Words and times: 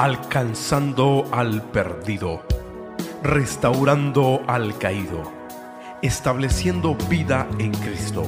alcanzando 0.00 1.28
al 1.30 1.60
perdido, 1.60 2.40
restaurando 3.22 4.40
al 4.46 4.78
caído, 4.78 5.30
estableciendo 6.00 6.94
vida 7.10 7.46
en 7.58 7.70
Cristo. 7.72 8.22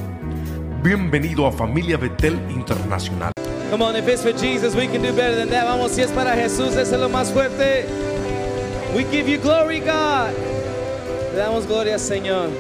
Bienvenido 0.83 1.47
a 1.47 1.51
Familia 1.51 1.97
Betel 1.97 2.39
Internacional. 2.51 3.33
Come 3.71 3.85
on, 3.85 3.97
if 3.97 4.07
it's 4.07 4.23
for 4.23 4.35
Jesus, 4.35 4.75
we 4.75 4.87
can 4.87 5.01
do 5.01 5.15
better 5.15 5.35
than 5.35 5.49
that. 5.49 5.65
Vamos, 5.65 5.93
si 5.93 6.03
es 6.03 6.11
para 6.11 6.35
Jesús, 6.35 6.77
es 6.77 6.93
lo 6.93 7.09
más 7.09 7.33
fuerte. 7.33 7.87
We 8.95 9.05
give 9.05 9.27
you 9.27 9.41
glory, 9.41 9.81
God. 9.81 10.35
Le 11.33 11.39
damos 11.39 11.67
gloria, 11.67 11.99
Señor. 11.99 12.51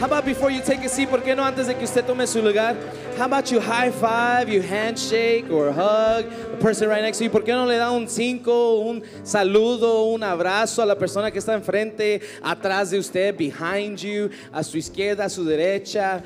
How 0.00 0.06
about 0.06 0.24
before 0.24 0.50
you 0.50 0.60
take 0.60 0.84
a 0.84 0.88
seat, 0.88 1.08
¿por 1.08 1.22
qué 1.22 1.36
no 1.36 1.44
antes 1.44 1.68
de 1.68 1.76
que 1.76 1.84
usted 1.84 2.04
tome 2.04 2.26
su 2.26 2.42
lugar? 2.42 2.74
How 3.16 3.24
about 3.24 3.50
you 3.50 3.60
high 3.60 3.90
five, 3.90 4.50
you 4.50 4.60
handshake 4.60 5.50
or 5.50 5.72
hug 5.72 6.28
the 6.28 6.58
person 6.60 6.86
right 6.86 7.00
next 7.00 7.16
to 7.16 7.24
you? 7.24 7.30
¿Por 7.30 7.40
qué 7.40 7.54
no 7.54 7.64
le 7.64 7.78
da 7.78 7.90
un 7.90 8.06
cinco, 8.08 8.80
un 8.80 9.02
saludo, 9.24 10.12
un 10.12 10.22
abrazo 10.22 10.82
a 10.82 10.84
la 10.84 10.96
persona 10.96 11.30
que 11.30 11.38
está 11.38 11.54
enfrente, 11.54 12.20
atrás 12.42 12.90
de 12.90 12.98
usted, 12.98 13.34
behind 13.34 14.00
you, 14.00 14.28
a 14.52 14.62
su 14.62 14.76
izquierda, 14.76 15.24
a 15.24 15.30
su 15.30 15.46
derecha? 15.46 16.22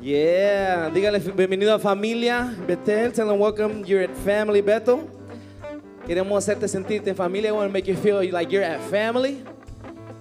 Yeah, 0.00 0.90
dígale 0.94 1.18
bienvenido 1.18 1.74
a 1.74 1.78
familia 1.78 2.56
Betel. 2.66 3.12
Tell 3.12 3.28
them 3.28 3.38
welcome. 3.38 3.84
You're 3.84 4.04
at 4.04 4.16
Family 4.24 4.62
Betel. 4.62 5.10
Queremos 6.06 6.42
hacerte 6.42 6.66
sentirte 6.68 7.08
en 7.08 7.14
familia. 7.14 7.50
I 7.50 7.52
want 7.52 7.68
to 7.68 7.72
make 7.72 7.86
you 7.86 7.96
feel 7.96 8.22
like 8.32 8.50
you're 8.50 8.64
at 8.64 8.80
family 8.88 9.44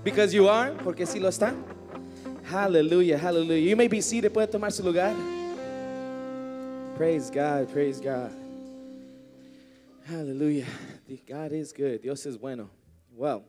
because 0.03 0.33
you 0.33 0.49
are, 0.49 0.71
porque 0.83 1.05
sí 1.05 1.21
lo 1.21 1.29
está. 1.29 1.55
Hallelujah, 2.47 3.17
hallelujah. 3.17 3.59
You 3.59 3.75
may 3.75 3.89
be 3.89 3.99
seated. 3.99 4.33
Puede 4.33 4.49
tomar 4.49 4.71
su 4.71 4.81
lugar. 4.81 5.13
Praise 6.95 7.29
God, 7.29 7.69
praise 7.73 7.99
God. 7.99 8.31
Hallelujah. 10.05 10.65
God 11.27 11.51
is 11.51 11.73
good. 11.73 12.01
Dios 12.01 12.25
es 12.25 12.37
bueno. 12.37 12.69
Well, 13.13 13.43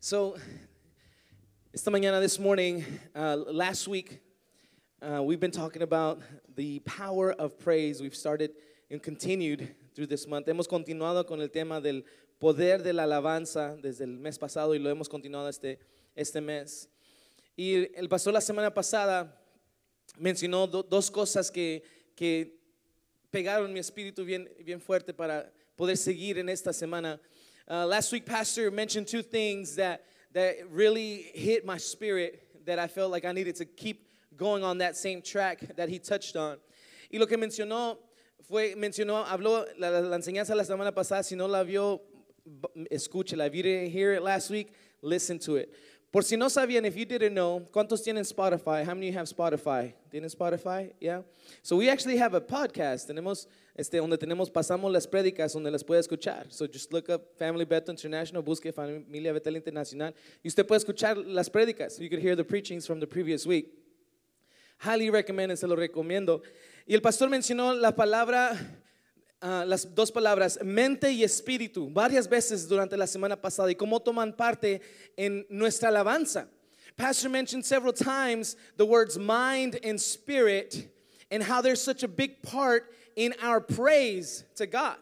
so 0.00 0.36
esta 1.72 1.92
mañana, 1.92 2.20
this 2.20 2.40
morning, 2.40 2.84
uh, 3.14 3.36
last 3.36 3.86
week, 3.86 4.20
uh, 5.00 5.22
we've 5.22 5.38
been 5.38 5.52
talking 5.52 5.82
about 5.82 6.18
the 6.56 6.80
power 6.80 7.30
of 7.34 7.56
praise. 7.56 8.02
We've 8.02 8.16
started 8.16 8.50
and 8.90 9.00
continued 9.00 9.76
through 9.94 10.08
this 10.08 10.26
month. 10.26 10.48
Hemos 10.48 10.66
continuado 10.66 11.24
con 11.24 11.40
el 11.40 11.46
tema 11.46 11.80
del 11.80 12.02
poder 12.40 12.78
de 12.78 12.92
la 12.92 13.04
alabanza 13.04 13.80
desde 13.80 14.00
el 14.00 14.18
mes 14.18 14.38
pasado 14.38 14.70
y 14.70 14.82
lo 14.82 14.90
hemos 14.92 15.08
continuado 15.08 15.48
este, 15.48 15.76
este 16.16 16.40
mes. 16.40 16.88
Y 17.62 17.90
el 17.94 18.08
pastor 18.08 18.32
la 18.32 18.40
semana 18.40 18.72
pasada 18.72 19.36
mencionó 20.18 20.66
do- 20.66 20.82
dos 20.82 21.10
cosas 21.10 21.50
que, 21.50 21.82
que 22.16 22.58
pegaron 23.30 23.70
mi 23.70 23.80
espíritu 23.80 24.24
bien, 24.24 24.48
bien 24.64 24.80
fuerte 24.80 25.12
para 25.12 25.52
poder 25.76 25.98
seguir 25.98 26.38
en 26.38 26.48
esta 26.48 26.72
semana. 26.72 27.20
Uh, 27.68 27.84
last 27.86 28.12
week, 28.12 28.24
Pastor 28.24 28.70
mentioned 28.70 29.06
two 29.06 29.20
things 29.22 29.76
that, 29.76 30.00
that 30.32 30.54
really 30.70 31.30
hit 31.34 31.66
my 31.66 31.76
spirit 31.76 32.64
that 32.64 32.78
I 32.78 32.86
felt 32.86 33.10
like 33.10 33.26
I 33.26 33.32
needed 33.32 33.56
to 33.56 33.66
keep 33.66 34.08
going 34.38 34.64
on 34.64 34.78
that 34.78 34.96
same 34.96 35.20
track 35.20 35.76
that 35.76 35.90
he 35.90 35.98
touched 35.98 36.36
on. 36.36 36.56
Y 37.12 37.18
lo 37.18 37.26
que 37.26 37.36
mencionó 37.36 37.98
fue, 38.48 38.74
mencionó, 38.74 39.26
habló 39.26 39.66
la, 39.78 39.90
la- 39.90 40.00
la 40.00 40.16
enseñanza 40.16 40.54
la 40.56 40.64
semana 40.64 40.92
pasada, 40.94 41.22
si 41.22 41.36
no 41.36 41.46
la 41.46 41.62
vio, 41.62 42.00
escúchela. 42.90 43.46
If 43.48 43.54
you 43.54 43.62
didn't 43.62 43.90
hear 43.90 44.14
it 44.14 44.22
last 44.22 44.48
week, 44.48 44.72
listen 45.02 45.38
to 45.40 45.56
it. 45.56 45.70
Por 46.10 46.24
si 46.24 46.36
no 46.36 46.50
sabían, 46.50 46.84
if 46.84 46.96
you 46.96 47.04
didn't 47.04 47.34
know, 47.34 47.68
¿cuántos 47.70 48.02
tienen 48.02 48.24
Spotify? 48.24 48.84
How 48.84 48.94
many 48.94 49.12
have 49.12 49.28
Spotify? 49.28 49.94
¿Tienen 50.10 50.28
Spotify? 50.28 50.92
Yeah. 51.00 51.22
So 51.62 51.76
we 51.76 51.88
actually 51.88 52.16
have 52.16 52.34
a 52.34 52.40
podcast. 52.40 53.06
Tenemos 53.06 53.46
este 53.76 53.98
donde 53.98 54.18
tenemos 54.18 54.50
pasamos 54.50 54.90
las 54.90 55.06
prédicas 55.06 55.52
donde 55.52 55.70
las 55.70 55.84
puede 55.84 56.00
escuchar. 56.00 56.46
So 56.50 56.66
just 56.66 56.92
look 56.92 57.08
up 57.10 57.36
Family 57.38 57.64
Betel 57.64 57.92
International, 57.92 58.42
busque 58.42 58.72
Familia 58.74 59.32
Betel 59.32 59.54
Internacional 59.54 60.12
y 60.42 60.48
usted 60.48 60.66
puede 60.66 60.78
escuchar 60.78 61.16
las 61.16 61.48
prédicas. 61.48 62.00
You 62.00 62.10
could 62.10 62.20
hear 62.20 62.34
the 62.34 62.44
preachings 62.44 62.88
from 62.88 62.98
the 62.98 63.06
previous 63.06 63.46
week. 63.46 63.72
Highly 64.78 65.10
recommend, 65.10 65.56
se 65.56 65.66
lo 65.68 65.76
recomiendo. 65.76 66.42
Y 66.88 66.94
el 66.94 67.02
pastor 67.02 67.28
mencionó 67.28 67.72
la 67.72 67.94
palabra, 67.94 68.50
ah, 69.40 69.64
las 69.66 69.94
dos 69.94 70.10
palabras, 70.10 70.58
mente 70.62 71.10
y 71.10 71.24
espíritu, 71.24 71.90
varias 71.90 72.28
veces 72.28 72.68
durante 72.68 72.96
la 72.96 73.06
semana 73.06 73.36
pasada 73.40 73.70
y 73.70 73.74
cómo 73.74 74.00
toman 74.00 74.36
parte 74.36 74.80
en 75.16 75.46
nuestra 75.48 75.88
alabanza. 75.88 76.48
Pastor 76.96 77.30
mentioned 77.30 77.64
several 77.64 77.92
times 77.92 78.56
the 78.76 78.84
words 78.84 79.16
mind 79.18 79.78
and 79.82 79.98
spirit 79.98 80.90
and 81.30 81.42
how 81.42 81.62
there's 81.62 81.82
such 81.82 82.02
a 82.02 82.08
big 82.08 82.42
part 82.42 82.92
in 83.16 83.34
our 83.42 83.60
praise 83.60 84.44
to 84.56 84.66
God. 84.66 84.96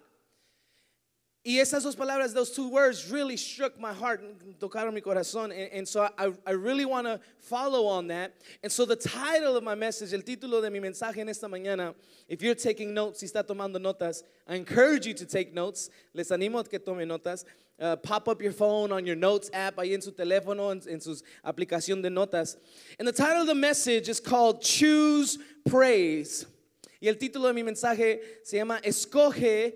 Y 1.48 1.60
esas 1.60 1.82
dos 1.82 1.96
palabras, 1.96 2.34
those 2.34 2.50
two 2.50 2.68
words 2.68 3.10
really 3.10 3.34
struck 3.34 3.80
my 3.80 3.90
heart, 3.90 4.22
tocaron 4.60 4.92
mi 4.92 5.00
corazón. 5.00 5.44
And, 5.44 5.72
and 5.72 5.88
so 5.88 6.06
I, 6.18 6.30
I 6.46 6.50
really 6.50 6.84
want 6.84 7.06
to 7.06 7.18
follow 7.40 7.86
on 7.86 8.08
that. 8.08 8.34
And 8.62 8.70
so 8.70 8.84
the 8.84 8.96
title 8.96 9.56
of 9.56 9.64
my 9.64 9.74
message, 9.74 10.12
el 10.12 10.20
título 10.20 10.60
de 10.60 10.70
mi 10.70 10.78
mensaje 10.78 11.16
en 11.16 11.28
esta 11.30 11.46
mañana, 11.46 11.94
if 12.28 12.42
you're 12.42 12.54
taking 12.54 12.92
notes, 12.92 13.20
si 13.20 13.26
está 13.26 13.42
tomando 13.42 13.78
notas, 13.78 14.24
I 14.46 14.56
encourage 14.56 15.06
you 15.06 15.14
to 15.14 15.24
take 15.24 15.54
notes. 15.54 15.88
Les 16.12 16.30
animo 16.30 16.58
a 16.58 16.64
que 16.64 16.78
tome 16.78 17.06
notas. 17.06 17.46
Uh, 17.80 17.96
pop 17.96 18.28
up 18.28 18.42
your 18.42 18.52
phone 18.52 18.92
on 18.92 19.06
your 19.06 19.16
notes 19.16 19.48
app, 19.54 19.76
ahí 19.76 19.94
en 19.94 20.02
su 20.02 20.10
teléfono, 20.10 20.70
en, 20.70 20.82
en 20.86 21.00
su 21.00 21.16
aplicación 21.42 22.02
de 22.02 22.10
notas. 22.10 22.58
And 22.98 23.08
the 23.08 23.12
title 23.12 23.40
of 23.40 23.46
the 23.46 23.54
message 23.54 24.10
is 24.10 24.20
called 24.20 24.60
Choose 24.60 25.38
Praise. 25.66 26.44
Y 27.00 27.08
el 27.08 27.14
título 27.14 27.44
de 27.44 27.54
mi 27.54 27.62
mensaje 27.62 28.20
se 28.44 28.58
llama 28.58 28.80
Escoge 28.84 29.72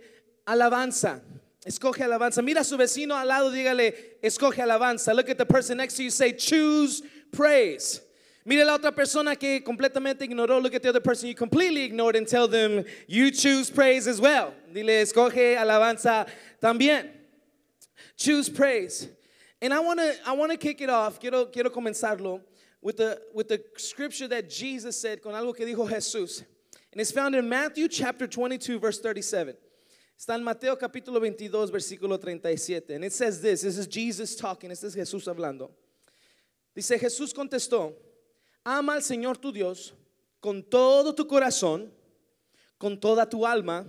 alabanza. 0.47 1.23
Escoge 1.65 2.03
alabanza. 2.03 2.43
Mira 2.43 2.61
a 2.61 2.65
su 2.65 2.77
vecino 2.77 3.15
al 3.15 3.29
lado, 3.29 3.51
dígale, 3.51 4.19
escoge 4.23 4.59
alabanza. 4.59 5.15
Look 5.15 5.31
at 5.31 5.39
the 5.39 5.47
person 5.47 5.79
next 5.79 5.95
to 5.95 6.03
you, 6.03 6.11
say, 6.11 6.33
choose 6.33 7.03
praise. 7.31 8.01
Mira 8.45 8.65
a 8.65 8.67
la 8.67 8.79
otra 8.79 8.93
persona 8.93 9.37
que 9.37 9.61
completamente 9.61 10.23
ignoró. 10.23 10.61
Look 10.61 10.75
at 10.75 10.83
the 10.83 10.89
other 10.89 11.01
person 11.01 11.29
you 11.29 11.35
completely 11.37 11.85
ignored 11.85 12.17
and 12.17 12.27
tell 12.27 12.49
them, 12.49 12.85
you 13.07 13.31
choose 13.31 13.71
praise 13.71 14.09
as 14.09 14.21
well. 14.21 14.53
Dile, 14.73 15.03
escoge 15.03 15.57
alabanza 15.57 16.29
también. 16.61 17.09
Choose 18.17 18.49
praise. 18.49 19.09
And 19.61 19.73
I 19.73 19.79
want 19.79 20.01
to 20.01 20.17
I 20.27 20.33
want 20.33 20.51
to 20.51 20.59
kick 20.59 20.81
it 20.81 20.91
off. 20.91 21.21
Quiero 21.21 21.47
quiero 21.47 21.71
comenzarlo 21.71 22.41
with 22.81 22.97
the 22.97 23.23
with 23.33 23.47
the 23.47 23.63
scripture 23.77 24.27
that 24.27 24.51
Jesus 24.51 25.01
said 25.01 25.23
con 25.23 25.33
algo 25.35 25.57
que 25.57 25.65
dijo 25.65 25.89
Jesús. 25.89 26.43
And 26.91 27.01
it's 27.01 27.13
found 27.13 27.37
in 27.37 27.49
Matthew 27.49 27.87
chapter 27.87 28.27
22 28.27 28.81
verse 28.81 28.99
37. 28.99 29.55
Está 30.23 30.37
en 30.37 30.45
Mateo 30.45 30.79
capítulo 30.79 31.19
22 31.19 31.73
versículo 31.73 32.17
37. 32.17 32.95
And 32.95 33.05
it 33.05 33.13
says 33.13 33.41
this, 33.41 33.63
this 33.63 33.77
is 33.77 33.89
Jesus 33.89 34.37
talking, 34.37 34.71
este 34.71 34.85
es 34.85 34.95
Jesús 34.95 35.27
hablando. 35.27 35.73
Dice 36.77 36.97
Jesús 36.97 37.35
contestó, 37.35 37.93
ama 38.65 38.93
al 38.93 39.03
Señor 39.03 39.37
tu 39.39 39.51
Dios 39.51 39.93
con 40.41 40.63
todo 40.63 41.13
tu 41.13 41.25
corazón, 41.25 41.91
con 42.79 43.01
toda 43.01 43.29
tu 43.29 43.45
alma 43.45 43.85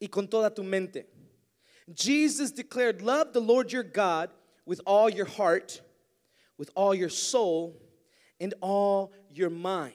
y 0.00 0.08
con 0.08 0.26
toda 0.26 0.52
tu 0.52 0.64
mente. 0.64 1.06
Jesus 1.94 2.50
declared, 2.50 3.00
Love 3.00 3.32
the 3.32 3.40
Lord 3.40 3.70
your 3.70 3.84
God 3.84 4.30
with 4.66 4.80
all 4.84 5.08
your 5.08 5.26
heart, 5.26 5.80
with 6.58 6.72
all 6.74 6.92
your 6.92 7.10
soul, 7.10 7.80
and 8.40 8.54
all 8.60 9.12
your 9.30 9.50
mind. 9.50 9.94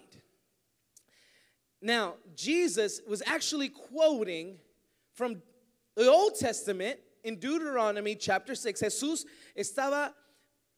Now, 1.81 2.13
Jesus 2.33 3.01
was 3.05 3.21
actually 3.25 3.67
quoting 3.67 4.59
from 5.13 5.41
the 5.95 6.09
Old 6.09 6.35
Testament 6.35 6.99
in 7.23 7.39
Deuteronomy 7.39 8.15
chapter 8.15 8.55
6. 8.55 8.81
Jesús 8.81 9.25
estaba 9.55 10.13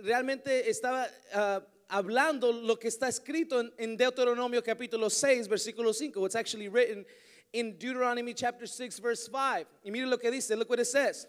realmente 0.01 0.67
estaba 0.67 1.07
ah, 1.33 1.61
hablando 1.89 2.51
lo 2.51 2.75
que 2.75 2.89
está 2.89 3.07
escrito 3.07 3.59
en, 3.59 3.71
en 3.77 3.97
Deuteronomio 3.97 4.61
capítulo 4.61 5.09
6, 5.09 5.47
versículo 5.47 5.93
5. 5.93 6.19
What's 6.19 6.35
actually 6.35 6.67
written 6.67 7.05
in 7.53 7.77
Deuteronomy 7.77 8.33
chapter 8.33 8.67
6, 8.67 8.99
verse 8.99 9.27
5. 9.31 9.65
Y 9.85 9.91
mire 9.91 10.07
lo 10.07 10.17
que 10.17 10.29
dice, 10.31 10.51
look 10.57 10.69
what 10.69 10.79
it 10.79 10.87
says. 10.87 11.27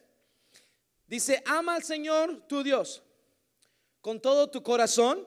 Dice, 1.09 1.41
ama 1.47 1.73
al 1.73 1.83
Señor 1.83 2.49
tu 2.49 2.65
Dios 2.65 3.01
con 4.03 4.21
todo 4.21 4.47
tu 4.47 4.61
corazón, 4.61 5.25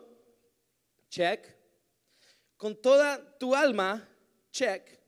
check, 1.10 1.46
con 2.58 2.76
toda 2.76 3.20
tu 3.40 3.54
alma, 3.54 4.02
check, 4.52 5.00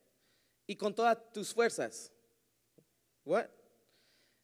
y 0.68 0.76
con 0.76 0.94
todas 0.94 1.18
tus 1.34 1.54
fuerzas. 1.54 2.11
What? 3.24 3.52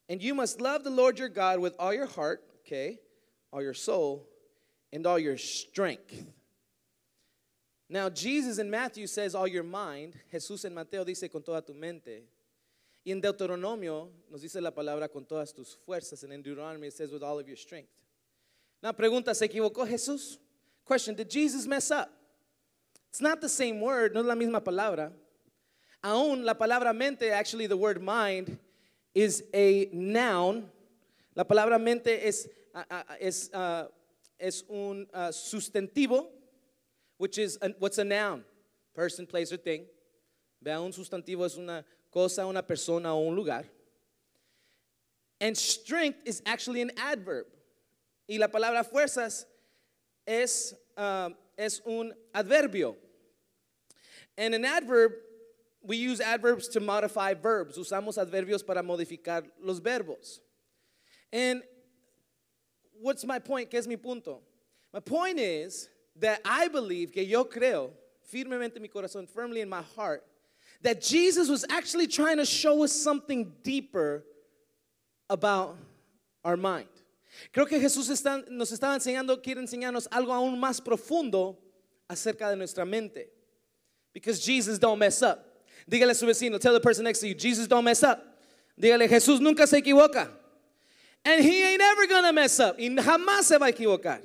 And 0.10 0.22
you 0.22 0.34
must 0.34 0.62
love 0.62 0.84
the 0.84 0.90
Lord 0.90 1.20
your 1.20 1.30
God 1.30 1.60
with 1.60 1.76
all 1.80 1.94
your 1.94 2.06
heart, 2.06 2.42
okay, 2.66 3.00
all 3.52 3.62
your 3.62 3.74
soul, 3.74 4.28
and 4.94 5.06
all 5.06 5.20
your 5.20 5.38
strength. 5.38 6.26
Now, 7.90 8.10
Jesus 8.10 8.58
in 8.58 8.70
Matthew 8.70 9.08
says 9.08 9.36
all 9.36 9.48
your 9.48 9.64
mind. 9.64 10.16
Jesús 10.34 10.66
en 10.66 10.74
Mateo 10.74 11.04
dice 11.04 11.32
con 11.32 11.42
toda 11.42 11.62
tu 11.62 11.74
mente. 11.74 12.24
Y 13.06 13.12
en 13.12 13.22
Deuteronomio 13.22 14.10
nos 14.30 14.42
dice 14.42 14.62
la 14.62 14.72
palabra 14.72 15.10
con 15.10 15.26
todas 15.26 15.54
tus 15.54 15.78
fuerzas. 15.86 16.24
And 16.24 16.34
in 16.34 16.42
Deuteronomy 16.42 16.88
it 16.88 16.94
says 16.94 17.12
with 17.12 17.24
all 17.24 17.40
of 17.40 17.48
your 17.48 17.56
strength. 17.56 17.90
Now, 18.84 18.92
pregunta, 18.92 19.34
¿se 19.34 19.48
equivocó 19.48 19.88
Jesús? 19.88 20.38
Question, 20.86 21.16
did 21.16 21.30
Jesus 21.30 21.66
mess 21.66 21.90
up? 21.92 22.12
It's 23.10 23.22
not 23.22 23.42
the 23.42 23.50
same 23.50 23.80
word, 23.80 24.14
no 24.14 24.20
es 24.20 24.26
la 24.26 24.36
misma 24.36 24.62
palabra. 24.62 25.12
Aún 26.04 26.44
la 26.44 26.54
palabra 26.54 26.94
mente, 26.94 27.32
actually 27.32 27.68
the 27.68 27.78
word 27.78 28.02
mind, 28.02 28.60
is 29.18 29.44
a 29.52 29.90
noun. 29.92 30.70
La 31.36 31.44
palabra 31.44 31.80
mente 31.80 32.24
es, 32.24 32.48
ah, 32.76 33.04
es, 33.20 33.50
ah, 33.52 33.88
es 34.40 34.64
un 34.70 35.08
ah, 35.12 35.30
sustantivo, 35.30 36.28
which 37.18 37.40
is 37.40 37.58
an- 37.64 37.74
what's 37.80 37.98
a 37.98 38.04
noun? 38.04 38.44
Person, 38.94 39.26
place, 39.26 39.52
or 39.52 39.58
thing. 39.58 39.88
Vea, 40.62 40.80
un 40.80 40.92
sustantivo 40.92 41.46
es 41.46 41.58
una 41.58 41.84
cosa, 42.12 42.46
una 42.46 42.62
persona 42.62 43.16
o 43.16 43.28
un 43.28 43.36
lugar. 43.36 43.66
And 45.42 45.58
strength 45.58 46.20
is 46.26 46.44
actually 46.46 46.84
an 46.84 46.92
adverb. 46.98 47.48
Y 48.30 48.38
la 48.38 48.50
palabra 48.50 48.84
fuerzas 48.84 49.46
es, 50.28 50.76
ah, 50.96 51.30
es 51.58 51.82
un 51.88 52.14
adverbio. 52.36 52.96
And 54.38 54.54
an 54.54 54.64
adverb, 54.64 55.14
we 55.88 55.96
use 55.96 56.20
adverbs 56.20 56.68
to 56.68 56.80
modify 56.80 57.34
verbs. 57.34 57.78
Usamos 57.78 58.18
adverbios 58.18 58.66
para 58.66 58.84
modificar 58.84 59.46
los 59.62 59.80
verbos. 59.80 60.40
And 61.32 61.64
what's 63.00 63.26
my 63.26 63.40
point? 63.40 63.72
¿Qué 63.72 63.76
es 63.76 63.88
mi 63.88 63.96
punto? 63.96 64.42
My 64.94 65.00
point 65.00 65.40
is 65.40 65.90
that 66.20 66.42
I 66.44 66.68
believe 66.68 67.12
que 67.14 67.24
yo 67.24 67.46
creo 67.46 67.92
firmemente 68.32 68.76
en 68.76 68.82
mi 68.82 68.90
corazón, 68.90 69.28
firmly 69.30 69.62
in 69.62 69.70
my 69.70 69.82
heart, 69.96 70.26
that 70.82 71.02
Jesus 71.02 71.50
was 71.50 71.66
actually 71.70 72.08
trying 72.08 72.38
to 72.38 72.46
show 72.46 72.84
us 72.84 72.92
something 72.92 73.54
deeper 73.64 74.24
about 75.30 75.78
our 76.44 76.58
mind. 76.58 76.90
Creo 77.54 77.68
que 77.68 77.80
Jesús 77.80 78.10
está- 78.10 78.50
nos 78.50 78.72
estaba 78.72 78.96
enseñando, 78.96 79.42
quiere 79.42 79.62
enseñarnos 79.62 80.08
algo 80.10 80.34
aún 80.34 80.60
más 80.60 80.84
profundo 80.84 81.58
acerca 82.10 82.50
de 82.50 82.56
nuestra 82.56 82.86
mente. 82.86 83.30
Because 84.14 84.40
Jesus 84.44 84.80
don't 84.80 85.00
mess 85.00 85.22
up. 85.22 85.47
Dígale 85.90 86.12
a 86.12 86.16
su 86.16 86.26
vecino, 86.26 86.60
tell 86.60 86.74
the 86.74 86.80
person 86.80 87.06
next 87.06 87.20
to 87.20 87.28
you, 87.28 87.34
Jesus 87.34 87.68
don't 87.68 87.86
mess 87.86 88.04
up. 88.04 88.24
Dígale, 88.80 89.08
Jesús 89.08 89.40
nunca 89.40 89.66
se 89.66 89.82
equivoca. 89.82 90.30
And 91.24 91.44
he 91.44 91.64
ain't 91.64 91.82
ever 91.82 92.08
gonna 92.08 92.34
mess 92.34 92.60
up. 92.60 92.78
Y 92.78 92.90
jamás 92.90 93.44
se 93.44 93.58
va 93.58 93.68
a 93.68 93.72
equivocar. 93.72 94.22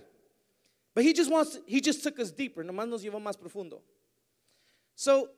But 0.94 1.04
he 1.04 1.12
just 1.12 1.30
wants, 1.30 1.56
to, 1.56 1.62
he 1.66 1.80
just 1.80 2.02
took 2.02 2.18
us 2.18 2.30
deeper. 2.30 2.62
Nomás 2.62 2.88
nos 2.88 3.02
llevó 3.02 3.20
más 3.22 3.36
profundo. 3.36 3.80
So, 4.94 5.28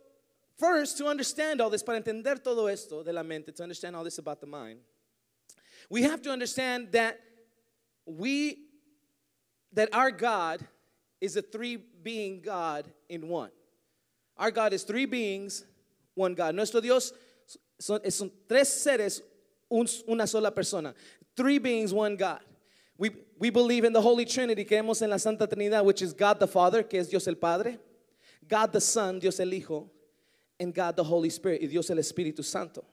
first, 0.59 0.99
to 0.99 1.07
understand 1.07 1.61
all 1.61 1.71
this, 1.71 1.83
para 1.83 2.01
entender 2.01 2.43
todo 2.43 2.67
esto 2.67 3.03
de 3.03 3.13
la 3.13 3.23
mente, 3.23 3.53
to 3.53 3.63
understand 3.63 3.95
all 3.95 4.03
this 4.03 4.19
about 4.19 4.41
the 4.41 4.47
mind, 4.47 4.81
we 5.89 6.03
have 6.03 6.23
to 6.23 6.31
understand 6.31 6.91
that 6.93 7.21
we, 8.07 8.59
that 9.73 9.95
our 9.95 10.11
God 10.11 10.67
is 11.21 11.37
a 11.37 11.43
three 11.43 11.79
being 12.03 12.41
God 12.41 12.91
in 13.09 13.29
one. 13.29 13.51
Our 14.37 14.51
God 14.51 14.73
is 14.73 14.83
three 14.83 15.07
beings, 15.07 15.65
one 16.15 16.35
God. 16.35 16.55
Nuestro 16.55 16.81
Dios 16.81 17.13
son, 17.79 18.01
son 18.11 18.31
tres 18.49 18.69
seres, 18.69 19.23
un- 19.71 19.87
una 20.09 20.27
sola 20.27 20.51
persona. 20.51 20.95
Three 21.37 21.59
beings, 21.59 21.93
one 21.93 22.17
God. 22.17 22.41
We, 22.97 23.11
we 23.39 23.51
believe 23.51 23.85
in 23.85 23.93
the 23.93 24.01
Holy 24.01 24.25
Trinity, 24.25 24.65
creemos 24.65 25.03
en 25.03 25.11
la 25.11 25.17
Santa 25.17 25.47
Trinidad, 25.47 25.85
which 25.85 26.01
is 26.01 26.13
God 26.13 26.39
the 26.39 26.47
Father, 26.47 26.83
que 26.85 27.01
es 27.01 27.09
Dios 27.09 27.27
el 27.27 27.35
Padre, 27.35 27.79
God 28.47 28.73
the 28.73 28.81
Son, 28.81 29.19
Dios 29.19 29.41
el 29.41 29.53
Hijo, 29.53 29.91
and 30.61 30.73
God 30.73 30.95
the 30.95 31.03
Holy 31.03 31.31
Spirit, 31.31 31.63
y 31.63 31.67
Dios 31.67 31.91
el 31.91 31.97
Espíritu 31.97 32.45
Santo. 32.45 32.85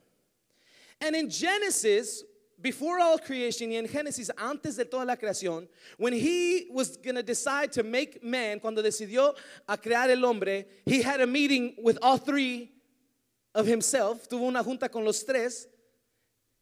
And 1.00 1.14
in 1.14 1.30
Genesis, 1.30 2.24
before 2.60 2.98
all 2.98 3.18
creation, 3.18 3.70
y 3.70 3.76
en 3.76 3.86
Génesis, 3.86 4.30
antes 4.36 4.76
de 4.76 4.84
toda 4.84 5.04
la 5.04 5.14
creación, 5.14 5.68
when 5.98 6.12
he 6.12 6.66
was 6.70 6.96
going 6.96 7.14
to 7.14 7.22
decide 7.22 7.70
to 7.72 7.84
make 7.84 8.24
man, 8.24 8.58
cuando 8.58 8.82
decidió 8.82 9.36
a 9.68 9.76
crear 9.76 10.10
el 10.10 10.24
hombre, 10.24 10.64
he 10.84 11.00
had 11.02 11.20
a 11.20 11.26
meeting 11.26 11.76
with 11.78 11.98
all 12.02 12.18
three 12.18 12.72
of 13.54 13.66
himself, 13.66 14.28
tuvo 14.28 14.46
una 14.46 14.62
junta 14.62 14.88
con 14.88 15.04
los 15.04 15.22
tres, 15.24 15.66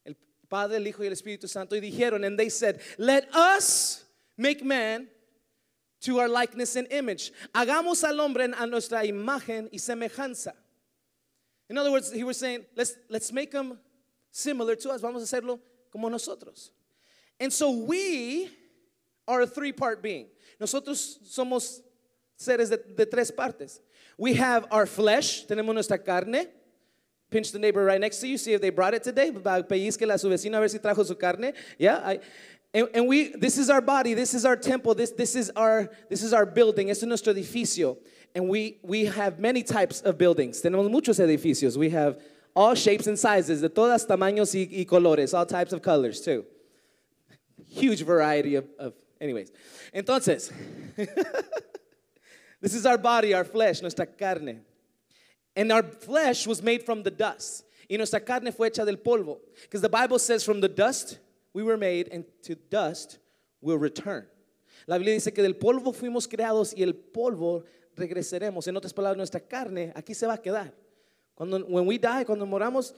el 0.05 0.15
Padre, 0.49 0.77
el 0.77 0.87
Hijo 0.87 1.03
y 1.03 1.07
el 1.07 1.13
Espíritu 1.13 1.49
Santo, 1.49 1.77
y 1.77 1.81
dijeron, 1.81 2.25
and 2.25 2.39
they 2.39 2.49
said, 2.49 2.81
let 2.99 3.29
us 3.35 4.05
make 4.37 4.65
man 4.65 5.09
to 6.01 6.19
our 6.19 6.29
likeness 6.29 6.77
and 6.77 6.91
image. 6.91 7.33
Hagamos 7.55 8.03
al 8.03 8.17
hombre 8.21 8.45
a 8.45 8.67
nuestra 8.67 9.05
imagen 9.05 9.69
y 9.73 9.79
semejanza. 9.79 10.53
In 11.69 11.79
other 11.79 11.93
words, 11.93 12.11
he 12.13 12.25
was 12.25 12.37
saying, 12.37 12.65
let's, 12.75 12.95
let's 13.09 13.33
make 13.33 13.53
him 13.53 13.79
similar 14.33 14.75
to 14.75 14.91
us. 14.91 15.01
Vamos 15.01 15.23
a 15.23 15.37
hacerlo 15.37 15.61
como 15.93 16.09
nosotros. 16.09 16.71
And 17.39 17.53
so 17.53 17.71
we 17.71 18.51
are 19.29 19.43
a 19.43 19.47
three 19.47 19.73
part 19.73 20.03
being. 20.03 20.27
Nosotros 20.61 21.19
somos 21.25 21.81
seres 22.37 22.71
de, 22.71 22.79
de 22.97 23.07
tres 23.07 23.31
partes. 23.31 23.81
We 24.19 24.35
have 24.35 24.67
our 24.71 24.87
flesh, 24.87 25.47
tenemos 25.47 25.75
nuestra 25.75 25.99
carne. 25.99 26.47
Pinch 27.31 27.53
the 27.53 27.59
neighbor 27.59 27.85
right 27.85 28.01
next 28.01 28.19
to 28.19 28.27
you, 28.27 28.37
see 28.37 28.53
if 28.53 28.61
they 28.61 28.71
brought 28.71 28.95
it 28.95 29.03
today. 29.05 29.31
Pellizquele 29.31 30.15
a 30.15 30.19
su 30.19 30.29
vecino 30.29 30.57
a 30.57 30.61
ver 30.61 30.69
si 30.69 30.79
trajo 30.79 31.07
su 31.07 31.15
carne. 31.15 31.53
Yeah, 31.79 32.01
I, 32.05 32.21
and, 32.73 32.89
and 32.95 33.09
we, 33.09 33.29
this 33.29 33.59
is 33.59 33.69
our 33.69 33.81
body, 33.81 34.15
this 34.15 34.33
is 34.35 34.45
our 34.45 34.57
temple, 34.57 34.95
this, 34.95 35.11
this, 35.11 35.35
is, 35.35 35.51
our, 35.57 35.91
this 36.09 36.23
is 36.23 36.33
our 36.33 36.47
building, 36.47 36.91
es 36.91 37.03
nuestro 37.03 37.33
edificio. 37.33 37.97
And 38.35 38.49
we, 38.49 38.79
we 38.83 39.07
have 39.07 39.41
many 39.41 39.63
types 39.65 40.01
of 40.03 40.17
buildings. 40.19 40.63
Tenemos 40.63 40.89
muchos 40.89 41.19
edificios. 41.19 41.77
We 41.77 41.91
have 41.91 42.21
all 42.55 42.75
shapes 42.75 43.09
and 43.09 43.19
sizes, 43.19 43.61
de 43.61 43.69
todas 43.69 44.07
tamaños 44.07 44.55
y, 44.55 44.69
y 44.71 44.85
colores, 44.85 45.37
all 45.37 45.47
types 45.47 45.73
of 45.73 45.83
colors 45.83 46.21
too. 46.21 46.45
Huge 47.69 48.03
variety 48.03 48.55
of, 48.55 48.67
of 48.79 48.95
anyways. 49.21 49.51
Entonces, 49.93 50.53
this 52.61 52.75
is 52.75 52.87
our 52.87 52.99
body, 52.99 53.35
our 53.35 53.45
flesh, 53.45 53.83
nuestra 53.83 54.07
carne. 54.07 54.61
And 55.57 55.73
our 55.73 55.83
flesh 55.83 56.47
was 56.47 56.63
made 56.63 56.85
from 56.85 57.03
the 57.03 57.11
dust. 57.11 57.65
Y 57.89 57.97
nuestra 57.97 58.21
carne 58.21 58.53
fue 58.53 58.71
hecha 58.71 58.85
del 58.85 58.97
polvo. 58.97 59.39
Because 59.63 59.83
the 59.83 59.89
Bible 59.89 60.19
says, 60.19 60.45
from 60.45 60.61
the 60.61 60.69
dust 60.69 61.19
we 61.53 61.63
were 61.63 61.77
made, 61.77 62.09
and 62.13 62.25
to 62.43 62.55
dust 62.55 63.19
we'll 63.61 63.79
return. 63.79 64.27
La 64.87 64.97
Biblia 64.97 65.15
dice 65.15 65.35
que 65.35 65.43
del 65.43 65.55
polvo 65.55 65.93
fuimos 65.93 66.29
creados 66.29 66.73
y 66.77 66.83
el 66.83 66.95
polvo 66.95 67.65
regresaremos. 67.97 68.67
En 68.69 68.77
otras 68.77 68.93
palabras, 68.93 69.17
nuestra 69.17 69.41
carne 69.41 69.93
aquí 69.95 70.15
se 70.15 70.27
va 70.27 70.35
a 70.35 70.39
quedar. 70.39 70.73
Cuando, 71.35 71.59
when 71.67 71.87
we 71.87 71.99
die, 71.99 72.25
cuando 72.25 72.47
moramos, 72.47 72.93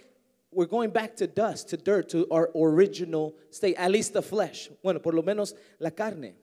we're 0.50 0.66
going 0.66 0.90
back 0.90 1.16
to 1.16 1.26
dust, 1.26 1.70
to 1.70 1.76
dirt, 1.76 2.08
to 2.10 2.26
our 2.30 2.50
original 2.54 3.34
state, 3.50 3.74
at 3.76 3.90
least 3.90 4.12
the 4.12 4.22
flesh. 4.22 4.68
Bueno, 4.82 5.00
por 5.00 5.12
lo 5.12 5.22
menos 5.22 5.54
la 5.78 5.90
carne. 5.90 6.34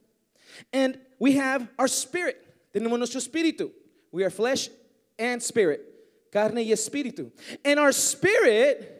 And 0.73 0.99
we 1.19 1.33
have 1.33 1.67
our 1.77 1.87
spirit. 1.87 2.37
Tenemos 2.73 2.97
nuestro 2.97 3.21
espíritu. 3.21 3.71
We 4.11 4.23
are 4.23 4.31
flesh 4.31 4.69
and 5.19 5.41
spirit. 5.41 5.81
Carne 6.31 6.57
y 6.57 6.71
espíritu. 6.71 7.31
And 7.65 7.79
our 7.79 7.91
spirit 7.91 8.95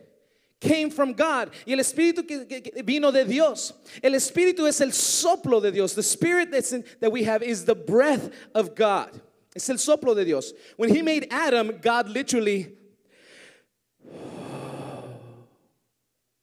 came 0.60 0.90
from 0.90 1.14
God. 1.14 1.52
Y 1.66 1.74
el 1.74 1.80
espíritu 1.80 2.28
que, 2.28 2.84
vino 2.84 3.12
de 3.12 3.26
Dios. 3.26 3.74
El 4.04 4.12
espíritu 4.14 4.68
es 4.68 4.82
el 4.82 4.90
soplo 4.90 5.62
de 5.62 5.72
Dios. 5.72 5.94
The 5.94 6.04
spirit 6.04 6.52
that's 6.52 6.74
in, 6.74 6.84
that 7.00 7.12
we 7.12 7.24
have 7.24 7.42
is 7.44 7.66
the 7.66 7.76
breath 7.76 8.32
of 8.54 8.76
God. 8.76 9.22
Es 9.56 9.70
el 9.70 9.78
soplo 9.78 10.16
de 10.16 10.26
Dios. 10.26 10.54
When 10.78 10.94
he 10.94 11.02
made 11.02 11.28
Adam, 11.32 11.80
God 11.82 12.10
literally 12.10 12.74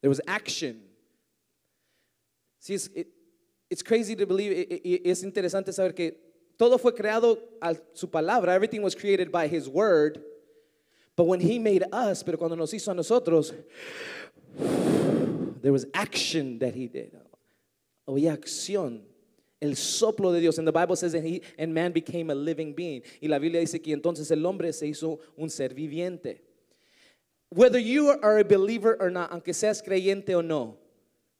there 0.00 0.08
was 0.10 0.20
action. 0.26 0.80
See, 2.60 2.74
it's, 2.74 2.88
it- 2.94 3.08
it's 3.68 3.82
crazy 3.82 4.14
to 4.14 4.26
believe, 4.26 4.80
es 5.04 5.24
interesante 5.24 5.72
saber 5.72 5.92
que 5.92 6.12
todo 6.56 6.78
fue 6.78 6.92
creado 6.92 7.38
a 7.60 7.76
su 7.94 8.06
palabra. 8.06 8.50
Everything 8.54 8.80
was 8.80 8.94
created 8.94 9.32
by 9.32 9.48
his 9.48 9.68
word. 9.68 10.22
But 11.16 11.24
when 11.24 11.40
he 11.40 11.58
made 11.58 11.84
us, 11.92 12.22
pero 12.22 12.36
cuando 12.36 12.56
nos 12.56 12.72
hizo 12.72 12.90
a 12.90 12.94
nosotros, 12.94 13.54
there 15.62 15.72
was 15.72 15.86
action 15.94 16.58
that 16.58 16.74
he 16.74 16.86
did. 16.86 17.16
Había 18.06 18.36
acción. 18.36 19.00
El 19.60 19.70
soplo 19.70 20.32
de 20.32 20.40
Dios. 20.40 20.58
And 20.58 20.68
the 20.68 20.72
Bible 20.72 20.94
says 20.96 21.12
that 21.12 21.24
he 21.24 21.40
and 21.58 21.72
man 21.72 21.92
became 21.92 22.28
a 22.28 22.34
living 22.34 22.74
being. 22.74 23.02
Y 23.22 23.28
la 23.28 23.38
Biblia 23.38 23.60
dice 23.60 23.82
que 23.82 23.94
entonces 23.94 24.30
el 24.30 24.44
hombre 24.44 24.70
se 24.72 24.86
hizo 24.86 25.18
un 25.38 25.48
ser 25.48 25.70
viviente. 25.70 26.40
Whether 27.48 27.78
you 27.78 28.10
are 28.10 28.38
a 28.38 28.44
believer 28.44 28.96
or 29.00 29.10
not, 29.10 29.32
aunque 29.32 29.54
seas 29.54 29.80
creyente 29.80 30.34
o 30.34 30.42
no, 30.42 30.76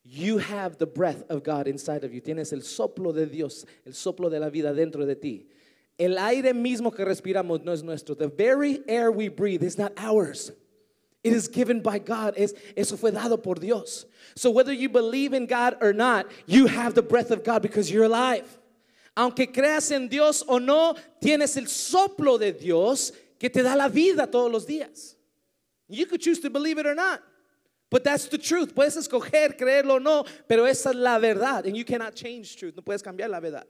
you 0.03 0.39
have 0.39 0.79
the 0.79 0.87
breath 0.87 1.25
of 1.29 1.43
God 1.43 1.67
inside 1.67 2.05
of 2.05 2.15
you. 2.15 2.23
Tienes 2.23 2.53
el 2.53 2.61
soplo 2.61 3.13
de 3.13 3.27
Dios, 3.27 3.67
el 3.85 3.93
soplo 3.93 4.31
de 4.31 4.41
la 4.41 4.49
vida 4.49 4.73
dentro 4.73 5.05
de 5.05 5.17
ti. 5.17 5.49
El 5.99 6.19
aire 6.19 6.53
mismo 6.53 6.95
que 6.95 7.05
respiramos 7.05 7.65
no 7.65 7.73
es 7.73 7.83
nuestro. 7.83 8.15
The 8.15 8.29
very 8.29 8.83
air 8.87 9.11
we 9.11 9.29
breathe 9.29 9.63
is 9.63 9.79
not 9.79 9.93
ours. 9.97 10.53
It 11.25 11.33
is 11.33 11.49
given 11.49 11.81
by 11.81 11.99
God. 11.99 12.35
Es, 12.37 12.55
eso 12.77 12.97
fue 12.97 13.11
dado 13.11 13.43
por 13.43 13.55
Dios. 13.57 14.05
So 14.37 14.51
whether 14.51 14.73
you 14.73 14.89
believe 14.89 15.33
in 15.33 15.47
God 15.47 15.77
or 15.81 15.93
not, 15.93 16.27
you 16.47 16.67
have 16.67 16.95
the 16.95 17.03
breath 17.03 17.31
of 17.31 17.43
God 17.43 17.63
because 17.63 17.91
you're 17.91 18.05
alive. 18.05 18.47
Aunque 19.17 19.53
creas 19.53 19.91
en 19.91 20.09
Dios 20.09 20.45
o 20.47 20.59
no, 20.59 20.95
tienes 21.21 21.57
el 21.57 21.65
soplo 21.65 22.39
de 22.39 22.53
Dios 22.53 23.13
que 23.39 23.49
te 23.49 23.63
da 23.63 23.75
la 23.75 23.89
vida 23.89 24.31
todos 24.31 24.53
los 24.53 24.67
días. 24.67 25.15
You 25.89 26.07
could 26.07 26.21
choose 26.21 26.39
to 26.41 26.51
believe 26.51 26.79
it 26.79 26.87
or 26.87 26.95
not. 26.95 27.23
But 27.91 28.05
that's 28.05 28.27
the 28.27 28.39
truth. 28.39 28.75
Puedes 28.75 28.97
escoger 28.97 29.57
creerlo 29.57 29.95
o 29.95 29.99
no, 29.99 30.25
pero 30.49 30.65
esa 30.65 30.91
es 30.91 30.97
la 30.97 31.19
verdad. 31.19 31.67
And 31.67 31.77
you 31.77 31.85
cannot 31.85 32.15
change 32.15 32.57
truth. 32.57 32.75
No 32.77 32.83
puedes 32.83 33.03
cambiar 33.03 33.31
la 33.31 33.41
verdad. 33.41 33.65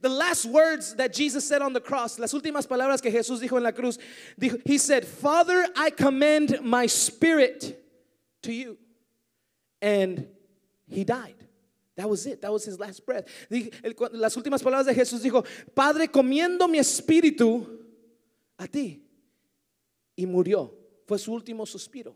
The 0.00 0.08
last 0.08 0.46
words 0.46 0.94
that 0.96 1.12
Jesus 1.12 1.46
said 1.46 1.62
on 1.62 1.72
the 1.72 1.80
cross, 1.80 2.18
las 2.18 2.32
últimas 2.32 2.66
palabras 2.66 3.02
que 3.02 3.10
Jesús 3.10 3.40
dijo 3.40 3.56
en 3.56 3.62
la 3.62 3.72
cruz, 3.72 3.98
dijo, 4.40 4.60
he 4.64 4.78
said, 4.78 5.06
Father, 5.06 5.66
I 5.76 5.90
commend 5.90 6.60
my 6.62 6.86
spirit 6.86 7.82
to 8.42 8.52
you. 8.52 8.78
and 9.84 10.26
he 10.88 11.04
died. 11.04 11.36
That 11.96 12.08
was 12.08 12.26
it. 12.26 12.40
That 12.40 12.50
was 12.50 12.64
his 12.64 12.80
last 12.80 13.04
breath. 13.04 13.26
Las 13.50 14.34
últimas 14.34 14.62
palabras 14.62 14.86
de 14.86 14.94
Jesús 14.94 15.22
dijo, 15.22 15.46
Padre, 15.74 16.08
comiendo 16.08 16.68
mi 16.68 16.78
espíritu 16.78 17.66
a 18.58 18.66
ti. 18.66 19.02
Y 20.16 20.24
murió. 20.24 20.70
Fue 21.06 21.18
su 21.18 21.32
último 21.38 21.66
suspiro. 21.66 22.14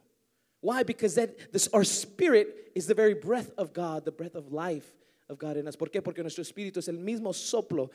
Why? 0.61 0.83
Because 0.83 1.15
that 1.17 1.53
this, 1.53 1.69
our 1.75 1.85
spirit 1.85 2.73
is 2.75 2.87
the 2.87 2.95
very 2.95 3.15
breath 3.15 3.51
of 3.59 3.75
God, 3.75 4.05
the 4.07 4.11
breath 4.11 4.35
of 4.35 4.51
life 4.51 4.91
of 5.29 5.39
God 5.39 5.57
in 5.57 5.69
us. 5.69 5.77
¿Por 5.77 5.91
qué? 5.91 6.03
Porque 6.03 6.23
nuestro 6.23 6.43
espíritu 6.43 6.79
es 6.79 6.89
el 6.89 6.99
mismo 6.99 7.33
soplo, 7.33 7.91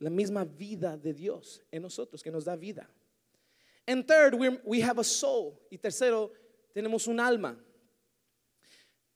la 0.00 0.10
misma 0.10 0.44
vida 0.44 0.96
de 0.96 1.12
Dios 1.12 1.62
en 1.70 1.82
nosotros, 1.82 2.22
que 2.22 2.30
nos 2.30 2.44
da 2.44 2.56
vida. 2.56 2.86
And 3.86 4.06
third, 4.06 4.34
we 4.64 4.80
have 4.80 4.98
a 4.98 5.04
soul. 5.04 5.60
Y 5.70 5.76
tercero, 5.76 6.30
tenemos 6.74 7.06
un 7.06 7.20
alma. 7.20 7.56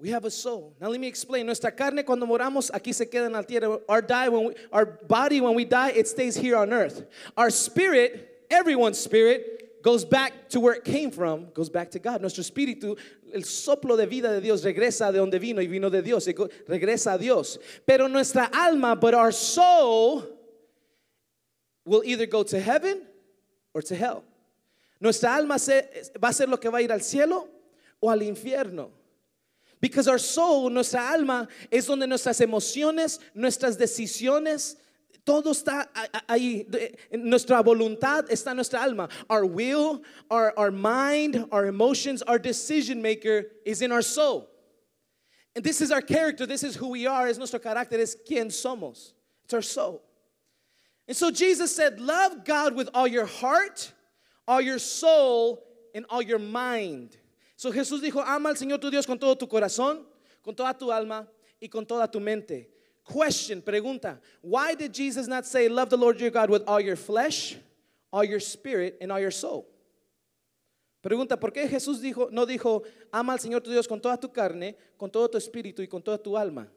We 0.00 0.10
have 0.10 0.24
a 0.26 0.30
soul. 0.30 0.76
Now 0.80 0.90
let 0.90 1.00
me 1.00 1.08
explain. 1.08 1.46
Nuestra 1.46 1.74
carne 1.74 2.04
cuando 2.04 2.24
moramos 2.24 2.70
aquí 2.70 2.94
se 2.94 3.06
queda 3.06 3.26
en 3.26 3.32
la 3.32 3.42
tierra. 3.42 3.80
Our 3.88 4.00
die 4.00 4.28
when 4.28 4.44
we, 4.48 4.54
our 4.72 4.86
body 4.86 5.40
when 5.40 5.54
we 5.54 5.64
die 5.64 5.90
it 5.90 6.06
stays 6.06 6.36
here 6.36 6.56
on 6.56 6.72
earth. 6.72 7.04
Our 7.36 7.50
spirit, 7.50 8.46
everyone's 8.48 8.98
spirit 8.98 9.67
goes 9.82 10.04
back 10.04 10.48
to 10.50 10.60
where 10.60 10.74
it 10.74 10.84
came 10.84 11.10
from, 11.10 11.46
goes 11.54 11.68
back 11.70 11.90
to 11.92 11.98
God. 11.98 12.20
Nuestro 12.20 12.42
espíritu, 12.42 12.98
el 13.32 13.42
soplo 13.42 13.96
de 13.96 14.06
vida 14.06 14.28
de 14.30 14.40
Dios 14.40 14.64
regresa 14.64 15.12
de 15.12 15.18
donde 15.18 15.38
vino 15.38 15.60
y 15.60 15.66
vino 15.66 15.88
de 15.88 16.02
Dios, 16.02 16.26
regresa 16.26 17.14
a 17.14 17.18
Dios. 17.18 17.58
Pero 17.86 18.08
nuestra 18.08 18.48
alma, 18.52 18.96
but 18.96 19.14
our 19.14 19.32
soul 19.32 20.24
will 21.84 22.02
either 22.04 22.26
go 22.26 22.42
to 22.42 22.58
heaven 22.60 23.02
or 23.74 23.82
to 23.82 23.94
hell. 23.94 24.24
Nuestra 25.00 25.30
alma 25.36 25.58
se- 25.58 25.88
va 26.22 26.28
a 26.28 26.32
ser 26.32 26.46
lo 26.48 26.56
que 26.56 26.70
va 26.70 26.78
a 26.78 26.82
ir 26.82 26.90
al 26.92 27.00
cielo 27.00 27.48
o 28.00 28.08
al 28.10 28.20
infierno. 28.20 28.90
Because 29.80 30.08
our 30.08 30.18
soul, 30.18 30.70
nuestra 30.70 31.12
alma, 31.12 31.46
es 31.70 31.86
donde 31.86 32.06
nuestras 32.08 32.40
emociones, 32.40 33.20
nuestras 33.32 33.76
decisiones, 33.78 34.74
todo 35.28 35.50
está 35.50 35.86
ahí. 36.26 36.66
Nuestra 37.12 37.62
voluntad 37.62 38.30
está 38.30 38.52
en 38.52 38.56
nuestra 38.56 38.82
alma. 38.82 39.10
Our 39.28 39.44
will, 39.44 40.02
our, 40.30 40.54
our 40.56 40.70
mind, 40.70 41.44
our 41.52 41.66
emotions, 41.66 42.22
our 42.22 42.38
decision 42.38 43.02
maker 43.02 43.44
is 43.66 43.82
in 43.82 43.92
our 43.92 44.00
soul. 44.00 44.48
And 45.54 45.62
this 45.62 45.82
is 45.82 45.92
our 45.92 46.00
character, 46.00 46.46
this 46.46 46.62
is 46.62 46.76
who 46.76 46.88
we 46.88 47.06
are, 47.06 47.28
es 47.28 47.36
nuestro 47.36 47.58
carácter, 47.58 48.00
es 48.00 48.16
quien 48.26 48.48
somos. 48.48 49.12
It's 49.44 49.52
our 49.52 49.60
soul. 49.60 50.02
And 51.06 51.14
so 51.14 51.30
Jesus 51.30 51.76
said, 51.76 52.00
Love 52.00 52.46
God 52.46 52.74
with 52.74 52.88
all 52.94 53.06
your 53.06 53.26
heart, 53.26 53.92
all 54.46 54.62
your 54.62 54.78
soul, 54.78 55.62
and 55.94 56.06
all 56.08 56.22
your 56.22 56.38
mind. 56.38 57.18
So 57.56 57.70
Jesús 57.70 58.00
dijo, 58.00 58.26
Ama 58.26 58.48
al 58.48 58.54
Señor 58.54 58.80
tu 58.80 58.90
Dios 58.90 59.04
con 59.04 59.18
todo 59.18 59.34
tu 59.34 59.46
corazón, 59.46 60.04
con 60.42 60.54
toda 60.54 60.72
tu 60.72 60.90
alma 60.90 61.26
y 61.60 61.68
con 61.68 61.84
toda 61.84 62.10
tu 62.10 62.18
mente. 62.18 62.68
Question, 63.10 63.62
pregunta, 63.62 64.18
why 64.42 64.74
did 64.74 64.92
Jesus 64.92 65.26
not 65.26 65.46
say, 65.46 65.68
Love 65.68 65.88
the 65.88 65.96
Lord 65.96 66.20
your 66.20 66.30
God 66.30 66.50
with 66.50 66.62
all 66.66 66.78
your 66.78 66.96
flesh, 66.96 67.56
all 68.12 68.22
your 68.22 68.40
spirit, 68.40 68.98
and 69.00 69.10
all 69.10 69.18
your 69.18 69.30
soul? 69.30 69.66
Pregunta, 71.02 71.38
¿por 71.38 71.50
qué 71.50 71.66
Jesús 71.68 72.02
dijo, 72.02 72.30
no 72.30 72.44
dijo, 72.44 72.82
ama 73.10 73.32
al 73.32 73.38
Señor 73.38 73.62
tu 73.62 73.70
Dios 73.70 73.86
con 73.86 74.00
toda 74.00 74.18
tu 74.18 74.28
carne, 74.28 74.76
con 74.98 75.10
todo 75.10 75.28
tu 75.28 75.38
espíritu 75.38 75.80
y 75.80 75.86
con 75.86 76.02
toda 76.02 76.18
tu 76.18 76.36
alma? 76.36 76.68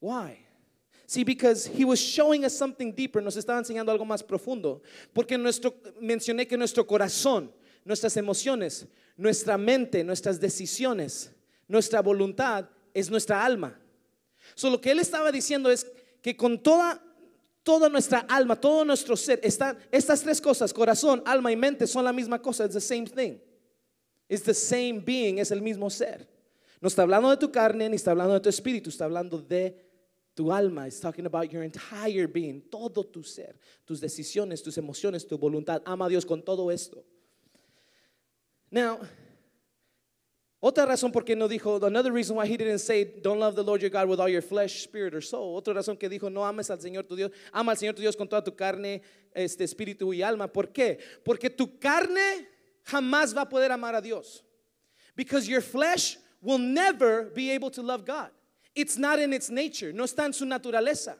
Why? 0.00 0.38
See, 1.06 1.24
because 1.24 1.66
he 1.66 1.84
was 1.84 2.00
showing 2.00 2.44
us 2.44 2.56
something 2.56 2.92
deeper, 2.92 3.22
nos 3.22 3.36
estaba 3.36 3.58
enseñando 3.58 3.90
algo 3.90 4.04
más 4.04 4.26
profundo. 4.26 4.82
Porque 5.14 5.38
nuestro, 5.38 5.74
mencioné 6.00 6.48
que 6.48 6.56
nuestro 6.56 6.84
corazón, 6.84 7.52
nuestras 7.84 8.16
emociones, 8.16 8.86
nuestra 9.16 9.56
mente, 9.56 10.02
nuestras 10.02 10.40
decisiones, 10.40 11.32
nuestra 11.68 12.02
voluntad 12.02 12.68
es 12.92 13.08
nuestra 13.08 13.44
alma. 13.44 13.78
So, 14.54 14.70
lo 14.70 14.80
que 14.80 14.90
él 14.90 14.98
estaba 14.98 15.32
diciendo 15.32 15.70
es 15.70 15.86
que 16.22 16.36
con 16.36 16.62
toda, 16.62 17.02
toda 17.62 17.88
nuestra 17.88 18.20
alma, 18.28 18.56
todo 18.56 18.84
nuestro 18.84 19.16
ser, 19.16 19.40
están, 19.42 19.78
estas 19.90 20.22
tres 20.22 20.40
cosas, 20.40 20.72
corazón, 20.72 21.22
alma 21.24 21.52
y 21.52 21.56
mente, 21.56 21.86
son 21.86 22.04
la 22.04 22.12
misma 22.12 22.40
cosa, 22.40 22.64
it's 22.64 22.74
the 22.74 22.80
same 22.80 23.06
thing. 23.06 23.38
It's 24.28 24.42
the 24.42 24.54
same 24.54 25.00
being, 25.00 25.38
es 25.38 25.50
el 25.50 25.62
mismo 25.62 25.88
ser. 25.90 26.28
No 26.80 26.88
está 26.88 27.02
hablando 27.02 27.30
de 27.30 27.36
tu 27.36 27.50
carne, 27.50 27.88
ni 27.88 27.96
está 27.96 28.10
hablando 28.10 28.34
de 28.34 28.40
tu 28.40 28.48
espíritu, 28.48 28.90
está 28.90 29.04
hablando 29.04 29.40
de 29.40 29.74
tu 30.34 30.52
alma. 30.52 30.86
It's 30.86 31.00
talking 31.00 31.26
about 31.26 31.50
your 31.50 31.62
entire 31.62 32.26
being, 32.26 32.60
todo 32.70 33.04
tu 33.04 33.22
ser, 33.22 33.58
tus 33.84 34.00
decisiones, 34.00 34.62
tus 34.62 34.76
emociones, 34.78 35.26
tu 35.26 35.38
voluntad. 35.38 35.82
Ama 35.84 36.06
a 36.06 36.08
Dios 36.08 36.24
con 36.24 36.42
todo 36.42 36.70
esto. 36.70 37.04
Now, 38.70 39.00
otra 40.60 40.86
razón 40.86 41.12
por 41.12 41.24
qué 41.24 41.36
no 41.36 41.46
dijo, 41.46 41.80
another 41.84 42.12
reason 42.12 42.36
why 42.36 42.46
he 42.46 42.56
didn't 42.56 42.80
say, 42.80 43.04
don't 43.04 43.38
love 43.38 43.54
the 43.54 43.62
Lord 43.62 43.80
your 43.80 43.90
God 43.90 44.08
with 44.08 44.18
all 44.18 44.28
your 44.28 44.42
flesh, 44.42 44.82
spirit, 44.82 45.14
or 45.14 45.20
soul. 45.20 45.60
Otra 45.60 45.72
razón 45.72 45.96
que 45.96 46.08
dijo, 46.08 46.30
no 46.30 46.44
ames 46.44 46.68
al 46.70 46.78
Señor 46.78 47.06
tu 47.06 47.14
Dios, 47.14 47.30
ama 47.52 47.72
al 47.72 47.76
Señor 47.76 47.94
tu 47.94 48.02
Dios 48.02 48.16
con 48.16 48.26
toda 48.26 48.42
tu 48.42 48.56
carne, 48.56 49.00
este 49.34 49.62
espíritu 49.62 50.12
y 50.12 50.22
alma. 50.22 50.48
¿Por 50.48 50.72
qué? 50.72 50.98
Porque 51.24 51.48
tu 51.48 51.78
carne 51.78 52.48
jamás 52.84 53.36
va 53.36 53.42
a 53.42 53.48
poder 53.48 53.70
amar 53.70 53.94
a 53.94 54.00
Dios. 54.00 54.42
Because 55.14 55.48
your 55.48 55.60
flesh 55.60 56.18
will 56.40 56.58
never 56.58 57.30
be 57.34 57.50
able 57.50 57.70
to 57.70 57.82
love 57.82 58.04
God. 58.04 58.30
It's 58.74 58.96
not 58.96 59.20
in 59.20 59.32
its 59.32 59.50
nature, 59.50 59.92
no 59.92 60.04
está 60.04 60.24
en 60.24 60.32
su 60.32 60.44
naturaleza. 60.44 61.16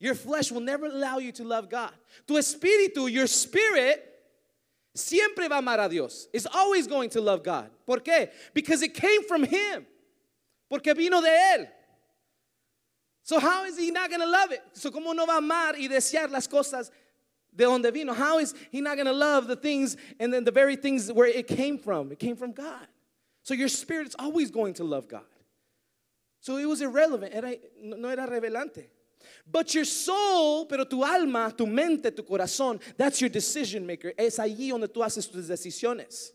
Your 0.00 0.14
flesh 0.14 0.52
will 0.52 0.60
never 0.60 0.86
allow 0.86 1.18
you 1.18 1.32
to 1.32 1.44
love 1.44 1.68
God. 1.68 1.92
Tu 2.26 2.34
espíritu, 2.34 3.10
your 3.10 3.26
spirit, 3.26 4.04
siempre 4.98 5.48
va 5.48 5.56
a 5.56 5.58
amar 5.58 5.80
a 5.80 5.88
Dios. 5.88 6.28
Is 6.32 6.46
always 6.52 6.86
going 6.86 7.10
to 7.10 7.20
love 7.20 7.42
God. 7.42 7.70
¿Por 7.86 7.98
qué? 7.98 8.30
Because 8.54 8.82
it 8.82 8.94
came 8.94 9.22
from 9.24 9.44
Him. 9.44 9.86
Porque 10.68 10.94
vino 10.94 11.20
de 11.20 11.28
Él. 11.28 11.68
So 13.22 13.38
how 13.38 13.64
is 13.64 13.78
He 13.78 13.90
not 13.90 14.10
going 14.10 14.20
to 14.20 14.26
love 14.26 14.52
it? 14.52 14.62
So 14.72 14.90
cómo 14.90 15.14
no 15.14 15.26
va 15.26 15.34
a 15.34 15.38
amar 15.38 15.74
y 15.74 15.88
desear 15.88 16.30
las 16.30 16.46
cosas 16.46 16.90
de 17.54 17.64
donde 17.64 17.92
vino? 17.92 18.12
How 18.12 18.38
is 18.38 18.54
He 18.70 18.80
not 18.80 18.96
going 18.96 19.06
to 19.06 19.12
love 19.12 19.46
the 19.46 19.56
things 19.56 19.96
and 20.18 20.32
then 20.32 20.44
the 20.44 20.50
very 20.50 20.76
things 20.76 21.12
where 21.12 21.26
it 21.26 21.46
came 21.46 21.78
from? 21.78 22.12
It 22.12 22.18
came 22.18 22.36
from 22.36 22.52
God. 22.52 22.86
So 23.42 23.54
your 23.54 23.68
spirit 23.68 24.08
is 24.08 24.16
always 24.18 24.50
going 24.50 24.74
to 24.74 24.84
love 24.84 25.08
God. 25.08 25.22
So 26.40 26.56
it 26.56 26.66
was 26.66 26.80
irrelevant. 26.80 27.34
Era, 27.34 27.54
no 27.82 28.08
era 28.08 28.26
revelante. 28.26 28.86
But 29.50 29.74
your 29.74 29.84
soul, 29.84 30.66
pero 30.66 30.84
tu 30.84 31.04
alma, 31.04 31.52
tu 31.56 31.66
mente, 31.66 32.10
tu 32.10 32.22
corazón, 32.22 32.80
that's 32.96 33.20
your 33.20 33.30
decision 33.30 33.86
maker. 33.86 34.12
Es 34.18 34.38
allí 34.38 34.70
donde 34.70 34.88
tú 34.88 35.02
haces 35.02 35.30
tus 35.30 35.48
decisiones. 35.48 36.32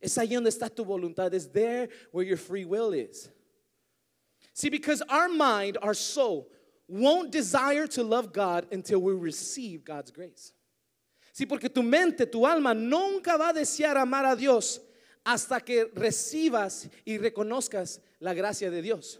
Es 0.00 0.16
allí 0.16 0.34
donde 0.34 0.50
está 0.50 0.74
tu 0.74 0.84
voluntad. 0.84 1.32
It's 1.34 1.46
there 1.46 1.88
where 2.12 2.24
your 2.24 2.36
free 2.36 2.64
will 2.64 2.92
is. 2.92 3.28
See, 4.52 4.70
because 4.70 5.02
our 5.08 5.28
mind, 5.28 5.78
our 5.82 5.94
soul, 5.94 6.48
won't 6.88 7.30
desire 7.30 7.86
to 7.88 8.02
love 8.02 8.32
God 8.32 8.66
until 8.72 9.00
we 9.00 9.12
receive 9.12 9.84
God's 9.84 10.10
grace. 10.10 10.52
Sí, 11.34 11.46
porque 11.46 11.68
tu 11.68 11.82
mente, 11.82 12.24
tu 12.24 12.46
alma 12.46 12.72
nunca 12.72 13.36
va 13.36 13.50
a 13.50 13.52
desear 13.52 13.96
amar 13.96 14.24
a 14.24 14.34
Dios 14.34 14.80
hasta 15.24 15.60
que 15.60 15.86
recibas 15.94 16.88
y 17.04 17.18
reconozcas 17.18 18.00
la 18.20 18.32
gracia 18.32 18.70
de 18.70 18.80
Dios. 18.80 19.18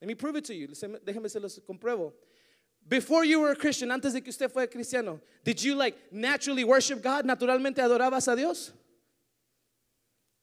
Let 0.00 0.08
me 0.08 0.14
prove 0.14 0.36
it 0.36 0.44
to 0.46 0.54
you. 0.54 0.68
Déjeme 0.68 1.28
se 1.30 1.40
los 1.40 1.58
compruebo. 1.68 2.12
Before 2.86 3.24
you 3.24 3.40
were 3.40 3.50
a 3.50 3.56
Christian, 3.56 3.90
antes 3.90 4.14
de 4.14 4.20
que 4.20 4.30
usted 4.30 4.50
fue 4.50 4.66
cristiano, 4.66 5.20
did 5.44 5.62
you 5.62 5.74
like 5.74 5.96
naturally 6.10 6.64
worship 6.64 7.02
God? 7.02 7.24
¿Naturalmente 7.26 7.76
adorabas 7.76 8.32
a 8.32 8.36
Dios? 8.36 8.72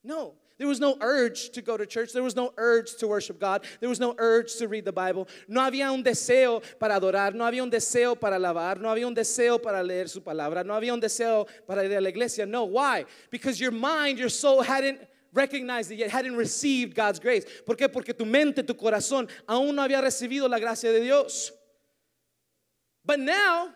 No. 0.04 0.34
There 0.58 0.68
was 0.68 0.80
no 0.80 0.96
urge 1.00 1.50
to 1.50 1.60
go 1.60 1.76
to 1.76 1.84
church. 1.84 2.12
There 2.12 2.22
was 2.22 2.34
no 2.34 2.54
urge 2.56 2.96
to 2.96 3.08
worship 3.08 3.38
God. 3.38 3.66
There 3.80 3.90
was 3.90 4.00
no 4.00 4.14
urge 4.16 4.56
to 4.56 4.68
read 4.68 4.86
the 4.86 4.92
Bible. 4.92 5.28
No 5.48 5.60
había 5.60 5.92
un 5.92 6.02
deseo 6.02 6.62
para 6.78 6.98
adorar. 6.98 7.34
No 7.34 7.44
había 7.44 7.62
un 7.62 7.70
deseo 7.70 8.18
para 8.18 8.36
alabar. 8.36 8.80
No 8.80 8.88
había 8.88 9.06
un 9.06 9.14
deseo 9.14 9.58
para 9.60 9.82
leer 9.82 10.08
su 10.08 10.20
palabra. 10.20 10.64
No 10.64 10.72
había 10.72 10.94
un 10.94 11.00
deseo 11.00 11.46
para 11.66 11.84
ir 11.84 11.94
a 11.94 12.00
la 12.00 12.08
iglesia. 12.08 12.46
No. 12.46 12.64
Why? 12.64 13.04
Because 13.30 13.60
your 13.60 13.72
mind, 13.72 14.18
your 14.18 14.30
soul 14.30 14.62
hadn't 14.62 14.98
recognized 15.32 15.90
it 15.90 15.98
yet, 15.98 16.10
hadn't 16.10 16.36
received 16.36 16.94
God's 16.94 17.18
grace. 17.18 17.44
¿Por 17.66 17.76
qué? 17.76 17.92
Porque 17.92 18.16
tu 18.16 18.24
mente, 18.24 18.62
tu 18.66 18.74
corazón 18.74 19.28
aún 19.48 19.74
no 19.74 19.82
había 19.82 20.02
recibido 20.02 20.48
la 20.48 20.58
gracia 20.58 20.92
de 20.92 21.00
Dios. 21.00 21.52
But 23.04 23.20
now, 23.20 23.70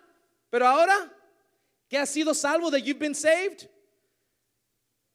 pero 0.51 0.67
ahora 0.67 1.11
que 1.89 1.99
has 1.99 2.11
sido 2.11 2.35
salvo, 2.35 2.71
that 2.71 2.85
you've 2.85 2.99
been 2.99 3.15
saved, 3.15 3.69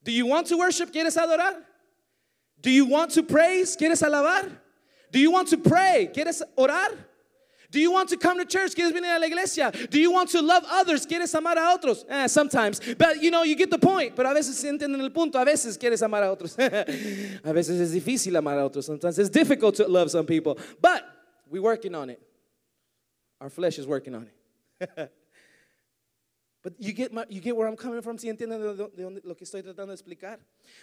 do 0.04 0.12
you 0.12 0.25
want 0.25 0.48
to 0.48 0.58
worship? 0.58 0.92
¿Quieres 0.92 1.18
adorar? 1.18 1.56
Do 2.62 2.70
you 2.70 2.86
want 2.86 3.12
to 3.12 3.24
praise? 3.24 3.75
¿Quieres 3.75 4.01
alabar? 4.01 4.50
Do 5.12 5.20
you 5.20 5.32
want 5.32 5.50
to 5.50 5.58
pray? 5.58 6.10
¿Quieres 6.13 6.42
orar? 6.58 6.92
Do 7.75 7.82
you 7.82 7.91
want 7.91 8.08
to 8.08 8.15
come 8.15 8.38
to 8.38 8.46
church? 8.46 8.74
¿Quieres 8.74 8.94
venir 8.94 9.13
a 9.13 9.20
la 9.20 9.27
iglesia? 9.27 9.70
Do 9.89 10.00
you 10.00 10.10
want 10.10 10.29
to 10.29 10.41
love 10.41 10.63
others? 10.72 11.05
¿Quieres 11.05 11.36
amar 11.36 11.58
a 11.58 11.77
otros? 11.77 12.05
Eh, 12.08 12.27
sometimes. 12.27 12.79
But 12.98 13.22
you 13.22 13.29
know, 13.29 13.44
you 13.44 13.53
get 13.53 13.70
the 13.70 13.77
point. 13.77 14.15
Pero 14.15 14.32
a 14.32 14.34
veces 14.34 14.63
entienden 14.63 15.01
el 15.01 15.10
punto. 15.10 15.38
A 15.38 15.44
veces 15.44 15.77
quieres 15.77 16.01
amar 16.01 16.24
a 16.24 16.34
otros. 16.34 16.58
a 16.58 17.51
veces 17.51 17.82
es 17.82 17.91
difícil 17.91 18.38
amar 18.38 18.58
a 18.60 18.70
otros. 18.70 18.86
Sometimes 18.86 19.20
it's 19.20 19.29
difficult 19.29 19.75
to 19.75 19.89
love 19.89 20.10
some 20.10 20.25
people. 20.25 20.58
But 20.82 21.03
we're 21.50 21.62
working 21.62 21.96
on 21.96 22.10
it. 22.10 22.22
Our 23.41 23.50
flesh 23.50 23.77
is 23.77 23.86
working 23.86 24.15
on 24.15 24.29
it. 24.79 25.12
But 26.63 26.75
you 26.79 26.94
get, 26.94 27.12
my, 27.13 27.25
you 27.29 27.41
get 27.41 27.58
where 27.58 27.67
I'm 27.67 27.75
coming 27.75 28.01
from, 28.01 28.17
si 28.17 28.27
entienden 28.29 28.60
de, 28.60 28.74
de, 28.74 28.89
de 28.96 29.03
dónde- 29.03 29.22
lo 29.24 29.36
que 29.36 29.46
estoy 29.46 29.62
tratando 29.62 29.88
de 29.89 29.94
explicar. 30.01 30.38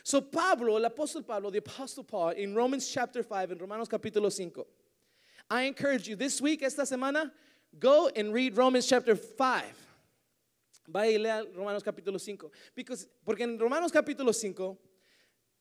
So 0.05 0.21
Pablo, 0.21 0.77
el 0.77 0.85
apóstol 0.85 1.27
Pablo, 1.27 1.51
the 1.51 1.59
apostle 1.59 2.05
Paul, 2.05 2.29
in 2.31 2.55
Romans 2.55 2.87
chapter 2.87 3.23
5, 3.25 3.51
in 3.51 3.59
Romanos 3.59 3.89
capítulo 3.89 4.31
5, 4.31 4.65
I 5.51 5.63
encourage 5.63 6.09
you 6.09 6.17
this 6.17 6.41
week, 6.41 6.63
esta 6.63 6.83
semana, 6.83 7.31
go 7.79 8.09
and 8.15 8.33
read 8.33 8.57
Romans 8.57 8.87
chapter 8.87 9.17
5. 9.17 9.65
Vaya 10.89 11.19
y 11.19 11.23
lea 11.23 11.45
Romanos 11.55 11.83
capítulo 11.83 12.21
5. 12.21 12.51
Because, 12.75 13.07
porque 13.25 13.43
en 13.43 13.59
Romanos 13.59 13.93
capítulo 13.93 14.35
5 14.35 14.77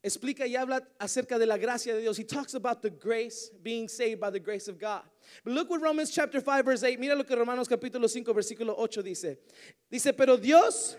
explica 0.04 0.48
y 0.48 0.56
habla 0.56 0.82
acerca 1.00 1.38
de 1.38 1.46
la 1.46 1.58
gracia 1.58 1.94
de 1.94 2.02
Dios. 2.02 2.18
He 2.18 2.24
talks 2.24 2.54
about 2.54 2.82
the 2.82 2.90
grace, 2.90 3.52
being 3.62 3.88
saved 3.88 4.20
by 4.20 4.32
the 4.32 4.40
grace 4.40 4.68
of 4.68 4.80
God. 4.80 5.04
But 5.44 5.54
look 5.54 5.70
what 5.70 5.82
Romans 5.82 6.12
chapter 6.12 6.42
5 6.42 6.66
verse 6.66 6.84
8, 6.84 7.00
mira 7.00 7.16
lo 7.16 7.24
que 7.24 7.36
Romanos 7.36 7.68
capítulo 7.68 8.10
5 8.10 8.34
versículo 8.34 8.76
8 8.78 9.04
dice. 9.04 9.38
Dice, 9.90 10.14
pero 10.14 10.38
Dios 10.38 10.98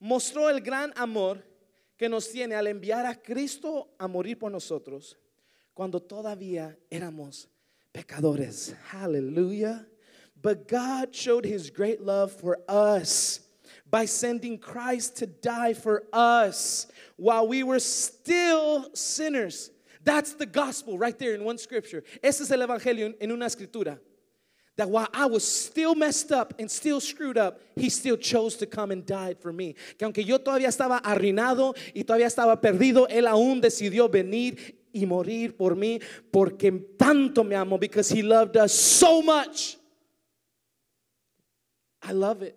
mostró 0.00 0.48
el 0.48 0.60
gran 0.60 0.92
amor 0.96 1.42
que 1.98 2.08
nos 2.08 2.28
tiene 2.28 2.54
al 2.54 2.66
enviar 2.66 3.04
a 3.04 3.14
Cristo 3.14 3.90
a 3.98 4.08
morir 4.08 4.38
por 4.38 4.50
nosotros 4.50 5.18
cuando 5.74 6.00
todavía 6.00 6.78
éramos 6.88 7.48
pecadores. 7.92 8.74
Hallelujah. 8.88 9.86
But 10.40 10.68
God 10.68 11.14
showed 11.14 11.44
his 11.44 11.70
great 11.70 12.00
love 12.00 12.32
for 12.32 12.58
us 12.68 13.40
by 13.90 14.04
sending 14.06 14.58
Christ 14.58 15.16
to 15.16 15.26
die 15.26 15.74
for 15.74 16.04
us 16.12 16.86
while 17.16 17.46
we 17.46 17.62
were 17.62 17.80
still 17.80 18.88
sinners. 18.94 19.70
That's 20.02 20.34
the 20.34 20.46
gospel 20.46 20.96
right 20.96 21.18
there 21.18 21.34
in 21.34 21.44
one 21.44 21.58
scripture. 21.58 22.02
Ese 22.22 22.40
es 22.42 22.50
el 22.50 22.60
evangelio 22.60 23.14
en- 23.20 23.30
una 23.30 23.46
escritura. 23.46 23.98
That 24.76 24.88
while 24.88 25.08
I 25.12 25.26
was 25.26 25.46
still 25.46 25.94
messed 25.94 26.32
up 26.32 26.54
and 26.58 26.70
still 26.70 27.00
screwed 27.00 27.36
up, 27.36 27.60
he 27.76 27.90
still 27.90 28.16
chose 28.16 28.56
to 28.56 28.66
come 28.66 28.90
and 28.92 29.04
died 29.04 29.38
for 29.38 29.52
me. 29.52 29.74
Que 29.98 30.06
aunque 30.06 30.24
yo 30.24 30.38
todavía 30.38 30.68
estaba 30.68 31.02
arruinado 31.02 31.74
y 31.94 32.02
todavía 32.04 32.26
estaba 32.26 32.58
perdido, 32.58 33.06
él 33.10 33.26
aún 33.26 33.60
decidió 33.60 34.08
venir 34.10 34.79
y 34.92 35.06
morir 35.06 35.56
por 35.56 35.76
mí 35.76 36.00
porque 36.30 36.70
tanto 36.98 37.44
me 37.44 37.54
amó 37.56 37.78
because 37.78 38.10
he 38.10 38.22
loved 38.22 38.56
us 38.56 38.72
so 38.72 39.22
much. 39.22 39.78
I 42.02 42.12
love 42.12 42.42
it. 42.42 42.56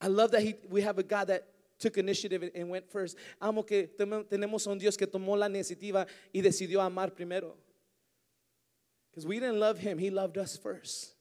I 0.00 0.08
love 0.08 0.32
that 0.32 0.42
he, 0.42 0.56
we 0.68 0.82
have 0.82 0.98
a 0.98 1.02
God 1.04 1.28
that 1.28 1.44
took 1.78 1.96
initiative 1.98 2.50
and- 2.54 2.70
went 2.70 2.90
first. 2.90 3.16
Amo 3.40 3.62
que 3.62 3.88
tenemos 3.96 4.66
un 4.66 4.78
Dios 4.78 4.96
que 4.96 5.06
tomó 5.06 5.36
la 5.36 5.46
iniciativa 5.48 6.06
y 6.32 6.40
decidió 6.40 6.80
amar 6.80 7.10
primero. 7.10 7.56
Because 9.10 9.26
we 9.26 9.38
didn't 9.38 9.60
love 9.60 9.78
him, 9.78 9.98
he 9.98 10.10
loved 10.10 10.38
us 10.38 10.56
first. 10.56 11.14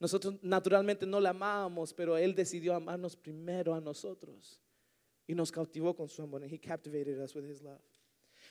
Nosotros 0.00 0.34
naturalmente 0.42 1.06
no 1.06 1.18
le 1.18 1.28
amábamos, 1.28 1.92
pero 1.92 2.16
él 2.16 2.34
decidió 2.34 2.74
amarnos 2.74 3.16
primero 3.16 3.74
a 3.74 3.80
nosotros. 3.80 4.60
Y 5.26 5.34
nos 5.34 5.50
cautivó 5.50 5.96
con 5.96 6.08
su 6.08 6.22
amor. 6.22 6.42
And 6.42 6.52
he 6.52 6.58
captivated 6.58 7.18
us 7.18 7.34
with 7.34 7.44
his 7.44 7.62
love. 7.62 7.80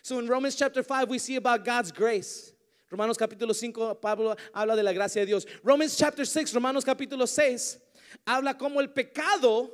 So 0.07 0.19
in 0.19 0.27
Romans 0.29 0.55
chapter 0.55 0.81
5, 0.81 1.09
we 1.09 1.19
see 1.19 1.35
about 1.35 1.65
God's 1.65 1.91
grace. 1.91 2.53
Romanos 2.89 3.17
capítulo 3.17 3.53
5, 3.53 3.99
Pablo 4.01 4.37
habla 4.55 4.73
de 4.73 4.81
la 4.81 4.93
gracia 4.93 5.19
de 5.19 5.25
Dios. 5.25 5.45
Romans 5.61 5.97
chapter 5.97 6.23
6, 6.23 6.53
Romanos 6.53 6.85
capítulo 6.85 7.27
6, 7.27 7.77
habla 8.25 8.53
como 8.57 8.79
el 8.79 8.87
pecado 8.87 9.69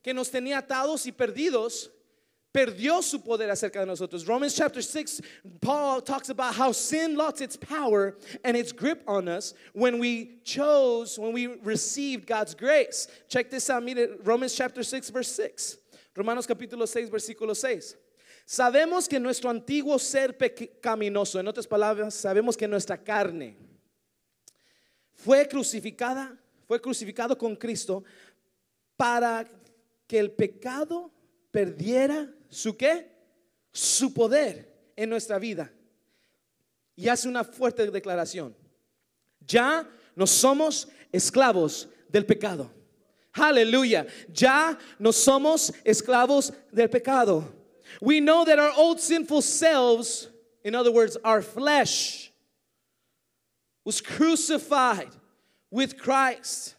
que 0.00 0.14
nos 0.14 0.30
tenía 0.30 0.62
atados 0.62 1.04
y 1.04 1.10
perdidos 1.10 1.88
perdió 2.54 3.02
su 3.02 3.18
poder 3.18 3.50
acerca 3.50 3.80
de 3.80 3.86
nosotros. 3.86 4.24
Romans 4.24 4.54
chapter 4.54 4.82
6, 4.82 5.20
Paul 5.60 6.00
talks 6.00 6.28
about 6.28 6.54
how 6.54 6.70
sin 6.70 7.16
lost 7.16 7.40
its 7.40 7.56
power 7.56 8.16
and 8.44 8.56
its 8.56 8.70
grip 8.70 9.02
on 9.08 9.26
us 9.26 9.52
when 9.72 9.98
we 9.98 10.38
chose, 10.44 11.18
when 11.18 11.32
we 11.32 11.48
received 11.64 12.28
God's 12.28 12.54
grace. 12.54 13.08
Check 13.28 13.50
this 13.50 13.68
out, 13.68 13.82
mire, 13.82 14.10
Romans 14.22 14.54
chapter 14.54 14.84
6, 14.84 15.10
verse 15.10 15.32
6. 15.32 15.78
Romanos 16.16 16.46
capítulo 16.46 16.86
6, 16.86 17.10
versículo 17.10 17.56
6. 17.56 17.96
Sabemos 18.44 19.08
que 19.08 19.20
nuestro 19.20 19.50
antiguo 19.50 19.98
ser 19.98 20.36
pecaminoso, 20.36 21.38
en 21.40 21.48
otras 21.48 21.66
palabras, 21.66 22.14
sabemos 22.14 22.56
que 22.56 22.68
nuestra 22.68 23.02
carne 23.02 23.56
fue 25.12 25.46
crucificada, 25.48 26.36
fue 26.66 26.80
crucificado 26.80 27.38
con 27.38 27.54
Cristo 27.56 28.04
para 28.96 29.48
que 30.06 30.18
el 30.18 30.32
pecado 30.32 31.12
perdiera 31.50 32.32
su 32.48 32.76
qué? 32.76 33.10
Su 33.70 34.12
poder 34.12 34.72
en 34.96 35.08
nuestra 35.08 35.38
vida. 35.38 35.72
Y 36.96 37.08
hace 37.08 37.28
una 37.28 37.44
fuerte 37.44 37.90
declaración. 37.90 38.54
Ya 39.40 39.88
no 40.14 40.26
somos 40.26 40.88
esclavos 41.10 41.88
del 42.08 42.26
pecado. 42.26 42.70
Aleluya. 43.32 44.06
Ya 44.28 44.78
no 44.98 45.12
somos 45.12 45.72
esclavos 45.84 46.52
del 46.70 46.90
pecado. 46.90 47.61
We 48.00 48.20
know 48.20 48.44
that 48.44 48.58
our 48.58 48.72
old 48.76 49.00
sinful 49.00 49.42
selves, 49.42 50.28
in 50.64 50.74
other 50.74 50.92
words, 50.92 51.16
our 51.24 51.42
flesh, 51.42 52.32
was 53.84 54.00
crucified 54.00 55.10
with 55.70 55.98
Christ 55.98 56.76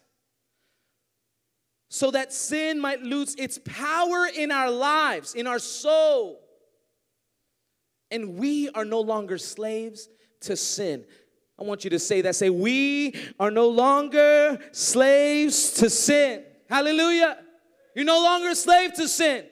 so 1.88 2.10
that 2.10 2.32
sin 2.32 2.80
might 2.80 3.02
lose 3.02 3.34
its 3.36 3.58
power 3.64 4.26
in 4.26 4.50
our 4.50 4.70
lives, 4.70 5.34
in 5.34 5.46
our 5.46 5.58
soul. 5.58 6.40
And 8.10 8.36
we 8.36 8.68
are 8.70 8.84
no 8.84 9.00
longer 9.00 9.38
slaves 9.38 10.08
to 10.40 10.56
sin. 10.56 11.04
I 11.58 11.62
want 11.62 11.84
you 11.84 11.90
to 11.90 11.98
say 11.98 12.20
that. 12.22 12.34
Say, 12.34 12.50
we 12.50 13.14
are 13.38 13.50
no 13.50 13.68
longer 13.68 14.58
slaves 14.72 15.74
to 15.74 15.88
sin. 15.88 16.42
Hallelujah. 16.68 17.38
You're 17.94 18.04
no 18.04 18.22
longer 18.22 18.48
a 18.48 18.56
slave 18.56 18.94
to 18.94 19.06
sin. 19.06 19.44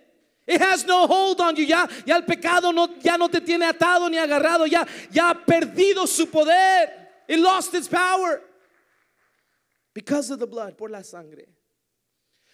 It 0.46 0.60
has 0.60 0.84
no 0.84 1.06
hold 1.06 1.40
on 1.40 1.56
you. 1.56 1.64
Ya, 1.64 1.86
ya 2.04 2.16
el 2.16 2.24
pecado 2.24 2.72
no, 2.72 2.88
ya 3.00 3.16
no 3.16 3.28
te 3.28 3.40
tiene 3.40 3.64
atado 3.66 4.10
ni 4.10 4.16
agarrado. 4.16 4.66
Ya, 4.66 4.86
ya 5.10 5.30
ha 5.30 5.34
perdido 5.34 6.06
su 6.06 6.26
poder. 6.26 6.90
It 7.28 7.38
lost 7.38 7.74
its 7.74 7.88
power 7.88 8.42
because 9.94 10.30
of 10.30 10.40
the 10.40 10.46
blood, 10.46 10.76
por 10.76 10.90
la 10.90 11.02
sangre. 11.02 11.46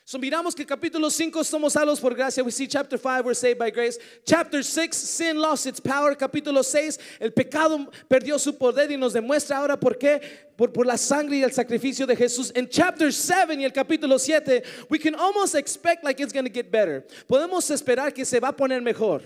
So 0.08 0.18
miramos 0.18 0.54
que 0.54 0.64
capítulo 0.64 1.10
5 1.10 1.44
somos 1.44 1.74
salvos 1.74 2.00
por 2.00 2.14
gracia. 2.14 2.42
We 2.42 2.50
see 2.50 2.66
chapter 2.66 2.96
5 2.96 3.26
we're 3.26 3.34
saved 3.34 3.58
by 3.58 3.68
grace. 3.68 3.98
Chapter 4.24 4.62
6 4.62 4.96
sin 4.96 5.36
lost 5.36 5.66
its 5.66 5.80
power. 5.80 6.14
Capítulo 6.16 6.64
6 6.64 6.98
el 7.20 7.30
pecado 7.30 7.86
perdió 8.08 8.38
su 8.38 8.56
poder 8.56 8.90
y 8.90 8.96
nos 8.96 9.12
demuestra 9.12 9.58
ahora 9.58 9.78
por 9.78 9.98
qué 9.98 10.22
por, 10.56 10.72
por 10.72 10.86
la 10.86 10.96
sangre 10.96 11.36
y 11.36 11.42
el 11.42 11.52
sacrificio 11.52 12.06
de 12.06 12.16
Jesús. 12.16 12.50
En 12.54 12.66
chapter 12.70 13.12
7 13.12 13.56
y 13.60 13.64
el 13.64 13.70
capítulo 13.70 14.18
7 14.18 14.62
we 14.88 14.98
can 14.98 15.14
almost 15.14 15.54
expect 15.54 16.02
like 16.02 16.18
it's 16.22 16.32
going 16.32 16.46
to 16.46 16.50
get 16.50 16.70
better. 16.70 17.06
Podemos 17.28 17.70
esperar 17.70 18.14
que 18.14 18.24
se 18.24 18.40
va 18.40 18.48
a 18.48 18.56
poner 18.56 18.80
mejor. 18.80 19.20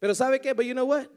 Pero 0.00 0.14
sabe 0.14 0.40
qué? 0.40 0.56
But 0.56 0.64
you 0.64 0.72
know 0.72 0.86
what? 0.86 1.10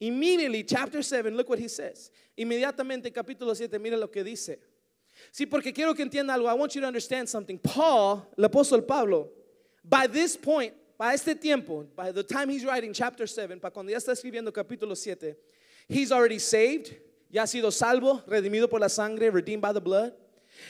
Immediately 0.00 0.64
chapter 0.64 1.00
7 1.00 1.36
look 1.36 1.48
what 1.48 1.60
he 1.60 1.68
says. 1.68 2.10
Inmediatamente 2.36 3.12
capítulo 3.12 3.54
7 3.54 3.78
mira 3.78 3.96
lo 3.96 4.08
que 4.08 4.24
dice. 4.24 4.58
Sí, 5.36 5.44
porque 5.44 5.70
quiero 5.70 5.94
que 5.94 6.02
entienda 6.02 6.32
algo. 6.32 6.48
I 6.48 6.54
want 6.54 6.74
you 6.74 6.80
to 6.80 6.86
understand 6.86 7.28
something. 7.28 7.58
Paul, 7.58 8.26
el 8.38 8.44
apóstol 8.44 8.86
Pablo, 8.86 9.28
by 9.84 10.06
this 10.06 10.34
point, 10.34 10.72
para 10.96 11.12
este 11.12 11.38
tiempo, 11.38 11.84
by 11.94 12.10
the 12.10 12.22
time 12.22 12.48
he's 12.48 12.64
writing 12.64 12.94
chapter 12.94 13.26
7, 13.26 13.60
para 13.60 13.70
cuando 13.70 13.92
ya 13.92 13.98
está 13.98 14.12
escribiendo 14.12 14.50
capítulo 14.50 14.96
7, 14.96 15.36
he's 15.90 16.10
already 16.10 16.38
saved, 16.38 16.96
ya 17.30 17.42
ha 17.42 17.46
sido 17.46 17.70
salvo, 17.70 18.22
redimido 18.26 18.70
por 18.70 18.80
la 18.80 18.88
sangre, 18.88 19.30
redeemed 19.30 19.60
by 19.60 19.74
the 19.74 19.80
blood. 19.80 20.14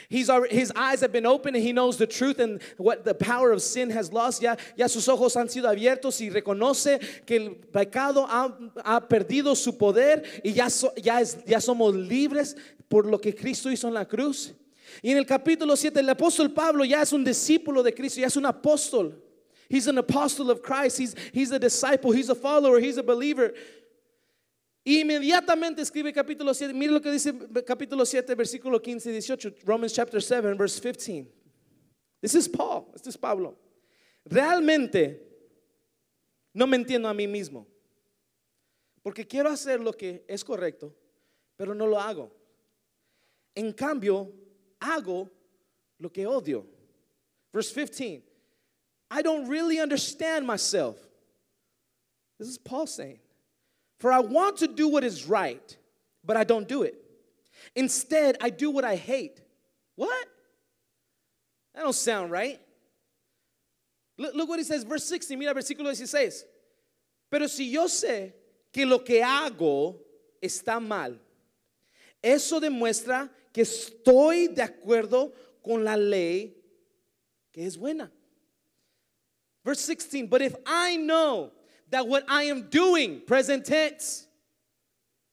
He's 0.08 0.28
already, 0.30 0.54
his 0.56 0.72
eyes 0.76 1.00
have 1.00 1.12
been 1.12 1.26
opened 1.26 1.56
and 1.56 1.64
he 1.64 1.72
knows 1.72 1.96
the 1.96 2.06
truth 2.06 2.38
and 2.38 2.60
what 2.78 3.04
the 3.04 3.14
power 3.14 3.52
of 3.52 3.60
sin 3.62 3.90
has 3.90 4.12
lost. 4.12 4.42
Ya, 4.42 4.56
ya 4.76 4.86
sus 4.86 5.08
ojos 5.08 5.34
han 5.36 5.48
sido 5.48 5.68
abiertos 5.68 6.20
y 6.20 6.30
reconoce 6.30 7.00
que 7.26 7.36
el 7.36 7.50
pecado 7.72 8.26
ha, 8.28 8.56
ha 8.84 9.00
perdido 9.08 9.56
su 9.56 9.72
poder 9.76 10.22
y 10.44 10.52
ya, 10.52 10.68
so- 10.68 10.92
ya, 10.96 11.20
es- 11.20 11.38
ya 11.46 11.58
somos 11.60 11.94
libres 11.94 12.54
por 12.88 13.06
lo 13.06 13.18
que 13.18 13.32
Cristo 13.34 13.68
hizo 13.70 13.88
en 13.88 13.94
la 13.94 14.04
cruz. 14.04 14.52
Y 15.02 15.10
en 15.10 15.18
el 15.18 15.26
capítulo 15.26 15.76
7, 15.76 15.98
el 16.00 16.08
apóstol 16.08 16.52
Pablo 16.54 16.84
ya 16.84 17.02
es 17.02 17.12
un 17.12 17.24
discípulo 17.24 17.82
de 17.82 17.92
Cristo, 17.92 18.20
ya 18.20 18.28
es 18.28 18.36
un 18.36 18.44
apóstol. 18.46 19.14
He's 19.68 19.88
an 19.88 19.98
apostle 19.98 20.50
of 20.52 20.62
Christ. 20.62 20.96
He's, 20.98 21.16
he's 21.32 21.50
a 21.50 21.58
disciple. 21.58 22.12
He's 22.12 22.28
a 22.30 22.36
follower. 22.36 22.78
He's 22.78 22.98
a 22.98 23.02
believer. 23.02 23.52
Inmediatamente 24.88 25.82
escribe 25.82 26.12
capítulo 26.12 26.54
7. 26.54 26.72
Mire 26.72 26.92
lo 26.92 27.00
que 27.00 27.10
dice 27.10 27.34
capítulo 27.66 28.06
7, 28.06 28.36
versículo 28.36 28.80
15 28.80 29.10
y 29.10 29.12
18. 29.14 29.54
Romans 29.64 29.92
chapter 29.92 30.22
7, 30.22 30.54
verse 30.54 30.80
15. 30.80 31.26
This 32.20 32.36
is 32.36 32.48
Paul. 32.48 32.92
Este 32.94 33.08
es 33.08 33.18
Pablo. 33.18 33.58
Realmente 34.24 35.26
no 36.54 36.68
me 36.68 36.76
entiendo 36.76 37.08
a 37.08 37.14
mí 37.14 37.26
mismo. 37.26 37.66
Porque 39.02 39.26
quiero 39.26 39.48
hacer 39.48 39.80
lo 39.80 39.92
que 39.92 40.24
es 40.28 40.44
correcto, 40.44 40.94
pero 41.56 41.74
no 41.74 41.88
lo 41.88 41.98
hago. 41.98 42.30
En 43.56 43.72
cambio, 43.72 44.32
hago 44.78 45.28
lo 45.98 46.12
que 46.12 46.28
odio. 46.28 46.64
Verse 47.52 47.72
15. 47.72 48.22
I 49.10 49.22
don't 49.22 49.48
really 49.48 49.80
understand 49.80 50.46
myself. 50.46 50.96
This 52.38 52.48
is 52.48 52.58
Paul 52.58 52.86
saying. 52.86 53.18
For 53.98 54.12
I 54.12 54.20
want 54.20 54.58
to 54.58 54.66
do 54.66 54.88
what 54.88 55.04
is 55.04 55.26
right, 55.26 55.76
but 56.24 56.36
I 56.36 56.44
don't 56.44 56.68
do 56.68 56.82
it. 56.82 56.94
Instead, 57.74 58.36
I 58.40 58.50
do 58.50 58.70
what 58.70 58.84
I 58.84 58.96
hate. 58.96 59.40
What? 59.94 60.26
That 61.74 61.82
don't 61.82 61.94
sound 61.94 62.30
right. 62.30 62.60
Look, 64.18 64.34
look 64.34 64.48
what 64.48 64.58
he 64.58 64.64
says, 64.64 64.82
verse 64.84 65.04
16, 65.04 65.38
mira 65.38 65.54
versículo 65.54 65.94
16. 65.94 66.44
Pero 67.30 67.46
si 67.48 67.70
yo 67.70 67.86
sé 67.86 68.32
que 68.72 68.86
lo 68.86 68.98
que 68.98 69.22
hago 69.22 69.96
está 70.42 70.80
mal, 70.80 71.18
eso 72.22 72.60
demuestra 72.60 73.30
que 73.52 73.62
estoy 73.62 74.48
de 74.54 74.62
acuerdo 74.62 75.32
con 75.62 75.84
la 75.84 75.96
ley 75.96 76.54
que 77.52 77.64
es 77.64 77.76
buena. 77.76 78.10
Verse 79.64 79.86
16, 79.86 80.28
but 80.28 80.42
if 80.42 80.54
I 80.64 80.96
know 80.96 81.52
that 81.90 82.06
what 82.06 82.24
I 82.28 82.44
am 82.44 82.68
doing, 82.68 83.20
present 83.26 83.64
tense, 83.64 84.26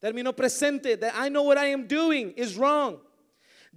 término 0.03 0.35
presente, 0.35 0.99
that 0.99 1.13
I 1.15 1.29
know 1.29 1.43
what 1.43 1.57
I 1.57 1.67
am 1.67 1.87
doing 1.87 2.31
is 2.31 2.57
wrong. 2.57 2.99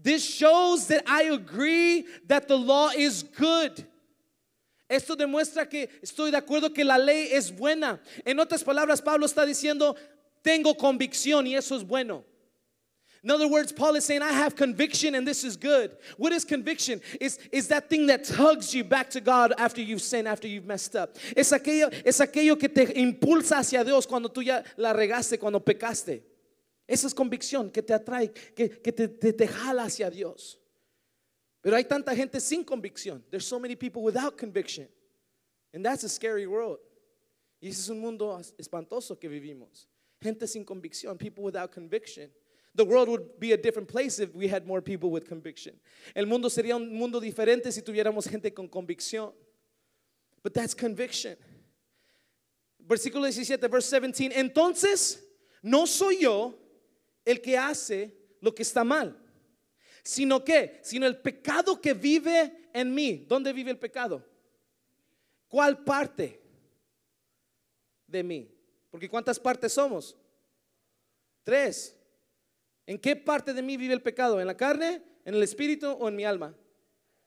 This 0.01 0.25
shows 0.25 0.89
that 0.89 1.05
I 1.07 1.25
agree 1.25 2.07
that 2.27 2.49
the 2.49 2.57
law 2.57 2.91
is 2.97 3.23
good. 3.23 3.87
Esto 4.89 5.17
demuestra 5.17 5.69
que 5.69 5.89
estoy 6.03 6.31
de 6.31 6.41
acuerdo 6.41 6.73
que 6.73 6.85
la 6.85 6.97
ley 6.97 7.29
es 7.33 7.51
buena. 7.51 7.99
En 8.25 8.39
otras 8.39 8.62
palabras, 8.62 9.03
Pablo 9.03 9.27
está 9.27 9.45
diciendo, 9.45 9.97
tengo 10.43 10.75
convicción 10.77 11.47
y 11.47 11.57
eso 11.57 11.75
es 11.75 11.83
bueno. 11.83 12.25
In 13.27 13.33
other 13.33 13.49
words, 13.49 13.73
Paul 13.73 13.97
is 13.97 14.05
saying, 14.05 14.23
I 14.23 14.31
have 14.31 14.55
conviction 14.55 15.17
and 15.17 15.27
this 15.27 15.43
is 15.43 15.57
good. 15.57 15.97
What 16.17 16.33
is 16.33 16.45
conviction? 16.45 17.01
Is, 17.21 17.41
is 17.51 17.67
that 17.67 17.91
thing 17.91 18.07
that 18.07 18.23
tugs 18.23 18.73
you 18.73 18.85
back 18.85 19.11
to 19.11 19.21
God 19.21 19.53
after 19.59 19.83
you've 19.83 20.01
sinned, 20.01 20.29
after 20.29 20.47
you've 20.47 20.65
messed 20.65 20.95
up. 20.95 21.17
Es 21.37 21.51
aquello, 21.51 21.91
es 22.05 22.21
aquello 22.21 22.57
que 22.57 22.69
te 22.69 22.85
impulsa 22.85 23.59
hacia 23.59 23.83
Dios 23.83 24.07
cuando 24.07 24.29
tú 24.29 24.45
ya 24.45 24.62
la 24.77 24.93
regaste, 24.93 25.41
cuando 25.41 25.59
pecaste. 25.59 26.23
Esa 26.87 27.09
es 27.09 27.15
convicción 27.15 27.73
que 27.73 27.83
te 27.83 27.95
atrae, 27.95 28.33
que, 28.55 28.69
que 28.69 28.93
te, 28.93 29.09
te, 29.09 29.33
te 29.33 29.49
jala 29.49 29.87
hacia 29.87 30.09
Dios. 30.09 30.61
Pero 31.62 31.75
hay 31.75 31.83
tanta 31.83 32.15
gente 32.15 32.39
sin 32.39 32.65
convicción. 32.65 33.25
There's 33.29 33.45
so 33.45 33.59
many 33.59 33.75
people 33.75 34.05
without 34.05 34.39
conviction. 34.39 34.87
And 35.75 35.85
that's 35.85 36.05
a 36.05 36.09
scary 36.09 36.47
world. 36.47 36.79
Y 37.61 37.71
ese 37.71 37.81
es 37.81 37.89
un 37.89 37.99
mundo 37.99 38.41
espantoso 38.57 39.19
que 39.19 39.29
vivimos. 39.29 39.89
Gente 40.23 40.47
sin 40.47 40.65
convicción, 40.65 41.19
people 41.19 41.43
without 41.43 41.73
conviction. 41.73 42.31
The 42.77 42.85
world 42.85 43.09
would 43.09 43.41
be 43.41 43.53
a 43.53 43.57
different 43.57 43.89
place 43.89 44.19
if 44.19 44.35
we 44.35 44.49
had 44.49 44.67
more 44.67 44.83
people 44.83 45.11
with 45.11 45.27
conviction. 45.27 45.75
El 46.15 46.27
mundo 46.27 46.49
sería 46.49 46.77
un 46.77 46.95
mundo 46.95 47.21
diferente 47.21 47.73
si 47.73 47.81
tuviéramos 47.81 48.29
gente 48.29 48.51
con 48.55 48.69
convicción. 48.69 49.33
But 50.43 50.53
that's 50.53 50.75
conviction. 50.75 51.37
Versículo 52.87 53.25
17, 53.25 53.67
verse 53.69 53.91
17. 53.91 54.33
Entonces, 54.35 55.23
no 55.62 55.87
soy 55.87 56.19
yo 56.21 56.55
el 57.25 57.41
que 57.41 57.57
hace 57.57 58.12
lo 58.43 58.55
que 58.55 58.62
está 58.62 58.85
mal, 58.85 59.17
sino 60.05 60.45
que, 60.45 60.79
sino 60.83 61.07
el 61.07 61.17
pecado 61.17 61.81
que 61.81 61.95
vive 61.95 62.69
en 62.75 62.95
mí. 62.95 63.25
¿Dónde 63.27 63.55
vive 63.55 63.71
el 63.71 63.79
pecado? 63.79 64.23
¿Cuál 65.49 65.83
parte 65.83 66.41
de 68.07 68.23
mí? 68.23 68.51
Porque 68.91 69.09
¿cuántas 69.09 69.41
partes 69.41 69.73
somos? 69.73 70.15
Tres. 71.43 71.95
¿En 72.87 72.99
qué 72.99 73.16
parte 73.16 73.53
de 73.53 73.62
mí 73.62 73.77
vive 73.77 73.92
el 73.92 74.03
pecado? 74.03 74.40
¿En 74.40 74.46
la 74.46 74.57
carne, 74.57 75.03
en 75.25 75.35
el 75.35 75.42
espíritu 75.42 75.90
o 75.90 76.09
en 76.09 76.14
mi 76.14 76.25
alma? 76.25 76.55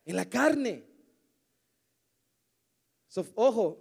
En 0.06 0.16
la 0.16 0.26
carne. 0.26 0.84
So, 3.10 3.26
ojo, 3.36 3.78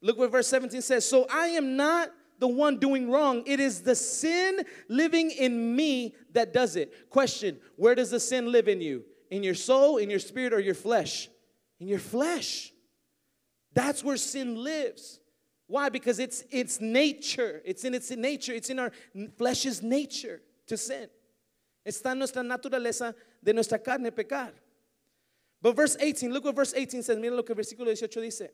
look 0.00 0.18
what 0.18 0.30
verse 0.30 0.48
17 0.48 0.80
says. 0.82 1.08
So 1.08 1.26
I 1.28 1.48
am 1.48 1.76
not 1.76 2.10
the 2.38 2.46
one 2.46 2.78
doing 2.78 3.10
wrong. 3.10 3.42
It 3.46 3.58
is 3.58 3.82
the 3.82 3.96
sin 3.96 4.64
living 4.88 5.30
in 5.30 5.74
me 5.74 6.14
that 6.32 6.52
does 6.52 6.76
it. 6.76 7.10
Question 7.10 7.58
Where 7.76 7.94
does 7.94 8.10
the 8.10 8.20
sin 8.20 8.52
live 8.52 8.68
in 8.68 8.80
you? 8.80 9.04
In 9.30 9.42
your 9.42 9.54
soul, 9.54 9.96
in 9.96 10.10
your 10.10 10.20
spirit, 10.20 10.52
or 10.52 10.60
your 10.60 10.74
flesh? 10.74 11.28
In 11.80 11.88
your 11.88 11.98
flesh. 11.98 12.72
That's 13.72 14.04
where 14.04 14.16
sin 14.16 14.62
lives. 14.62 15.18
Why? 15.66 15.88
Because 15.88 16.20
it's 16.20 16.44
its 16.50 16.80
nature. 16.80 17.62
It's 17.64 17.82
in 17.84 17.94
its 17.94 18.10
nature. 18.12 18.52
It's 18.52 18.70
in 18.70 18.78
our 18.78 18.92
flesh's 19.36 19.82
nature 19.82 20.40
to 20.66 20.76
sin. 20.76 21.08
Está 21.84 22.12
en 22.12 22.18
nuestra 22.18 22.42
naturaleza 22.42 23.14
de 23.42 23.52
nuestra 23.52 23.78
carne 23.78 24.10
pecar. 24.10 24.54
But 25.60 25.76
verse 25.76 25.96
18, 25.96 26.32
look 26.32 26.44
what 26.44 26.54
verse 26.54 26.72
18 26.72 27.02
says. 27.02 27.18
Mira 27.18 27.34
lo 27.34 27.42
que 27.42 27.52
el 27.52 27.56
versículo 27.56 27.86
18 27.86 28.20
dice. 28.20 28.50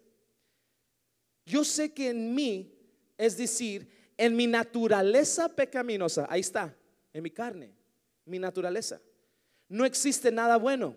Yo 1.46 1.64
sé 1.64 1.92
que 1.94 2.11
en 2.11 2.35
mí, 2.35 2.70
es 3.18 3.37
decir, 3.37 3.88
en 4.16 4.37
mi 4.37 4.46
naturaleza 4.46 5.49
pecaminosa, 5.49 6.27
ahí 6.29 6.40
está, 6.40 6.75
en 7.12 7.23
mi 7.23 7.31
carne, 7.31 7.73
mi 8.27 8.38
naturaleza, 8.38 9.01
no 9.68 9.85
existe 9.85 10.31
nada 10.31 10.57
bueno. 10.57 10.96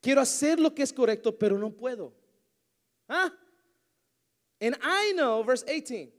Quiero 0.00 0.20
hacer 0.20 0.58
lo 0.58 0.74
que 0.74 0.82
es 0.82 0.92
correcto, 0.92 1.36
pero 1.38 1.58
no 1.58 1.70
puedo. 1.70 2.14
¿Ah? 3.08 3.30
And 4.60 4.76
I 4.82 5.12
know, 5.14 5.42
verse 5.42 5.64
18, 5.64 6.10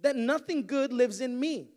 that 0.00 0.16
nothing 0.16 0.66
good 0.66 0.92
lives 0.92 1.20
in 1.20 1.38
me. 1.38 1.68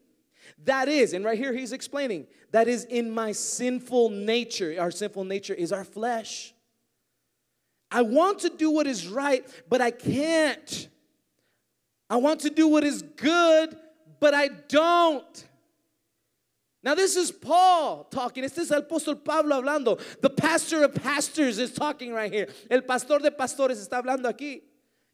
That 0.65 0.87
is, 0.87 1.13
and 1.13 1.25
right 1.25 1.37
here 1.37 1.53
he's 1.53 1.73
explaining, 1.73 2.27
that 2.51 2.67
is 2.67 2.85
in 2.85 3.11
my 3.11 3.31
sinful 3.31 4.09
nature. 4.09 4.75
Our 4.79 4.91
sinful 4.91 5.25
nature 5.25 5.53
is 5.53 5.71
our 5.71 5.83
flesh. 5.83 6.53
I 7.91 8.01
want 8.01 8.39
to 8.39 8.49
do 8.49 8.71
what 8.71 8.87
is 8.87 9.07
right, 9.07 9.45
but 9.69 9.81
I 9.81 9.91
can't. 9.91 10.89
I 12.09 12.17
want 12.17 12.41
to 12.41 12.49
do 12.49 12.67
what 12.67 12.83
is 12.83 13.01
good, 13.01 13.77
but 14.19 14.33
I 14.33 14.47
don't. 14.47 15.47
Now, 16.83 16.95
this 16.95 17.15
is 17.15 17.31
Paul 17.31 18.03
talking. 18.05 18.43
Este 18.43 18.59
es 18.59 18.71
el 18.71 18.81
apóstol 18.81 19.23
Pablo 19.23 19.61
hablando. 19.61 19.99
The 20.19 20.29
pastor 20.29 20.83
of 20.83 20.93
pastors 20.95 21.57
is 21.57 21.71
talking 21.71 22.13
right 22.13 22.31
here. 22.31 22.47
El 22.69 22.81
pastor 22.81 23.19
de 23.19 23.31
pastores 23.31 23.79
está 23.79 24.03
hablando 24.03 24.25
aquí. 24.25 24.61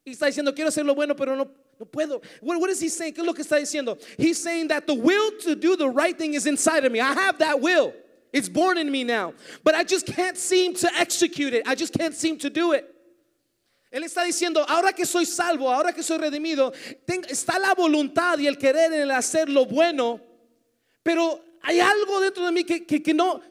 Y 0.06 0.14
está 0.14 0.28
diciendo, 0.28 0.56
quiero 0.56 0.70
hacer 0.70 0.84
lo 0.84 0.96
bueno, 0.96 1.16
pero 1.16 1.36
no, 1.36 1.48
no 1.80 1.86
puedo. 1.86 2.22
What, 2.42 2.60
what 2.60 2.70
is 2.70 2.80
he 2.80 2.90
saying? 2.90 3.14
¿Qué 3.14 3.20
es 3.20 3.26
lo 3.26 3.34
que 3.34 3.44
está 3.44 3.58
diciendo? 3.58 3.98
He's 4.18 4.42
saying 4.42 4.68
that 4.68 4.86
the 4.86 4.94
will 4.94 5.32
to 5.42 5.56
do 5.56 5.76
the 5.76 5.90
right 5.90 6.18
thing 6.18 6.34
is 6.34 6.46
inside 6.46 6.84
of 6.86 6.92
me. 6.92 7.00
I 7.00 7.14
have 7.14 7.38
that 7.40 7.62
will. 7.62 7.94
It's 8.34 8.50
born 8.50 8.78
in 8.78 8.92
me 8.92 9.04
now. 9.04 9.34
But 9.64 9.76
I 9.76 9.84
just 9.84 10.06
can't 10.06 10.38
seem 10.38 10.76
to 10.76 10.94
execute 10.96 11.54
it. 11.54 11.68
I 11.68 11.76
just 11.76 11.98
can't 11.98 12.14
seem 12.14 12.38
to 12.40 12.50
do 12.50 12.74
it. 12.74 12.96
Él 13.92 14.04
está 14.04 14.24
diciendo, 14.24 14.64
ahora 14.68 14.94
que 14.94 15.04
soy 15.04 15.26
salvo, 15.26 15.68
ahora 15.68 15.92
que 15.92 16.04
soy 16.04 16.20
redimido, 16.20 16.72
ten, 17.08 17.24
está 17.24 17.58
la 17.60 17.74
voluntad 17.74 18.38
y 18.38 18.46
el 18.46 18.56
querer 18.56 18.94
en 18.94 19.02
el 19.02 19.12
hacer 19.12 19.50
lo 19.50 19.66
bueno, 19.66 20.22
pero 21.04 21.42
hay 21.64 21.80
algo 21.80 22.20
dentro 22.20 22.46
de 22.46 22.52
mí 22.52 22.64
que, 22.64 22.86
que, 22.86 23.02
que 23.02 23.16
no, 23.16 23.42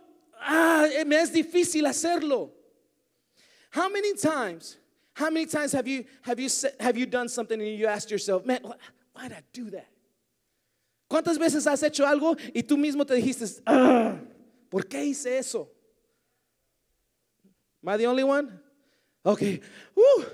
ah, 0.41 0.87
me 1.07 1.21
es 1.21 1.33
difícil 1.33 1.87
hacerlo. 1.87 2.53
How 3.75 3.89
many 3.89 4.15
times 4.15 4.78
How 5.19 5.31
many 5.31 5.47
times 5.47 5.73
have 5.73 5.89
you, 5.89 6.05
have 6.23 6.39
you, 6.39 6.49
have 6.79 6.97
you 6.97 7.05
done 7.05 7.29
something 7.29 7.61
and 7.61 7.77
you 7.77 7.89
asked 7.89 8.09
yourself, 8.09 8.47
man, 8.47 8.61
why 8.63 9.23
did 9.23 9.33
I 9.33 9.43
do 9.53 9.69
that? 9.71 9.89
¿Cuántas 11.11 11.39
veces 11.39 11.67
has 11.67 11.83
hecho 11.83 12.05
algo 12.05 12.39
y 12.55 12.63
tú 12.63 12.77
mismo 12.77 13.05
te 13.05 13.15
dijiste, 13.17 13.61
¿por 14.71 14.83
qué 14.83 15.03
hice 15.03 15.37
eso? 15.37 15.67
Am 17.83 17.89
I 17.89 17.97
the 17.97 18.07
only 18.07 18.23
one? 18.23 18.61
Okay. 19.27 19.61
Woo. 19.97 20.25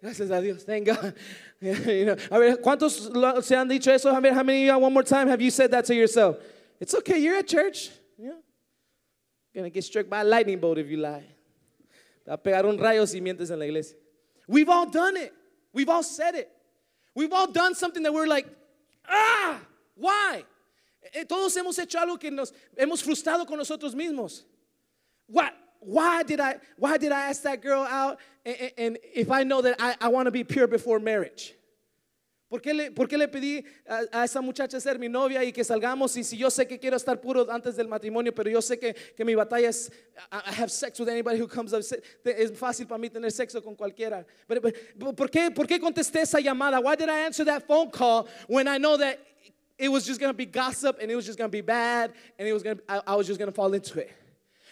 Gracias 0.00 0.30
a 0.30 0.40
Dios. 0.40 0.62
Thank 0.62 0.86
God. 0.86 1.14
you 1.60 2.04
know, 2.04 2.16
a 2.30 2.38
ver, 2.38 2.56
¿cuántos 2.58 3.44
se 3.44 3.56
han 3.56 3.68
dicho 3.68 3.92
eso? 3.92 4.14
A 4.14 4.20
ver, 4.20 4.32
how 4.32 4.44
many 4.44 4.68
of 4.68 4.76
you, 4.76 4.78
one 4.78 4.92
more 4.92 5.02
time, 5.02 5.26
have 5.26 5.42
you 5.42 5.50
said 5.50 5.72
that 5.72 5.84
to 5.86 5.96
yourself? 5.96 6.36
It's 6.78 6.94
okay, 6.94 7.18
you're 7.18 7.38
at 7.38 7.48
church. 7.48 7.90
Yeah. 8.16 8.34
Gonna 9.52 9.70
get 9.70 9.82
struck 9.82 10.08
by 10.08 10.20
a 10.20 10.24
lightning 10.24 10.60
bolt 10.60 10.78
if 10.78 10.88
you 10.88 10.98
lie. 10.98 11.24
Va 12.24 12.34
a 12.34 12.38
pegar 12.38 12.66
un 12.66 12.78
rayo 12.78 13.04
si 13.04 13.20
mientes 13.20 13.50
en 13.50 13.58
la 13.58 13.64
iglesia. 13.64 13.96
We've 14.48 14.68
all 14.68 14.86
done 14.86 15.16
it. 15.16 15.32
We've 15.72 15.88
all 15.88 16.02
said 16.02 16.34
it. 16.34 16.50
We've 17.14 17.32
all 17.32 17.46
done 17.46 17.74
something 17.74 18.02
that 18.02 18.12
we're 18.12 18.26
like, 18.26 18.46
ah, 19.08 19.60
why? 19.94 20.44
Eh, 21.14 21.24
todos 21.24 21.54
hemos 21.56 21.78
hecho 21.78 21.98
algo 21.98 22.18
que 22.18 22.30
nos 22.30 22.52
hemos 22.76 23.02
frustrado 23.02 23.46
con 23.46 23.58
nosotros 23.58 23.94
mismos. 23.94 24.42
What? 25.26 25.54
Why 25.80 26.22
did 26.22 26.40
I 26.40 26.56
why 26.76 26.98
did 26.98 27.12
I 27.12 27.28
ask 27.28 27.42
that 27.42 27.62
girl 27.62 27.82
out 27.82 28.18
and, 28.44 28.72
and 28.76 28.98
if 29.14 29.30
I 29.30 29.44
know 29.44 29.62
that 29.62 29.76
I, 29.78 29.94
I 30.00 30.08
want 30.08 30.26
to 30.26 30.32
be 30.32 30.42
pure 30.42 30.66
before 30.66 30.98
marriage? 30.98 31.54
¿Por 32.48 32.62
qué, 32.62 32.72
le, 32.72 32.90
¿Por 32.90 33.06
qué 33.06 33.18
le, 33.18 33.28
pedí 33.28 33.62
a, 33.86 34.20
a, 34.20 34.24
esa 34.24 34.40
muchacha 34.40 34.80
ser 34.80 34.98
mi 34.98 35.08
novia 35.08 35.44
y 35.44 35.52
que 35.52 35.62
salgamos? 35.62 36.16
Y 36.16 36.24
si 36.24 36.38
yo 36.38 36.50
sé 36.50 36.66
que 36.66 36.78
quiero 36.78 36.96
estar 36.96 37.20
puro 37.20 37.46
antes 37.50 37.76
del 37.76 37.88
matrimonio, 37.88 38.34
pero 38.34 38.48
yo 38.48 38.62
sé 38.62 38.78
que, 38.78 38.94
que 38.94 39.22
mi 39.22 39.34
batalla 39.34 39.68
es, 39.68 39.90
I, 40.32 40.50
I 40.50 40.54
have 40.62 40.70
sex 40.70 40.98
with 40.98 41.10
anybody 41.10 41.38
who 41.38 41.46
comes 41.46 41.74
up. 41.74 41.80
Es 42.24 42.52
fácil 42.52 42.86
para 42.86 42.98
mí 42.98 43.10
tener 43.10 43.30
sexo 43.30 43.62
con 43.62 43.76
cualquiera. 43.76 44.24
Pero, 44.46 44.62
pero, 44.62 45.12
¿por, 45.12 45.30
qué, 45.30 45.50
¿Por 45.50 45.66
qué 45.66 45.78
contesté 45.78 46.22
esa 46.22 46.40
llamada? 46.40 46.80
Why 46.80 46.96
did 46.96 47.10
I 47.10 47.26
answer 47.26 47.44
that 47.44 47.66
phone 47.66 47.90
call 47.90 48.26
when 48.46 48.66
I 48.66 48.78
know 48.78 48.96
that 48.96 49.18
it 49.78 49.90
was 49.90 50.06
just 50.06 50.18
going 50.18 50.30
to 50.32 50.36
be 50.36 50.46
gossip 50.46 50.98
and 51.02 51.10
it 51.10 51.16
was 51.16 51.26
just 51.26 51.36
going 51.36 51.50
to 51.50 51.52
be 51.52 51.60
bad 51.60 52.12
and 52.38 52.48
it 52.48 52.54
was 52.54 52.62
gonna, 52.62 52.80
I, 52.88 53.02
I 53.08 53.14
was 53.14 53.26
just 53.26 53.38
going 53.38 53.50
to 53.50 53.54
fall 53.54 53.74
into 53.74 54.00
it? 54.00 54.10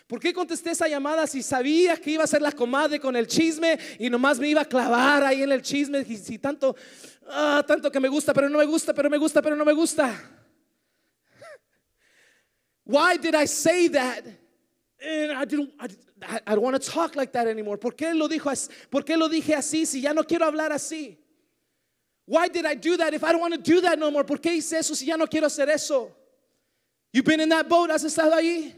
¿Por 0.07 0.21
qué 0.21 0.33
contesté 0.33 0.71
esa 0.71 0.87
llamada 0.87 1.27
si 1.27 1.43
sabía 1.43 1.97
que 1.97 2.13
iba 2.13 2.25
a 2.25 2.29
ser 2.29 2.41
la 2.41 2.53
comadre 2.53 3.01
con 3.01 3.17
el 3.17 3.27
chisme 3.27 3.79
y 3.99 4.09
nomás 4.09 4.39
me 4.39 4.49
iba 4.49 4.61
a 4.61 4.65
clavar 4.65 5.25
ahí 5.25 5.43
en 5.43 5.51
el 5.51 5.63
chisme? 5.63 6.05
Y 6.09 6.17
si 6.17 6.39
tanto, 6.39 6.77
ah, 7.29 7.65
tanto 7.67 7.91
que 7.91 7.99
me 7.99 8.09
gusta, 8.09 8.33
pero 8.33 8.49
no 8.49 8.59
me 8.59 8.65
gusta, 8.65 8.95
pero 8.95 9.11
me 9.11 9.19
gusta, 9.19 9.43
pero 9.43 9.57
no 9.57 9.65
me 9.65 9.73
gusta. 9.73 10.15
Why 12.85 13.19
did 13.19 13.35
I 13.35 13.47
say 13.47 13.89
that 13.89 14.25
And 15.03 15.33
I 15.33 15.45
didn't, 15.45 15.73
I, 15.79 15.89
I 16.47 16.55
don't 16.55 16.63
want 16.63 16.81
to 16.83 16.91
talk 16.91 17.17
like 17.17 17.33
that 17.33 17.47
anymore. 17.47 17.77
¿Por 17.77 17.93
qué 17.93 18.15
lo 18.15 18.29
dijo? 18.29 18.51
¿Por 18.91 19.03
qué 19.03 19.17
lo 19.17 19.29
dije 19.29 19.55
así 19.55 19.87
si 19.87 20.01
ya 20.01 20.13
no 20.13 20.25
quiero 20.25 20.47
hablar 20.47 20.73
así? 20.73 21.19
Why 22.25 22.49
did 22.49 22.65
I 22.65 22.75
do 22.75 22.97
that 22.97 23.15
if 23.15 23.23
I 23.23 23.33
don't 23.33 23.41
want 23.41 23.55
to 23.55 23.61
do 23.61 23.81
that 23.83 23.99
no 23.99 24.11
more? 24.11 24.25
¿Por 24.25 24.39
qué 24.39 24.57
hice 24.57 24.79
eso 24.79 24.95
si 24.95 25.07
ya 25.07 25.17
no 25.17 25.27
quiero 25.27 25.47
hacer 25.47 25.69
eso? 25.69 26.13
You've 27.13 27.27
been 27.27 27.41
in 27.41 27.49
that 27.51 27.69
boat, 27.69 27.91
has 27.91 28.05
estado 28.05 28.33
ahí. 28.33 28.75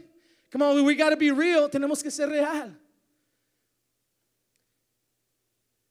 Come 0.51 0.61
on, 0.63 0.83
we 0.83 0.95
got 0.95 1.11
to 1.11 1.17
be 1.17 1.31
real. 1.31 1.69
Tenemos 1.69 2.01
que 2.01 2.09
ser 2.09 2.27
real. 2.27 2.73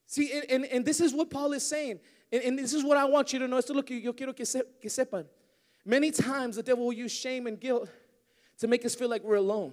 See, 0.06 0.32
and, 0.32 0.50
and, 0.50 0.64
and 0.64 0.84
this 0.84 1.00
is 1.00 1.12
what 1.12 1.30
Paul 1.30 1.52
is 1.52 1.66
saying. 1.66 2.00
And, 2.32 2.42
and 2.42 2.58
this 2.58 2.72
is 2.72 2.82
what 2.82 2.96
I 2.96 3.04
want 3.04 3.32
you 3.32 3.38
to 3.38 3.46
know. 3.46 3.58
Esto 3.58 3.72
es 3.72 3.76
lo 3.76 3.82
que 3.82 4.00
yo 4.00 4.12
quiero 4.12 4.32
que, 4.32 4.44
se, 4.44 4.62
que 4.80 4.90
sepan. 4.90 5.26
Many 5.84 6.10
times 6.10 6.56
the 6.56 6.62
devil 6.62 6.86
will 6.86 6.92
use 6.92 7.12
shame 7.12 7.46
and 7.46 7.60
guilt 7.60 7.88
to 8.58 8.66
make 8.66 8.84
us 8.84 8.94
feel 8.94 9.08
like 9.08 9.22
we're 9.22 9.36
alone. 9.36 9.72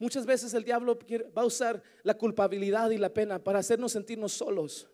Muchas 0.00 0.24
veces 0.24 0.54
el 0.54 0.62
diablo 0.62 0.94
va 1.36 1.42
a 1.42 1.46
usar 1.46 1.80
la 2.04 2.14
culpabilidad 2.14 2.90
y 2.90 2.96
la 2.98 3.08
pena 3.08 3.38
para 3.38 3.58
hacernos 3.58 3.94
sentirnos 3.94 4.30
solos. 4.30 4.86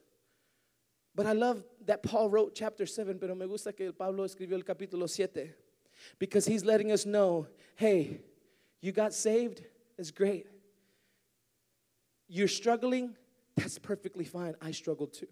But 1.15 1.27
I 1.27 1.33
love 1.33 1.65
that 1.87 2.03
Paul 2.03 2.29
wrote 2.29 2.55
chapter 2.55 2.85
7, 2.85 3.19
pero 3.19 3.35
me 3.35 3.47
gusta 3.47 3.73
que 3.73 3.93
Pablo 3.93 4.25
escribió 4.25 4.55
el 4.55 4.65
capítulo 4.65 5.09
7 5.09 5.55
because 6.19 6.45
he's 6.45 6.65
letting 6.65 6.93
us 6.93 7.07
know, 7.07 7.47
hey, 7.77 8.21
you 8.81 8.93
got 8.93 9.13
saved, 9.13 9.63
that's 9.97 10.11
great. 10.11 10.47
You're 12.29 12.49
struggling, 12.49 13.17
that's 13.55 13.79
perfectly 13.79 14.25
fine. 14.25 14.55
I 14.61 14.73
struggle 14.73 15.07
too. 15.07 15.29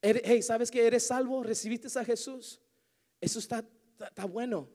Hey, 0.00 0.42
¿sabes 0.42 0.70
que 0.70 0.86
eres 0.86 1.06
salvo? 1.06 1.42
¿Recibiste 1.42 1.86
a 1.96 2.04
Jesús? 2.04 2.60
Eso 3.20 3.38
está, 3.40 3.64
está, 3.98 4.26
bueno. 4.26 4.68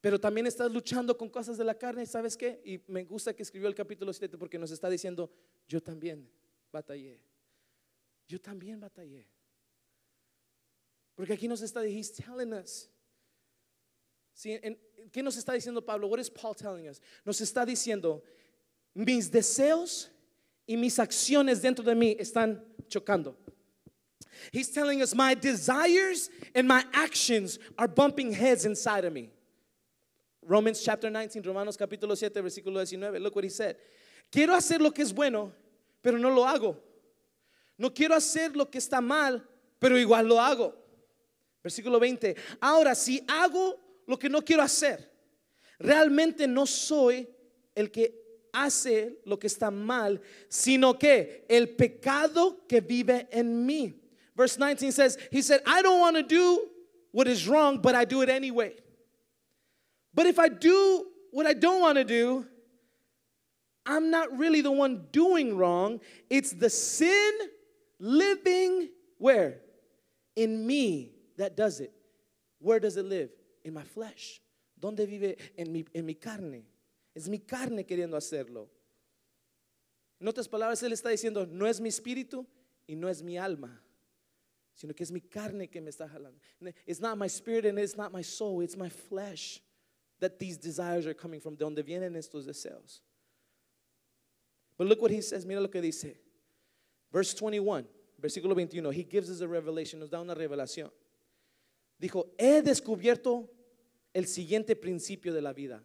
Pero 0.00 0.18
también 0.18 0.46
estás 0.46 0.70
luchando 0.70 1.16
con 1.16 1.28
cosas 1.28 1.58
de 1.58 1.64
la 1.64 1.74
carne, 1.74 2.06
¿sabes 2.06 2.36
qué? 2.36 2.62
Y 2.64 2.80
me 2.86 3.04
gusta 3.04 3.34
que 3.34 3.42
escribió 3.42 3.68
el 3.68 3.74
capítulo 3.74 4.12
7 4.12 4.38
porque 4.38 4.58
nos 4.58 4.70
está 4.70 4.88
diciendo, 4.88 5.30
yo 5.68 5.82
también 5.82 6.30
batallé. 6.72 7.20
Yo 8.26 8.40
también 8.40 8.80
batallé. 8.80 9.26
Porque 11.14 11.32
aquí 11.34 11.48
nos 11.48 11.60
está, 11.60 11.84
he's 11.84 12.12
telling 12.12 12.52
us. 12.52 12.88
¿Qué 14.42 15.22
nos 15.22 15.36
está 15.36 15.52
diciendo 15.52 15.84
Pablo? 15.84 16.08
What 16.08 16.20
is 16.20 16.30
Paul 16.30 16.54
telling 16.54 16.88
us? 16.88 17.00
Nos 17.24 17.40
está 17.40 17.66
diciendo, 17.66 18.22
mis 18.94 19.30
deseos 19.30 20.08
y 20.66 20.76
mis 20.76 20.98
acciones 20.98 21.60
dentro 21.60 21.84
de 21.84 21.94
mí 21.94 22.16
están 22.18 22.60
chocando. 22.88 23.34
He's 24.52 24.70
telling 24.70 25.02
us 25.02 25.14
my 25.14 25.34
desires 25.34 26.30
and 26.54 26.66
my 26.66 26.84
actions 26.92 27.58
are 27.76 27.88
bumping 27.88 28.32
heads 28.32 28.64
inside 28.64 29.04
of 29.04 29.12
me. 29.12 29.30
Romans 30.42 30.82
chapter 30.82 31.10
19, 31.10 31.44
Romanos 31.44 31.76
capítulo 31.76 32.16
7, 32.16 32.40
versículo 32.40 32.76
19. 32.76 33.20
Look 33.20 33.34
what 33.34 33.44
he 33.44 33.50
said. 33.50 33.76
Quiero 34.30 34.54
hacer 34.54 34.80
lo 34.80 34.90
que 34.90 35.02
es 35.02 35.12
bueno, 35.12 35.52
pero 36.02 36.16
no 36.16 36.30
lo 36.30 36.46
hago. 36.46 36.76
No 37.76 37.90
quiero 37.90 38.14
hacer 38.14 38.56
lo 38.56 38.66
que 38.66 38.78
está 38.78 39.00
mal, 39.00 39.42
pero 39.78 39.98
igual 39.98 40.26
lo 40.26 40.40
hago. 40.40 40.74
Versículo 41.62 42.00
20. 42.00 42.36
Ahora, 42.60 42.94
si 42.94 43.22
hago 43.28 43.78
lo 44.10 44.18
que 44.18 44.28
no 44.28 44.42
quiero 44.42 44.62
hacer, 44.64 45.08
realmente 45.78 46.48
no 46.48 46.66
soy 46.66 47.28
el 47.76 47.92
que 47.92 48.12
hace 48.52 49.20
lo 49.24 49.38
que 49.38 49.46
está 49.46 49.70
mal, 49.70 50.20
sino 50.48 50.98
que 50.98 51.46
el 51.48 51.68
pecado 51.76 52.66
que 52.68 52.80
vive 52.80 53.28
en 53.30 53.64
mí. 53.64 53.94
Verse 54.34 54.56
19 54.56 54.90
says, 54.90 55.16
He 55.30 55.42
said, 55.42 55.60
I 55.64 55.80
don't 55.80 56.00
want 56.00 56.16
to 56.16 56.24
do 56.24 56.66
what 57.12 57.28
is 57.28 57.46
wrong, 57.46 57.78
but 57.80 57.94
I 57.94 58.04
do 58.04 58.22
it 58.22 58.28
anyway. 58.28 58.74
But 60.12 60.26
if 60.26 60.40
I 60.40 60.48
do 60.48 61.06
what 61.30 61.46
I 61.46 61.54
don't 61.54 61.80
want 61.80 61.96
to 61.98 62.04
do, 62.04 62.44
I'm 63.86 64.10
not 64.10 64.36
really 64.36 64.60
the 64.60 64.72
one 64.72 65.06
doing 65.12 65.56
wrong. 65.56 66.00
It's 66.28 66.52
the 66.52 66.68
sin 66.68 67.32
living 68.00 68.88
where? 69.18 69.60
In 70.34 70.66
me 70.66 71.12
that 71.36 71.56
does 71.56 71.78
it. 71.78 71.92
Where 72.58 72.80
does 72.80 72.96
it 72.96 73.04
live? 73.04 73.30
In 73.62 73.74
my 73.74 73.84
flesh. 73.84 74.40
¿Dónde 74.74 75.06
vive? 75.06 75.36
En 75.56 75.72
mi, 75.72 75.84
en 75.92 76.06
mi 76.06 76.14
carne. 76.14 76.66
Es 77.14 77.28
mi 77.28 77.40
carne 77.40 77.84
queriendo 77.84 78.16
hacerlo. 78.16 78.70
En 80.20 80.28
otras 80.28 80.48
palabras, 80.48 80.82
Él 80.82 80.92
está 80.92 81.08
diciendo, 81.08 81.46
no 81.46 81.66
es 81.66 81.80
mi 81.80 81.88
espíritu 81.88 82.46
y 82.86 82.94
no 82.94 83.08
es 83.08 83.22
mi 83.22 83.38
alma, 83.38 83.82
sino 84.74 84.94
que 84.94 85.02
es 85.02 85.10
mi 85.10 85.20
carne 85.20 85.68
que 85.68 85.80
me 85.80 85.90
está 85.90 86.08
jalando. 86.08 86.38
It's 86.86 87.00
not 87.00 87.16
my 87.16 87.26
spirit 87.26 87.64
and 87.64 87.78
it's 87.78 87.96
not 87.96 88.12
my 88.12 88.22
soul, 88.22 88.62
it's 88.62 88.76
my 88.76 88.90
flesh 88.90 89.62
that 90.20 90.38
these 90.38 90.58
desires 90.58 91.06
are 91.06 91.14
coming 91.14 91.40
from, 91.40 91.56
de 91.56 91.64
donde 91.64 91.82
vienen 91.82 92.16
estos 92.16 92.46
deseos. 92.46 93.00
But 94.76 94.88
look 94.88 95.00
what 95.00 95.10
he 95.10 95.22
says, 95.22 95.46
mira 95.46 95.60
lo 95.60 95.68
que 95.68 95.80
dice. 95.80 96.16
Verse 97.10 97.34
21, 97.34 97.86
versículo 98.20 98.54
21, 98.54 98.92
he 98.92 99.02
gives 99.02 99.30
us 99.30 99.40
a 99.40 99.48
revelation, 99.48 100.00
nos 100.00 100.10
da 100.10 100.20
una 100.20 100.34
revelación. 100.34 100.90
Dijo, 102.00 102.32
he 102.38 102.62
descubierto 102.62 103.50
el 104.14 104.26
siguiente 104.26 104.74
principio 104.74 105.34
de 105.34 105.42
la 105.42 105.52
vida. 105.52 105.84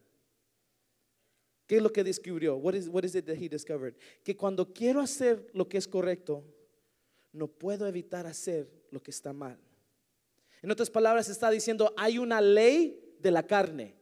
¿Qué 1.68 1.78
es 1.78 1.82
lo 1.82 1.92
que 1.92 2.04
descubrió? 2.04 2.56
What 2.56 2.76
is, 2.76 2.88
what 2.88 3.04
is 3.04 3.16
it 3.16 3.26
that 3.26 3.36
he 3.36 3.50
discovered? 3.50 3.96
Que 4.24 4.36
cuando 4.36 4.74
quiero 4.74 5.02
hacer 5.02 5.46
lo 5.54 5.68
que 5.68 5.78
es 5.78 5.88
correcto, 5.88 6.44
no 7.34 7.48
puedo 7.48 7.86
evitar 7.86 8.26
hacer 8.26 8.70
lo 8.92 9.02
que 9.02 9.12
está 9.12 9.34
mal. 9.34 9.58
En 10.62 10.72
otras 10.72 10.90
palabras, 10.90 11.28
está 11.28 11.52
diciendo, 11.52 11.94
hay 11.98 12.18
una 12.18 12.40
ley 12.40 12.98
de 13.20 13.32
la 13.32 13.44
carne. 13.44 13.94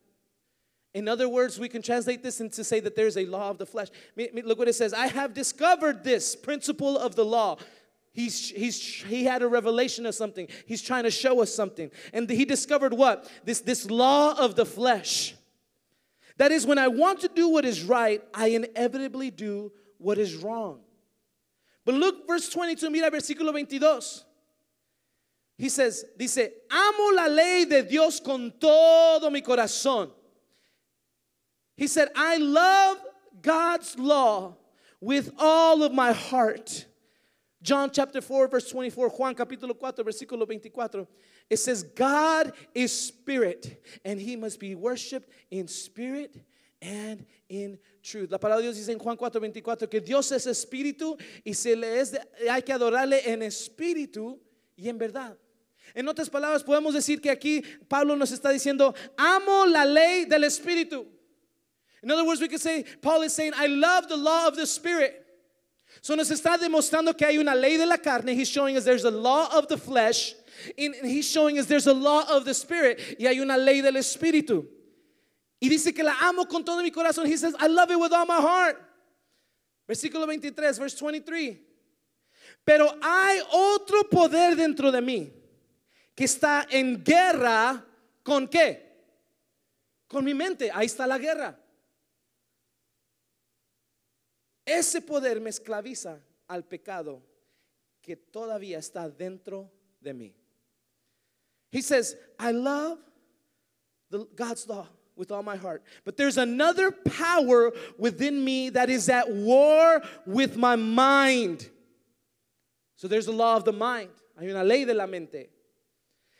In 0.94 1.08
other 1.08 1.28
words, 1.28 1.58
we 1.58 1.68
can 1.68 1.82
translate 1.82 2.22
this 2.22 2.40
into 2.40 2.64
say 2.64 2.80
that 2.80 2.96
there's 2.96 3.18
a 3.18 3.26
law 3.26 3.50
of 3.50 3.58
the 3.58 3.66
flesh. 3.66 3.88
Look 4.16 4.60
what 4.60 4.68
it 4.68 4.76
says. 4.76 4.94
I 4.94 5.08
have 5.08 5.34
discovered 5.34 6.04
this 6.04 6.36
principle 6.36 6.96
of 6.98 7.16
the 7.16 7.26
law. 7.26 7.58
He's, 8.14 8.50
he's, 8.50 8.80
he 8.80 9.26
had 9.26 9.42
a 9.42 9.48
revelation 9.48 10.06
of 10.06 10.14
something. 10.14 10.48
He's 10.68 10.84
trying 10.84 11.04
to 11.04 11.12
show 11.12 11.42
us 11.42 11.54
something. 11.54 11.90
And 12.14 12.30
he 12.30 12.46
discovered 12.46 12.94
what? 12.94 13.28
This, 13.44 13.60
this 13.62 13.90
law 13.90 14.38
of 14.38 14.56
the 14.56 14.66
flesh. 14.66 15.36
That 16.38 16.52
is, 16.52 16.66
when 16.66 16.78
I 16.78 16.88
want 16.88 17.22
to 17.22 17.28
do 17.28 17.50
what 17.50 17.66
is 17.66 17.84
right, 17.84 18.24
I 18.34 18.48
inevitably 18.50 19.32
do 19.32 19.72
what 19.98 20.20
is 20.20 20.36
wrong. 20.36 20.82
But 21.86 21.96
look, 21.96 22.28
verse 22.28 22.50
22, 22.50 22.90
mira 22.92 23.10
versículo 23.10 23.50
22. 23.50 24.00
He 25.58 25.70
says, 25.70 26.06
dice, 26.18 26.50
amo 26.72 27.16
la 27.16 27.28
ley 27.28 27.66
de 27.66 27.84
Dios 27.84 28.20
con 28.20 28.54
todo 28.60 29.30
mi 29.32 29.42
corazón. 29.42 30.12
He 31.76 31.88
said, 31.88 32.10
I 32.16 32.38
love 32.38 32.98
God's 33.42 33.98
law 33.98 34.56
with 35.02 35.32
all 35.40 35.84
of 35.84 35.94
my 35.94 36.12
heart. 36.12 36.86
John 37.64 37.90
chapter 37.92 38.22
4, 38.22 38.50
verse 38.50 38.70
24, 38.70 39.10
Juan 39.10 39.34
capítulo 39.34 39.74
4, 39.74 40.04
versículo 40.04 40.46
24. 40.46 41.08
It 41.50 41.58
says, 41.58 41.82
God 41.82 42.52
is 42.76 42.92
spirit, 42.92 43.82
and 44.04 44.20
he 44.20 44.36
must 44.36 44.60
be 44.60 44.76
worshiped 44.76 45.32
in 45.50 45.70
spirit 45.70 46.36
and 46.82 47.26
in 47.48 47.80
truth. 48.04 48.30
La 48.30 48.38
palabra 48.38 48.58
de 48.58 48.64
Dios 48.64 48.76
dice 48.76 48.90
en 48.90 49.00
Juan 49.00 49.16
4, 49.16 49.40
24 49.40 49.88
que 49.88 50.02
Dios 50.02 50.30
es 50.34 50.46
espíritu 50.46 51.18
y 51.46 51.54
se 51.54 51.74
le 51.76 52.00
es 52.00 52.12
de, 52.12 52.20
hay 52.50 52.62
que 52.62 52.74
adorarle 52.74 53.22
en 53.26 53.42
espíritu 53.42 54.38
y 54.76 54.90
en 54.90 54.98
verdad. 54.98 55.38
En 55.96 56.08
otras 56.10 56.30
palabras, 56.30 56.64
podemos 56.64 56.94
decir 56.94 57.22
que 57.22 57.30
aquí 57.30 57.64
Pablo 57.88 58.18
nos 58.18 58.32
está 58.32 58.50
diciendo, 58.50 58.94
amo 59.18 59.66
la 59.68 59.86
ley 59.86 60.26
del 60.26 60.44
espíritu. 60.44 61.08
In 62.02 62.12
other 62.12 62.26
words, 62.26 62.42
we 62.42 62.50
could 62.50 62.60
say, 62.60 62.84
Paul 63.02 63.22
is 63.22 63.32
saying, 63.32 63.54
I 63.56 63.68
love 63.68 64.10
the 64.10 64.18
law 64.18 64.48
of 64.48 64.58
the 64.58 64.68
Spirit. 64.68 65.23
So 66.02 66.16
nos 66.16 66.30
está 66.30 66.58
demostrando 66.58 67.16
que 67.18 67.26
hay 67.26 67.38
una 67.38 67.56
ley 67.56 67.78
de 67.78 67.86
la 67.86 67.98
carne. 67.98 68.34
He's 68.34 68.50
showing 68.50 68.76
us 68.76 68.84
there's 68.84 69.06
a 69.06 69.12
law 69.12 69.48
of 69.58 69.68
the 69.68 69.78
flesh. 69.78 70.36
And 70.78 70.96
he's 71.04 71.30
showing 71.30 71.58
us 71.58 71.66
there's 71.66 71.88
a 71.88 71.94
law 71.94 72.26
of 72.30 72.46
the 72.46 72.54
Spirit. 72.54 73.18
Y 73.20 73.28
hay 73.28 73.40
una 73.40 73.58
ley 73.58 73.82
del 73.82 73.96
Espíritu. 73.96 74.68
Y 75.62 75.70
dice 75.70 75.94
que 75.94 76.04
la 76.04 76.14
amo 76.22 76.46
con 76.46 76.64
todo 76.64 76.82
mi 76.82 76.92
corazón. 76.92 77.26
He 77.26 77.38
says, 77.38 77.56
I 77.60 77.68
love 77.68 77.90
it 77.90 78.00
with 78.00 78.12
all 78.12 78.26
my 78.26 78.42
heart. 78.42 78.82
Versículo 79.88 80.28
23, 80.28 80.78
verse 80.78 81.00
23. 81.00 81.58
Pero 82.66 82.90
hay 83.02 83.42
otro 83.52 84.04
poder 84.10 84.56
dentro 84.56 84.92
de 84.92 85.02
mí 85.02 85.32
que 86.16 86.26
está 86.26 86.68
en 86.70 87.04
guerra 87.04 87.86
con 88.24 88.48
qué? 88.48 88.80
Con 90.08 90.24
mi 90.24 90.34
mente. 90.34 90.70
Ahí 90.74 90.86
está 90.86 91.08
la 91.08 91.18
guerra. 91.18 91.60
Ese 94.66 95.02
poder 95.02 95.40
me 95.40 95.50
esclaviza 95.50 96.20
al 96.48 96.64
pecado 96.64 97.22
que 98.02 98.16
todavía 98.16 98.78
está 98.78 99.10
dentro 99.10 99.70
de 100.02 100.14
mí. 100.14 100.34
He 101.72 101.82
says, 101.82 102.16
I 102.40 102.52
love 102.52 103.00
the, 104.10 104.28
God's 104.36 104.68
law 104.68 104.88
with 105.16 105.32
all 105.32 105.44
my 105.44 105.56
heart. 105.56 105.84
But 106.06 106.18
there's 106.18 106.38
another 106.38 106.92
power 106.92 107.72
within 107.98 108.44
me 108.44 108.70
that 108.70 108.90
is 108.90 109.10
at 109.10 109.30
war 109.30 110.02
with 110.26 110.56
my 110.56 110.76
mind. 110.76 111.70
So 112.96 113.08
there's 113.08 113.26
the 113.26 113.34
law 113.34 113.56
of 113.56 113.66
the 113.66 113.74
mind. 113.74 114.10
Hay 114.40 114.50
una 114.50 114.64
ley 114.64 114.86
de 114.86 114.94
la 114.94 115.08
mente. 115.08 115.50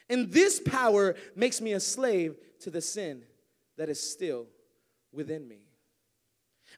And 0.10 0.32
this 0.32 0.60
power 0.60 1.16
makes 1.36 1.62
me 1.62 1.74
a 1.74 1.80
slave 1.80 2.36
to 2.62 2.70
the 2.70 2.82
sin 2.82 3.24
that 3.78 3.90
is 3.90 4.00
still 4.00 4.48
within 5.12 5.48
me. 5.48 5.63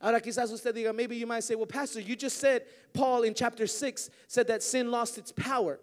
Ahora 0.01 0.19
quizás 0.21 0.51
usted 0.51 0.75
diga, 0.75 0.93
maybe 0.93 1.15
you 1.15 1.27
might 1.27 1.43
say, 1.43 1.55
well, 1.55 1.65
Pastor, 1.65 1.99
you 1.99 2.15
just 2.15 2.37
said 2.37 2.63
Paul 2.93 3.23
in 3.23 3.33
chapter 3.33 3.67
6 3.67 4.09
said 4.27 4.47
that 4.47 4.61
sin 4.61 4.91
lost 4.91 5.17
its 5.17 5.31
power. 5.31 5.79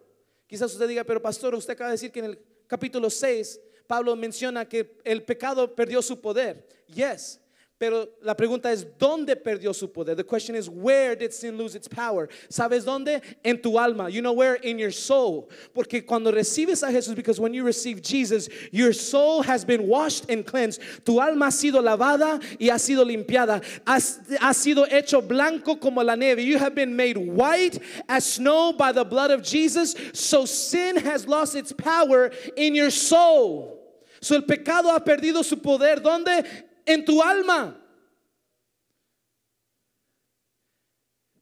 Quizás 0.51 0.75
usted 0.75 0.89
diga, 0.89 1.07
pero 1.07 1.21
pastor, 1.21 1.55
usted 1.55 1.77
acaba 1.77 1.91
de 1.91 1.97
decir 1.97 2.13
que 2.13 2.23
en 2.23 2.31
el 2.31 2.37
capítulo 2.69 3.11
6 3.11 3.59
Pablo 3.89 4.15
menciona 4.17 4.69
que 4.69 4.87
el 5.05 5.23
pecado 5.23 5.75
perdió 5.75 6.03
su 6.03 6.17
poder. 6.17 6.65
Yes. 6.89 7.39
Pero 7.83 8.09
la 8.23 8.37
pregunta 8.37 8.71
es, 8.71 8.87
¿dónde 8.97 9.35
perdió 9.35 9.75
su 9.75 9.89
poder? 9.89 10.15
The 10.15 10.23
question 10.23 10.55
is, 10.55 10.69
where 10.69 11.17
did 11.17 11.33
sin 11.33 11.59
lose 11.59 11.75
its 11.75 11.89
power? 11.89 12.29
¿Sabes 12.49 12.85
dónde? 12.85 13.21
En 13.43 13.61
tu 13.61 13.77
alma. 13.77 14.09
You 14.09 14.23
know 14.23 14.33
where? 14.33 14.55
In 14.55 14.79
your 14.79 14.93
soul. 14.93 15.49
Porque 15.75 16.07
cuando 16.07 16.31
recibes 16.31 16.85
a 16.85 16.93
Jesús, 16.93 17.17
because 17.17 17.41
when 17.41 17.53
you 17.53 17.65
receive 17.65 18.01
Jesus, 18.01 18.49
your 18.71 18.93
soul 18.93 19.43
has 19.43 19.65
been 19.65 19.89
washed 19.89 20.31
and 20.31 20.47
cleansed. 20.47 20.81
Tu 21.05 21.19
alma 21.19 21.47
ha 21.47 21.51
sido 21.51 21.83
lavada 21.83 22.41
y 22.61 22.69
ha 22.69 22.79
sido 22.79 23.05
limpiada. 23.05 23.61
Has, 23.85 24.21
ha 24.41 24.55
sido 24.55 24.87
hecho 24.89 25.21
blanco 25.21 25.75
como 25.75 26.03
la 26.03 26.15
nieve. 26.15 26.45
You 26.45 26.59
have 26.59 26.77
been 26.77 26.95
made 26.95 27.17
white 27.17 27.81
as 28.09 28.25
snow 28.35 28.73
by 28.73 28.93
the 28.93 29.05
blood 29.05 29.33
of 29.33 29.43
Jesus. 29.43 29.97
So 30.13 30.45
sin 30.45 30.99
has 30.99 31.27
lost 31.27 31.57
its 31.57 31.73
power 31.73 32.31
in 32.57 32.77
your 32.77 32.93
soul. 32.93 33.77
So 34.21 34.37
el 34.37 34.43
pecado 34.43 34.91
ha 34.91 35.01
perdido 35.01 35.45
su 35.45 35.57
poder. 35.57 35.97
¿Dónde? 35.97 36.47
En 36.87 37.05
tu 37.05 37.21
alma. 37.21 37.77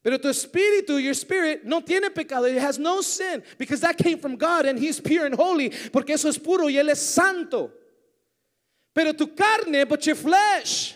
Pero 0.03 0.19
tu 0.19 0.29
espíritu, 0.29 1.03
your 1.03 1.15
spirit, 1.15 1.65
no 1.65 1.83
tiene 1.83 2.11
pecado. 2.11 2.45
It 2.45 2.57
has 2.57 2.79
no 2.79 3.03
sin 3.03 3.43
because 3.59 3.81
that 3.81 3.99
came 3.99 4.19
from 4.19 4.37
God 4.37 4.65
and 4.65 4.79
He's 4.79 4.99
pure 4.99 5.27
and 5.27 5.35
holy. 5.35 5.71
Porque 5.93 6.11
eso 6.11 6.29
es 6.29 6.39
puro 6.39 6.69
y 6.69 6.75
Él 6.75 6.89
es 6.89 7.01
santo. 7.01 7.71
Pero 8.95 9.13
tu 9.13 9.29
carne, 9.29 9.85
but 9.87 10.07
your 10.07 10.17
flesh, 10.17 10.95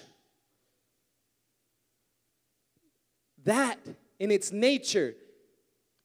that 3.44 3.78
in 4.18 4.30
its 4.30 4.50
nature 4.50 5.14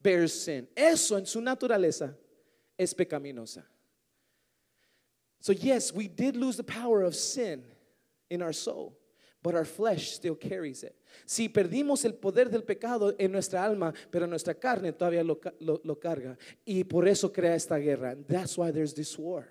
bears 0.01 0.33
sin. 0.33 0.67
Eso 0.75 1.15
en 1.15 1.25
su 1.25 1.39
naturaleza 1.39 2.13
es 2.77 2.93
pecaminosa. 2.93 3.63
So, 5.41 5.53
yes, 5.53 5.93
we 5.93 6.09
did 6.09 6.35
lose 6.35 6.57
the 6.57 6.63
power 6.63 7.01
of 7.01 7.15
sin 7.15 7.63
in 8.29 8.41
our 8.41 8.53
soul, 8.53 8.97
but 9.41 9.55
our 9.55 9.65
flesh 9.65 10.11
still 10.11 10.35
carries 10.35 10.83
it. 10.83 10.95
Si 11.25 11.49
perdimos 11.49 12.05
el 12.05 12.13
poder 12.13 12.49
del 12.49 12.63
pecado 12.63 13.15
en 13.17 13.31
nuestra 13.31 13.63
alma, 13.63 13.93
pero 14.11 14.27
nuestra 14.27 14.53
carne 14.53 14.91
todavía 14.91 15.23
lo, 15.23 15.39
lo, 15.59 15.95
carga. 15.95 16.37
Y 16.65 16.83
por 16.83 17.07
eso 17.07 17.31
crea 17.31 17.55
esta 17.55 17.77
guerra. 17.77 18.15
That's 18.27 18.57
why 18.57 18.71
there's 18.71 18.93
this 18.93 19.17
war. 19.17 19.47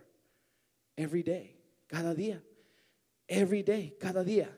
Every 0.96 1.22
day, 1.22 1.56
cada 1.88 2.14
día. 2.14 2.42
Every 3.28 3.62
day, 3.62 3.94
cada 4.00 4.24
día. 4.24 4.48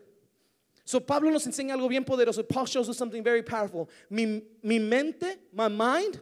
So 0.85 1.01
Pablo 1.01 1.31
nos 1.31 1.47
enseña 1.47 1.75
algo 1.75 1.89
bien 1.89 2.05
poderoso. 2.05 2.47
Paul 2.47 2.67
shows 2.67 2.89
us 2.89 2.97
something 2.97 3.23
very 3.23 3.43
powerful. 3.43 3.89
Mi, 4.09 4.43
mi 4.63 4.79
mente, 4.79 5.39
my 5.53 5.69
mind, 5.69 6.21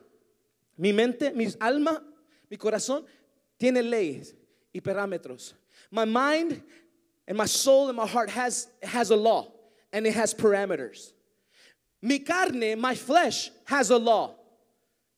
mi 0.77 0.93
mente, 0.93 1.33
mi 1.33 1.47
alma, 1.61 2.03
mi 2.51 2.57
corazón, 2.57 3.05
tiene 3.59 3.83
leyes 3.83 4.35
y 4.73 4.81
parámetros. 4.81 5.55
My 5.91 6.05
mind 6.05 6.63
and 7.29 7.37
my 7.37 7.45
soul 7.45 7.89
and 7.89 7.97
my 7.97 8.07
heart 8.07 8.31
has, 8.31 8.69
has 8.83 9.11
a 9.11 9.17
law 9.17 9.53
and 9.93 10.07
it 10.07 10.15
has 10.15 10.33
parameters. 10.33 11.13
Mi 12.01 12.21
carne, 12.21 12.81
my 12.81 12.95
flesh, 12.95 13.51
has 13.67 13.91
a 13.91 13.99
law 13.99 14.35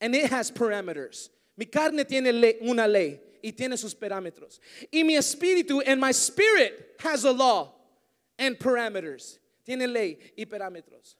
and 0.01 0.15
it 0.15 0.29
has 0.29 0.51
parameters. 0.51 1.29
Mi 1.57 1.67
carne 1.67 2.05
tiene 2.05 2.55
una 2.63 2.89
ley 2.89 3.21
y 3.45 3.53
tiene 3.53 3.79
sus 3.79 3.95
parámetros. 3.95 4.59
Y 4.93 5.03
mi 5.05 5.15
espíritu 5.15 5.81
and 5.87 6.01
my 6.01 6.11
spirit 6.11 6.97
has 6.99 7.25
a 7.25 7.31
law 7.31 7.73
and 8.39 8.59
parameters. 8.59 9.39
Tiene 9.65 9.87
ley 9.87 10.19
y 10.37 10.45
parámetros. 10.47 11.15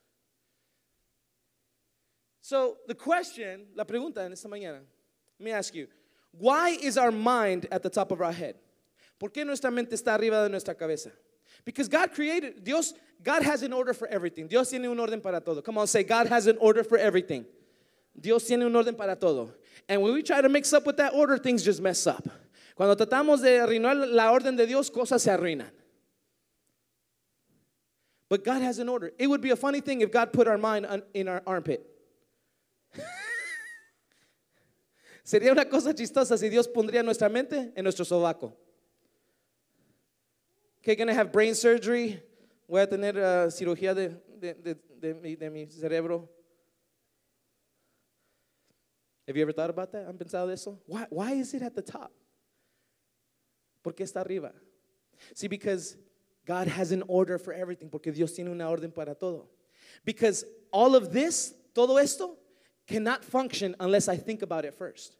So 2.41 2.79
the 2.89 2.97
question, 2.97 3.67
la 3.77 3.85
pregunta 3.85 4.25
en 4.25 4.33
esta 4.33 4.49
mañana, 4.49 4.81
let 5.39 5.45
me 5.45 5.53
ask 5.53 5.73
you, 5.73 5.87
why 6.33 6.71
is 6.71 6.99
our 6.99 7.13
mind 7.13 7.69
at 7.71 7.85
the 7.85 7.91
top 7.91 8.11
of 8.11 8.21
our 8.21 8.33
head? 8.33 8.57
¿Por 9.21 9.31
qué 9.31 9.45
nuestra 9.45 9.71
mente 9.71 9.95
está 9.95 10.15
arriba 10.15 10.43
de 10.43 10.49
nuestra 10.49 10.75
cabeza? 10.75 11.13
Because 11.67 11.89
God 11.89 12.13
created, 12.13 12.65
Dios, 12.65 12.95
God 13.23 13.43
has 13.43 13.63
an 13.63 13.75
order 13.75 13.93
for 13.93 14.09
everything. 14.09 14.49
Dios 14.49 14.71
tiene 14.71 14.89
un 14.89 14.99
orden 14.99 15.21
para 15.21 15.43
todo. 15.43 15.61
Come 15.61 15.77
on, 15.77 15.87
say, 15.87 16.03
God 16.03 16.27
has 16.29 16.47
an 16.47 16.57
order 16.59 16.83
for 16.83 16.97
everything. 16.97 17.45
Dios 18.19 18.45
tiene 18.45 18.65
un 18.65 18.75
orden 18.75 18.95
para 18.95 19.15
todo. 19.15 19.53
And 19.91 20.01
when 20.01 20.15
we 20.15 20.23
try 20.23 20.41
to 20.41 20.49
mix 20.49 20.73
up 20.73 20.87
with 20.87 20.97
that 20.97 21.13
order, 21.13 21.37
things 21.37 21.63
just 21.63 21.83
mess 21.83 22.07
up. 22.07 22.27
Cuando 22.75 22.97
tratamos 22.97 23.43
de 23.43 23.59
arruinar 23.59 24.11
la 24.11 24.33
orden 24.33 24.57
de 24.57 24.67
Dios, 24.67 24.89
cosas 24.89 25.21
se 25.21 25.31
arruinan. 25.31 25.71
But 28.31 28.43
God 28.43 28.63
has 28.63 28.79
an 28.79 28.89
order. 28.89 29.13
It 29.19 29.27
would 29.27 29.43
be 29.43 29.51
a 29.51 29.57
funny 29.57 29.83
thing 29.83 30.01
if 30.01 30.11
God 30.11 30.33
put 30.33 30.49
our 30.49 30.57
mind 30.57 30.87
in 31.13 31.29
our 31.29 31.43
armpit. 31.47 31.85
Sería 35.27 35.53
una 35.53 35.67
cosa 35.67 35.93
chistosa 35.93 36.39
si 36.39 36.49
Dios 36.49 36.67
pondría 36.69 37.05
nuestra 37.05 37.29
mente 37.29 37.71
en 37.77 37.85
nuestro 37.85 38.07
sobaco. 38.07 38.55
Okay, 40.83 40.97
gonna 40.97 41.15
have 41.15 41.31
brain 41.31 41.55
surgery. 41.55 42.23
Voy 42.69 42.81
a 42.81 42.87
tener 42.87 43.19
uh, 43.19 43.51
cirugía 43.51 43.95
de, 43.95 44.17
de, 44.41 44.55
de, 44.55 44.77
de, 44.99 45.15
mi, 45.15 45.35
de 45.35 45.51
mi 45.51 45.67
cerebro. 45.67 46.29
Have 49.27 49.37
you 49.37 49.43
ever 49.43 49.53
thought 49.53 49.71
about 49.71 49.93
that? 49.93 50.07
¿Han 50.07 50.17
pensado 50.17 50.51
eso? 50.51 50.79
Why, 50.87 51.07
why 51.11 51.33
is 51.33 51.53
it 51.53 51.63
at 51.63 51.75
the 51.75 51.83
top? 51.83 52.11
¿Por 53.83 53.93
qué 53.93 54.05
está 54.05 54.25
arriba? 54.25 54.53
See, 55.35 55.49
because 55.49 55.97
God 56.47 56.67
has 56.67 56.93
an 56.93 57.03
order 57.09 57.39
for 57.39 57.53
everything, 57.53 57.91
porque 57.91 58.13
Dios 58.13 58.33
tiene 58.33 58.49
una 58.49 58.69
orden 58.69 58.91
para 58.91 59.15
todo. 59.15 59.49
Because 60.05 60.45
all 60.73 60.97
of 60.97 61.13
this, 61.13 61.55
todo 61.75 61.99
esto, 61.99 62.37
cannot 62.87 63.25
function 63.25 63.77
unless 63.81 64.09
I 64.09 64.17
think 64.17 64.43
about 64.43 64.65
it 64.65 64.75
first. 64.75 65.17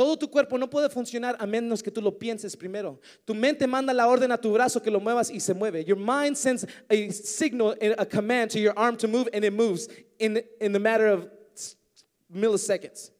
Todo 0.00 0.16
tu 0.16 0.28
cuerpo 0.28 0.56
no 0.56 0.66
puede 0.66 0.88
funcionar 0.88 1.36
a 1.38 1.46
menos 1.46 1.82
que 1.82 1.90
tú 1.90 2.00
lo 2.00 2.10
pienses 2.10 2.56
primero. 2.56 2.98
Tu 3.26 3.34
mente 3.34 3.66
manda 3.66 3.92
la 3.92 4.08
orden 4.08 4.32
a 4.32 4.38
tu 4.38 4.50
brazo 4.50 4.82
que 4.82 4.90
lo 4.90 4.98
muevas 4.98 5.30
y 5.30 5.40
se 5.40 5.52
mueve. 5.52 5.84
Your 5.84 5.98
mind 5.98 6.38
sends 6.38 6.64
a 6.88 7.10
signal, 7.10 7.74
a 7.98 8.06
command 8.06 8.50
to 8.50 8.58
your 8.58 8.72
arm 8.78 8.96
to 8.96 9.06
move 9.06 9.28
and 9.34 9.44
it 9.44 9.52
moves 9.52 9.88
in, 10.18 10.42
in 10.58 10.72
the 10.72 10.78
matter 10.78 11.06
of 11.06 11.28
milliseconds. 12.34 13.10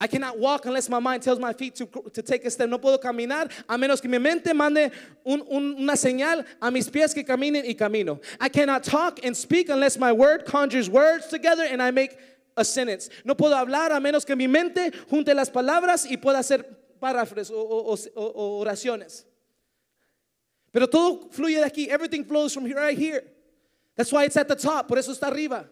I 0.00 0.08
cannot 0.08 0.36
walk 0.36 0.66
unless 0.66 0.88
my 0.88 0.98
mind 0.98 1.22
tells 1.22 1.38
my 1.38 1.52
feet 1.52 1.76
to, 1.76 1.86
to 1.86 2.20
take 2.20 2.44
a 2.44 2.50
step. 2.50 2.68
No 2.68 2.78
puedo 2.78 3.00
caminar 3.00 3.52
a 3.68 3.78
menos 3.78 4.02
que 4.02 4.10
mi 4.10 4.18
mente 4.18 4.52
mande 4.52 4.90
un, 5.24 5.42
un, 5.48 5.76
una 5.78 5.92
señal 5.92 6.44
a 6.60 6.72
mis 6.72 6.88
pies 6.88 7.14
que 7.14 7.22
caminen 7.22 7.64
y 7.64 7.74
camino. 7.74 8.18
I 8.40 8.48
cannot 8.48 8.82
talk 8.82 9.24
and 9.24 9.36
speak 9.36 9.68
unless 9.68 9.96
my 9.96 10.10
word 10.10 10.44
conjures 10.44 10.90
words 10.90 11.28
together 11.28 11.62
and 11.62 11.80
I 11.80 11.92
make 11.92 12.18
sentence. 12.68 13.10
No 13.24 13.36
puedo 13.36 13.56
hablar 13.56 13.92
a 13.92 14.00
menos 14.00 14.24
que 14.24 14.36
mi 14.36 14.48
mente 14.48 14.92
junte 15.08 15.34
las 15.34 15.50
palabras 15.50 16.06
y 16.06 16.16
pueda 16.16 16.38
hacer 16.38 16.64
párrafos 17.00 17.50
o, 17.50 18.58
oraciones. 18.60 19.26
Pero 20.72 20.88
todo 20.88 21.28
fluye 21.30 21.58
de 21.58 21.64
aquí. 21.64 21.88
Everything 21.90 22.24
flows 22.24 22.52
from 22.52 22.66
here, 22.66 22.80
right 22.80 22.98
here. 22.98 23.24
That's 23.96 24.12
why 24.12 24.24
it's 24.24 24.36
at 24.36 24.46
the 24.46 24.56
top. 24.56 24.86
Por 24.86 24.98
eso 24.98 25.12
está 25.12 25.26
arriba. 25.26 25.68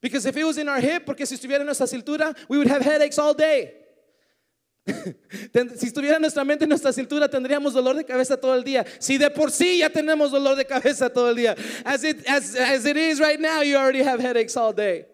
Because 0.00 0.26
if 0.26 0.36
it 0.36 0.44
was 0.44 0.58
in 0.58 0.68
our 0.68 0.80
hip, 0.80 1.04
porque 1.04 1.26
si 1.26 1.36
estuviera 1.36 1.60
en 1.60 1.66
nuestra 1.66 1.86
cintura, 1.86 2.34
we 2.48 2.58
would 2.58 2.66
have 2.66 2.82
headaches 2.82 3.18
all 3.18 3.34
day. 3.34 3.72
si 5.76 5.86
estuviera 5.86 6.18
nuestra 6.18 6.44
mente 6.44 6.64
en 6.64 6.70
nuestra 6.70 6.92
cintura, 6.92 7.28
tendríamos 7.28 7.72
dolor 7.72 7.94
de 7.94 8.04
cabeza 8.04 8.36
todo 8.36 8.54
el 8.56 8.64
día. 8.64 8.84
Si 8.98 9.16
de 9.16 9.30
por 9.30 9.52
sí 9.52 9.78
ya 9.78 9.90
tenemos 9.90 10.32
dolor 10.32 10.56
de 10.56 10.64
cabeza 10.64 11.08
todo 11.08 11.30
el 11.30 11.36
día. 11.36 11.56
As 11.84 12.02
it, 12.02 12.26
as, 12.28 12.56
as 12.56 12.84
it 12.84 12.96
is 12.96 13.20
right 13.20 13.38
now, 13.38 13.60
you 13.60 13.76
already 13.76 14.02
have 14.02 14.20
headaches 14.20 14.56
all 14.56 14.72
day. 14.72 15.06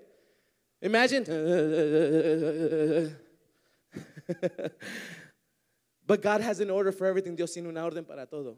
Imagine. 0.81 1.25
but 6.07 6.23
God 6.23 6.41
has 6.41 6.61
an 6.61 6.71
order 6.71 6.93
for 6.93 7.07
everything. 7.07 7.35
Dios 7.35 7.53
tiene 7.53 7.69
una 7.69 7.85
orden 7.85 8.05
para 8.05 8.27
todo. 8.27 8.57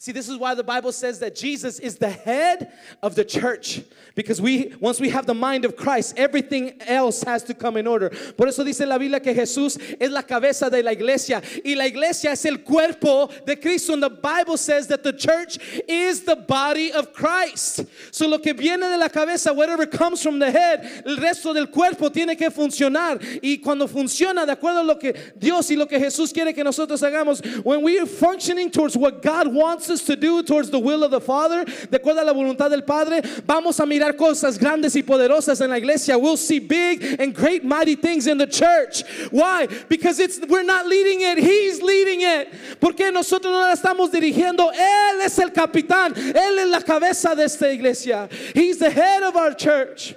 See, 0.00 0.12
this 0.12 0.28
is 0.28 0.36
why 0.36 0.54
the 0.54 0.62
Bible 0.62 0.92
says 0.92 1.18
that 1.18 1.34
Jesus 1.34 1.80
is 1.80 1.98
the 1.98 2.08
head 2.08 2.70
of 3.02 3.16
the 3.16 3.24
church. 3.24 3.82
Because 4.14 4.40
we, 4.40 4.72
once 4.78 5.00
we 5.00 5.08
have 5.08 5.26
the 5.26 5.34
mind 5.34 5.64
of 5.64 5.74
Christ, 5.74 6.14
everything 6.16 6.80
else 6.86 7.24
has 7.24 7.42
to 7.44 7.54
come 7.54 7.76
in 7.76 7.88
order. 7.88 8.10
Por 8.36 8.46
eso 8.46 8.62
dice 8.62 8.86
la 8.86 8.96
Biblia 8.96 9.18
que 9.18 9.34
Jesús 9.34 9.76
es 10.00 10.12
la 10.12 10.22
cabeza 10.22 10.70
de 10.70 10.84
la 10.84 10.92
iglesia. 10.92 11.42
Y 11.64 11.74
la 11.74 11.86
iglesia 11.86 12.30
es 12.30 12.44
el 12.44 12.58
cuerpo 12.58 13.28
de 13.44 13.56
Cristo. 13.56 13.92
And 13.92 14.02
the 14.04 14.10
Bible 14.10 14.56
says 14.56 14.86
that 14.86 15.02
the 15.02 15.12
church 15.12 15.58
is 15.88 16.20
the 16.20 16.36
body 16.36 16.92
of 16.92 17.12
Christ. 17.12 17.84
So 18.12 18.28
lo 18.28 18.38
que 18.38 18.54
viene 18.54 18.88
de 18.88 18.98
la 18.98 19.08
cabeza, 19.08 19.52
whatever 19.52 19.84
comes 19.84 20.22
from 20.22 20.38
the 20.38 20.52
head, 20.52 21.02
el 21.06 21.16
resto 21.16 21.52
del 21.52 21.66
cuerpo 21.66 22.08
tiene 22.08 22.36
que 22.36 22.50
funcionar. 22.50 23.20
Y 23.42 23.56
cuando 23.56 23.88
funciona 23.88 24.46
de 24.46 24.52
acuerdo 24.52 24.78
a 24.78 24.84
lo 24.84 24.94
que 24.94 25.32
Dios 25.36 25.68
y 25.72 25.74
lo 25.74 25.86
que 25.86 25.98
Jesús 25.98 26.32
quiere 26.32 26.54
que 26.54 26.62
nosotros 26.62 27.02
hagamos, 27.02 27.44
when 27.64 27.82
we 27.82 27.98
are 27.98 28.06
functioning 28.06 28.70
towards 28.70 28.96
what 28.96 29.22
God 29.22 29.52
wants 29.52 29.87
us 29.90 30.02
to 30.04 30.16
do 30.16 30.42
towards 30.42 30.70
the 30.70 30.78
will 30.78 31.04
of 31.04 31.10
the 31.10 31.20
Father, 31.20 31.64
de 31.64 31.98
acuerdo 31.98 32.20
a 32.20 32.24
la 32.24 32.32
voluntad 32.32 32.70
del 32.70 32.82
Padre, 32.82 33.20
vamos 33.46 33.78
a 33.80 33.84
mirar 33.84 34.16
cosas 34.16 34.58
grandes 34.58 34.94
y 34.96 35.02
poderosas 35.02 35.60
en 35.60 35.70
la 35.70 35.76
iglesia. 35.76 36.18
We'll 36.18 36.36
see 36.36 36.58
big 36.58 37.20
and 37.20 37.34
great 37.34 37.64
mighty 37.64 37.96
things 37.96 38.26
in 38.26 38.38
the 38.38 38.46
church. 38.46 39.02
Why? 39.30 39.66
Because 39.88 40.18
it's 40.18 40.40
we're 40.48 40.62
not 40.62 40.86
leading 40.86 41.20
it, 41.20 41.38
he's 41.38 41.82
leading 41.82 42.20
it. 42.22 42.80
Porque 42.80 43.10
nosotros 43.12 43.52
no 43.52 43.60
la 43.60 43.74
estamos 43.74 44.10
dirigiendo, 44.10 44.72
él 44.72 45.20
es 45.22 45.38
el 45.38 45.50
capitán, 45.50 46.14
él 46.14 46.58
es 46.58 46.68
la 46.68 46.80
cabeza 46.80 47.34
de 47.34 47.44
esta 47.44 47.72
iglesia. 47.72 48.28
He's 48.54 48.78
the 48.78 48.90
head 48.90 49.22
of 49.22 49.36
our 49.36 49.54
church. 49.54 50.14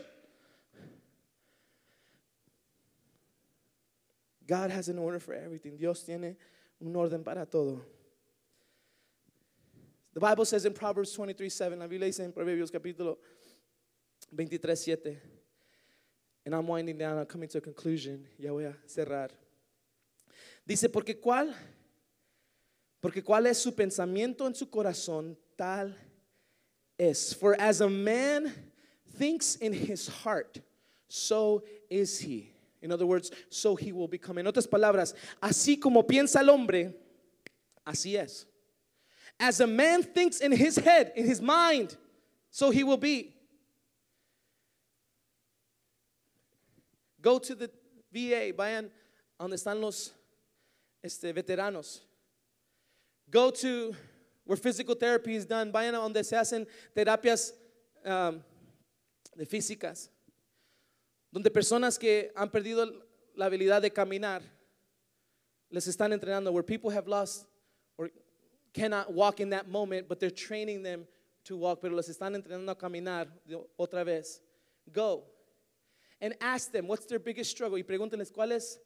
God 4.47 4.69
has 4.69 4.89
an 4.89 4.99
order 4.99 5.19
for 5.19 5.33
everything. 5.33 5.77
Dios 5.77 6.03
tiene 6.03 6.35
un 6.81 6.93
orden 6.95 7.23
para 7.23 7.45
todo. 7.45 7.81
The 10.13 10.19
Bible 10.19 10.45
says 10.45 10.65
in 10.65 10.73
Proverbs 10.73 11.13
23 11.13 11.49
7, 11.49 11.79
la 11.79 11.87
Biblia 11.87 12.07
dice 12.07 12.19
en 12.19 12.33
Proverbios 12.33 12.69
capítulo 12.69 13.17
23 14.31 14.75
7, 14.75 15.21
and 16.45 16.55
I'm 16.55 16.67
winding 16.67 16.97
down, 16.97 17.17
I'm 17.17 17.25
coming 17.25 17.47
to 17.49 17.59
a 17.59 17.61
conclusion, 17.61 18.27
ya 18.37 18.51
voy 18.51 18.65
a 18.65 18.75
cerrar. 18.87 19.29
Dice, 20.67 20.89
porque 20.89 21.19
cuál, 21.21 21.53
porque 23.01 23.23
cuál 23.23 23.47
es 23.47 23.57
su 23.57 23.71
pensamiento 23.71 24.45
en 24.45 24.53
su 24.53 24.69
corazón, 24.69 25.37
tal 25.57 25.95
es. 26.99 27.33
For 27.33 27.55
as 27.59 27.79
a 27.79 27.89
man 27.89 28.53
thinks 29.17 29.55
in 29.55 29.71
his 29.71 30.07
heart, 30.07 30.59
so 31.07 31.63
is 31.89 32.19
he. 32.19 32.51
In 32.81 32.91
other 32.91 33.05
words, 33.05 33.31
so 33.49 33.75
he 33.75 33.93
will 33.93 34.07
become. 34.07 34.39
En 34.39 34.45
otras 34.45 34.67
palabras, 34.67 35.13
así 35.41 35.79
como 35.79 36.03
piensa 36.03 36.41
el 36.41 36.49
hombre, 36.49 36.93
así 37.85 38.17
es. 38.17 38.45
As 39.41 39.59
a 39.59 39.65
man 39.65 40.03
thinks 40.03 40.39
in 40.39 40.51
his 40.51 40.77
head, 40.77 41.11
in 41.15 41.25
his 41.25 41.41
mind, 41.41 41.97
so 42.51 42.69
he 42.69 42.83
will 42.83 42.95
be. 42.95 43.33
Go 47.19 47.39
to 47.39 47.55
the 47.55 47.69
VA, 48.13 48.53
vayan 48.53 48.89
donde 49.39 49.53
están 49.53 49.81
los 49.81 50.11
este, 51.03 51.33
veteranos. 51.33 52.01
Go 53.29 53.49
to 53.49 53.95
where 54.45 54.57
physical 54.57 54.95
therapy 54.95 55.35
is 55.35 55.45
done, 55.45 55.71
vayan 55.71 55.95
a 55.95 56.07
donde 56.07 56.23
se 56.23 56.35
hacen 56.35 56.67
terapias 56.95 57.51
um, 58.05 58.43
de 59.35 59.45
físicas. 59.45 60.09
donde 61.31 61.49
personas 61.49 61.97
que 61.97 62.31
han 62.35 62.49
perdido 62.49 62.85
la 63.35 63.45
habilidad 63.45 63.81
de 63.81 63.91
caminar 63.91 64.41
les 65.69 65.87
están 65.87 66.11
entrenando, 66.11 66.51
where 66.51 66.63
people 66.63 66.89
have 66.89 67.07
lost 67.07 67.45
or 67.97 68.11
cannot 68.73 69.13
walk 69.13 69.39
in 69.39 69.49
that 69.49 69.69
moment, 69.69 70.07
but 70.07 70.19
they're 70.19 70.29
training 70.29 70.83
them 70.83 71.05
to 71.45 71.57
walk, 71.57 71.81
pero 71.81 71.95
les 71.95 72.09
están 72.09 72.35
entrenando 72.35 72.69
a 72.69 72.75
caminar 72.75 73.27
otra 73.77 74.05
vez. 74.05 74.41
Go 74.91 75.23
and 76.19 76.35
ask 76.39 76.71
them 76.71 76.87
what's 76.87 77.05
their 77.05 77.19
biggest 77.19 77.51
struggle 77.51 77.77
y 77.77 77.83
pregúntenles 77.83 78.31
cuál 78.31 78.51
es, 78.51 78.77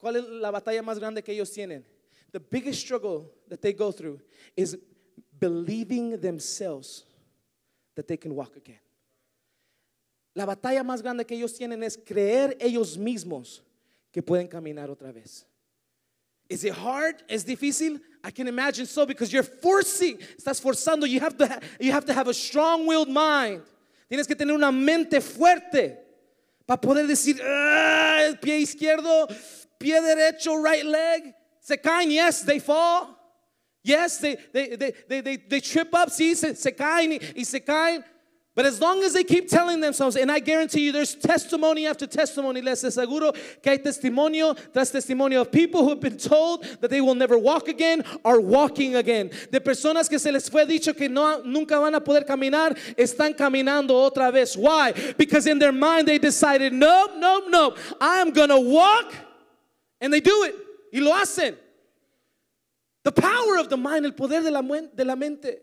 cuál 0.00 0.16
es 0.16 0.24
la 0.24 0.50
batalla 0.50 0.82
más 0.82 0.98
grande 0.98 1.22
que 1.22 1.34
ellos 1.34 1.52
tienen. 1.52 1.84
The 2.32 2.40
biggest 2.40 2.80
struggle 2.80 3.30
that 3.48 3.62
they 3.62 3.72
go 3.72 3.90
through 3.90 4.20
is 4.56 4.76
believing 5.38 6.20
themselves 6.20 7.04
that 7.94 8.06
they 8.06 8.16
can 8.16 8.34
walk 8.34 8.56
again. 8.56 8.80
La 10.34 10.46
batalla 10.46 10.84
más 10.84 11.02
grande 11.02 11.24
que 11.26 11.36
ellos 11.36 11.54
tienen 11.54 11.82
es 11.82 11.96
creer 11.96 12.56
ellos 12.60 12.96
mismos 12.96 13.62
que 14.12 14.22
pueden 14.22 14.46
caminar 14.46 14.88
otra 14.88 15.12
vez. 15.12 15.47
Is 16.48 16.64
it 16.64 16.72
hard? 16.72 17.22
¿Es 17.28 17.44
difícil? 17.44 18.00
I 18.24 18.30
can 18.30 18.48
imagine 18.48 18.86
so 18.86 19.04
because 19.04 19.32
you're 19.32 19.42
forcing, 19.42 20.18
estás 20.36 20.60
forzando. 20.60 21.08
You 21.08 21.20
have 21.20 21.36
to, 21.38 21.46
ha 21.46 21.58
you 21.78 21.92
have, 21.92 22.06
to 22.06 22.14
have 22.14 22.28
a 22.28 22.34
strong-willed 22.34 23.08
mind. 23.08 23.62
Tienes 24.10 24.26
que 24.26 24.34
tener 24.34 24.54
una 24.54 24.72
mente 24.72 25.20
fuerte 25.20 25.98
para 26.66 26.80
poder 26.80 27.06
decir, 27.06 27.38
ah, 27.42 28.32
pie 28.40 28.62
izquierdo, 28.62 29.28
pie 29.78 30.00
derecho, 30.00 30.62
right 30.62 30.84
leg. 30.84 31.34
Se 31.60 31.76
caen, 31.76 32.10
yes, 32.10 32.42
they 32.42 32.58
fall. 32.58 33.14
Yes, 33.84 34.18
they, 34.18 34.36
they, 34.52 34.76
they, 34.76 34.92
they, 35.08 35.20
they, 35.20 35.36
they 35.36 35.60
trip 35.60 35.88
up, 35.94 36.08
sí, 36.08 36.34
se, 36.34 36.54
se 36.54 36.72
caen 36.72 37.12
y, 37.12 37.20
y 37.36 37.44
se 37.44 37.60
caen. 37.60 38.02
But 38.58 38.66
as 38.66 38.80
long 38.80 39.04
as 39.04 39.12
they 39.12 39.22
keep 39.22 39.48
telling 39.48 39.78
themselves, 39.78 40.16
and 40.16 40.32
I 40.32 40.40
guarantee 40.40 40.86
you 40.86 40.90
there's 40.90 41.14
testimony 41.14 41.86
after 41.86 42.08
testimony, 42.08 42.60
les 42.60 42.82
aseguro 42.82 43.32
que 43.62 43.70
hay 43.70 43.78
testimonio 43.78 44.58
tras 44.72 44.90
testimonio 44.90 45.42
of 45.42 45.52
people 45.52 45.84
who 45.84 45.90
have 45.90 46.00
been 46.00 46.18
told 46.18 46.64
that 46.80 46.90
they 46.90 47.00
will 47.00 47.14
never 47.14 47.38
walk 47.38 47.68
again 47.68 48.02
are 48.24 48.40
walking 48.40 48.96
again. 48.96 49.30
De 49.52 49.60
personas 49.60 50.10
que 50.10 50.18
se 50.18 50.32
les 50.32 50.48
fue 50.48 50.66
dicho 50.66 50.92
que 50.92 51.08
no, 51.08 51.40
nunca 51.44 51.78
van 51.78 51.94
a 51.94 52.00
poder 52.00 52.24
caminar, 52.24 52.76
están 52.96 53.32
caminando 53.32 53.90
otra 53.90 54.32
vez. 54.32 54.56
Why? 54.56 54.92
Because 55.16 55.46
in 55.46 55.60
their 55.60 55.70
mind 55.70 56.08
they 56.08 56.18
decided, 56.18 56.72
nope, 56.72 57.12
nope, 57.16 57.44
nope, 57.46 57.78
I 58.00 58.16
am 58.16 58.32
gonna 58.32 58.60
walk, 58.60 59.14
and 60.00 60.12
they 60.12 60.18
do 60.18 60.42
it. 60.42 60.56
Y 60.92 60.98
lo 60.98 61.12
hacen. 61.12 61.56
The 63.04 63.12
power 63.12 63.56
of 63.58 63.68
the 63.68 63.76
mind, 63.76 64.04
el 64.04 64.14
poder 64.14 64.42
de 64.42 64.50
la, 64.50 64.62
de 64.62 65.04
la 65.04 65.14
mente. 65.14 65.58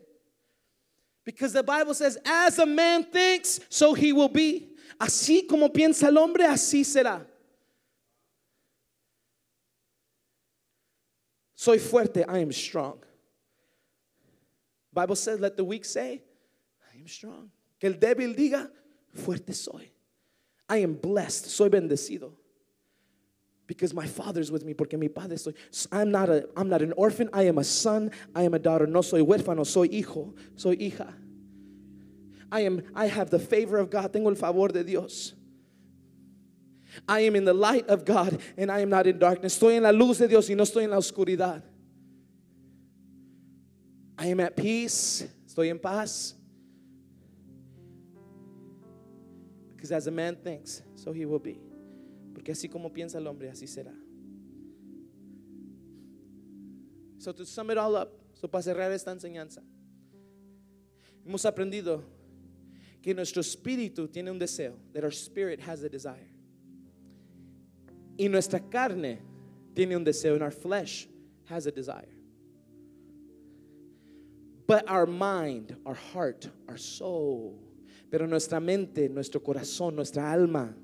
Because 1.26 1.53
the 1.53 1.63
Bible 1.63 1.95
says, 1.95 2.17
as 2.23 2.59
a 2.59 2.65
man 2.65 3.03
thinks, 3.03 3.59
so 3.69 3.93
he 3.93 4.13
will 4.13 4.30
be. 4.30 4.69
Así 4.99 5.47
como 5.47 5.69
piensa 5.69 6.03
el 6.03 6.17
hombre, 6.17 6.45
así 6.45 6.86
será. 6.86 7.26
Soy 11.55 11.80
fuerte, 11.80 12.23
I 12.28 12.39
am 12.39 12.51
strong. 12.51 13.03
Bible 14.93 15.15
says, 15.15 15.39
let 15.39 15.57
the 15.57 15.63
weak 15.63 15.84
say, 15.84 16.21
I 16.93 16.99
am 16.99 17.07
strong. 17.07 17.49
Que 17.80 17.89
el 17.89 17.95
débil 17.95 18.36
diga, 18.36 18.69
fuerte 19.13 19.53
soy. 19.53 19.89
I 20.69 20.78
am 20.78 20.93
blessed, 20.93 21.47
soy 21.47 21.69
bendecido. 21.69 22.34
Because 23.68 23.93
my 23.93 24.05
father's 24.05 24.51
with 24.51 24.63
me, 24.63 24.74
porque 24.74 24.93
mi 24.93 25.07
padre 25.07 25.38
soy. 25.38 25.53
I'm 25.91 26.11
not, 26.11 26.30
a, 26.30 26.47
I'm 26.55 26.70
not 26.70 26.82
an 26.82 26.93
orphan, 26.93 27.30
I 27.34 27.43
am 27.43 27.57
a 27.57 27.63
son, 27.63 28.11
I 28.36 28.43
am 28.43 28.53
a 28.53 28.59
daughter. 28.59 28.86
No 28.86 29.01
soy 29.01 29.22
huérfano, 29.22 29.66
soy 29.66 29.88
hijo, 29.88 30.36
soy 30.55 30.76
hija. 30.76 31.11
I, 32.51 32.61
am, 32.61 32.84
I 32.93 33.07
have 33.07 33.32
the 33.32 33.39
favor 33.39 33.78
of 33.78 33.89
God, 33.89 34.13
tengo 34.13 34.30
el 34.30 34.36
favor 34.36 34.68
de 34.68 34.84
Dios. 34.84 35.34
I 37.07 37.22
am 37.22 37.36
in 37.36 37.43
the 37.43 37.53
light 37.53 37.88
of 37.88 38.05
God 38.05 38.39
and 38.57 38.72
I 38.72 38.80
am 38.80 38.89
not 38.89 39.07
in 39.07 39.20
darkness. 39.20 39.57
Estoy 39.57 39.76
en 39.76 39.84
la 39.84 39.89
luz 39.89 40.20
de 40.20 40.28
Dios 40.28 40.49
y 40.49 40.55
no 40.55 40.63
estoy 40.63 40.84
en 40.84 40.91
la 40.91 40.97
oscuridad. 40.97 41.61
I 44.18 44.28
am 44.28 44.39
at 44.39 44.55
peace, 44.55 45.28
estoy 45.47 45.70
en 45.70 45.80
paz. 45.80 46.36
Because 49.76 49.91
as 49.91 50.07
a 50.07 50.11
man 50.11 50.36
thinks, 50.38 50.82
so 50.95 51.11
he 51.11 51.26
will 51.26 51.39
be. 51.39 51.59
Porque 52.36 52.51
así 52.51 52.67
como 52.69 52.91
piensa 52.91 53.17
el 53.17 53.25
hombre, 53.25 53.49
así 53.49 53.65
será. 53.65 53.93
So 57.17 57.33
to 57.33 57.45
sum 57.45 57.71
it 57.71 57.77
all 57.77 57.95
up, 57.95 58.11
so 58.33 58.47
para 58.47 58.61
cerrar 58.61 58.91
esta 58.91 59.11
enseñanza, 59.11 59.63
hemos 61.25 61.45
aprendido 61.45 62.03
que 63.01 63.15
nuestro 63.15 63.41
espíritu 63.41 64.11
tiene 64.11 64.29
un 64.29 64.38
deseo, 64.38 64.75
that 64.93 65.03
our 65.03 65.13
spirit 65.13 65.61
has 65.61 65.81
a 65.83 65.89
desire. 65.89 66.29
Y 68.17 68.27
nuestra 68.27 68.59
carne 68.59 69.21
tiene 69.73 69.95
un 69.95 70.03
deseo, 70.03 70.33
and 70.33 70.43
our 70.43 70.51
flesh 70.51 71.07
has 71.45 71.65
a 71.67 71.71
desire. 71.71 72.13
But 74.67 74.89
our 74.89 75.05
mind, 75.05 75.77
our 75.86 75.95
heart, 75.95 76.49
our 76.67 76.77
soul, 76.77 77.59
pero 78.11 78.25
nuestra 78.27 78.59
mente, 78.59 79.07
nuestro 79.09 79.39
corazón, 79.39 79.95
nuestra 79.95 80.31
alma, 80.31 80.75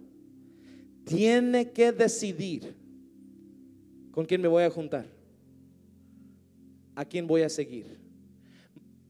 tiene 1.05 1.71
que 1.71 1.91
decidir 1.91 2.73
con 4.11 4.25
quién 4.25 4.41
me 4.41 4.47
voy 4.47 4.63
a 4.63 4.69
juntar, 4.69 5.05
a 6.95 7.05
quién 7.05 7.27
voy 7.27 7.43
a 7.43 7.49
seguir. 7.49 7.97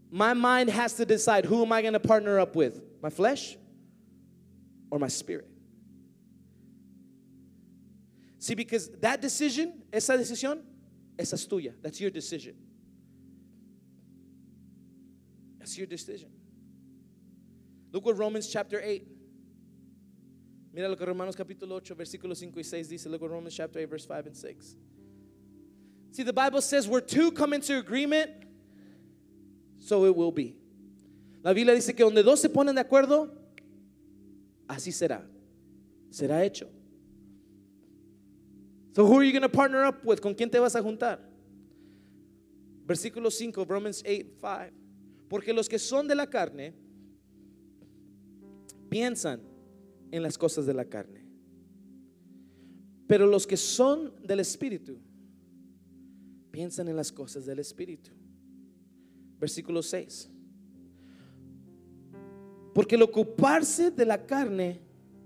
My 0.10 0.34
mind 0.34 0.70
has 0.70 0.94
to 0.96 1.06
decide 1.06 1.46
who 1.46 1.64
am 1.64 1.72
I 1.72 1.82
going 1.82 1.94
to 1.94 2.00
partner 2.00 2.40
up 2.40 2.56
with? 2.56 2.82
My 3.02 3.10
flesh 3.10 3.58
or 4.90 5.00
my 5.00 5.08
spirit? 5.08 5.48
See, 8.38 8.56
because 8.56 8.90
that 9.02 9.22
decision, 9.22 9.84
esa 9.94 10.14
decisión, 10.14 10.62
esa 11.18 11.36
es 11.36 11.46
tuya. 11.48 11.74
That's 11.82 12.02
your 12.02 12.10
decision. 12.10 12.56
That's 15.60 15.78
your 15.78 15.88
decision. 15.88 16.30
Look 17.92 18.06
what 18.06 18.18
Romans 18.18 18.48
chapter 18.48 18.82
8. 18.84 19.08
Mira 20.74 20.88
lo 20.88 20.96
que 20.96 21.06
Romanos 21.06 21.36
capítulo 21.36 21.76
8, 21.76 21.96
versículos 21.96 22.38
5 22.38 22.60
y 22.60 22.64
6 22.64 22.90
dice. 22.90 23.10
Look 23.10 23.22
what 23.22 23.32
Romans 23.32 23.54
chapter 23.54 23.80
8, 23.82 23.90
verse 23.90 24.06
5 24.06 24.28
and 24.28 24.36
6. 24.36 24.76
See, 26.12 26.24
the 26.24 26.34
Bible 26.34 26.62
says 26.62 26.88
where 26.88 27.02
two 27.02 27.32
come 27.32 27.54
into 27.54 27.78
agreement, 27.78 28.32
so 29.80 30.06
it 30.06 30.16
will 30.16 30.32
be. 30.32 30.56
La 31.44 31.54
Biblia 31.54 31.76
dice 31.76 31.94
que 31.96 32.06
donde 32.06 32.24
dos 32.24 32.42
se 32.42 32.50
ponen 32.50 32.76
de 32.76 32.82
acuerdo, 32.82 33.30
así 34.68 34.92
será. 34.92 35.24
Será 36.10 36.44
hecho. 36.46 36.68
So 38.94 39.06
who 39.06 39.20
are 39.20 39.24
you 39.24 39.32
going 39.32 39.42
to 39.42 39.50
partner 39.50 39.86
up 39.86 40.04
with? 40.06 40.22
¿Con 40.22 40.36
quién 40.36 40.50
te 40.50 40.60
vas 40.60 40.76
a 40.76 40.82
juntar? 40.82 41.20
Versículo 42.86 43.32
5, 43.32 43.66
Romans 43.66 44.04
8, 44.06 44.26
5. 44.40 44.72
Porque 45.30 45.54
los 45.54 45.70
que 45.70 45.80
son 45.80 46.08
de 46.08 46.16
la 46.16 46.28
carne 46.28 46.74
piensan 48.90 49.51
en 50.12 50.22
las 50.22 50.38
cosas 50.38 50.66
de 50.66 50.74
la 50.74 50.86
carne. 50.86 51.26
Pero 53.08 53.26
los 53.26 53.48
que 53.48 53.58
son 53.58 54.14
del 54.24 54.40
Espíritu 54.40 54.98
piensan 56.52 56.88
en 56.88 56.96
las 56.96 57.12
cosas 57.12 57.46
del 57.46 57.60
Espíritu. 57.60 58.12
Versículo 59.40 59.82
6. 59.82 60.30
Porque 62.74 62.96
el 62.96 63.02
ocuparse 63.02 63.92
de 63.92 64.06
la 64.06 64.26
carne 64.26 64.82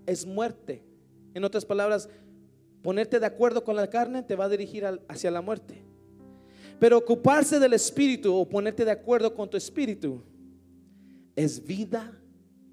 es 0.05 0.25
muerte. 0.25 0.83
En 1.33 1.43
otras 1.43 1.65
palabras, 1.65 2.09
ponerte 2.81 3.19
de 3.19 3.25
acuerdo 3.25 3.63
con 3.63 3.75
la 3.75 3.89
carne 3.89 4.23
te 4.23 4.35
va 4.35 4.45
a 4.45 4.49
dirigir 4.49 4.85
hacia 5.07 5.31
la 5.31 5.41
muerte. 5.41 5.83
Pero 6.79 6.97
ocuparse 6.97 7.59
del 7.59 7.73
espíritu 7.73 8.33
o 8.33 8.47
ponerte 8.47 8.85
de 8.85 8.91
acuerdo 8.91 9.33
con 9.33 9.49
tu 9.49 9.57
espíritu 9.57 10.21
es 11.35 11.63
vida 11.63 12.19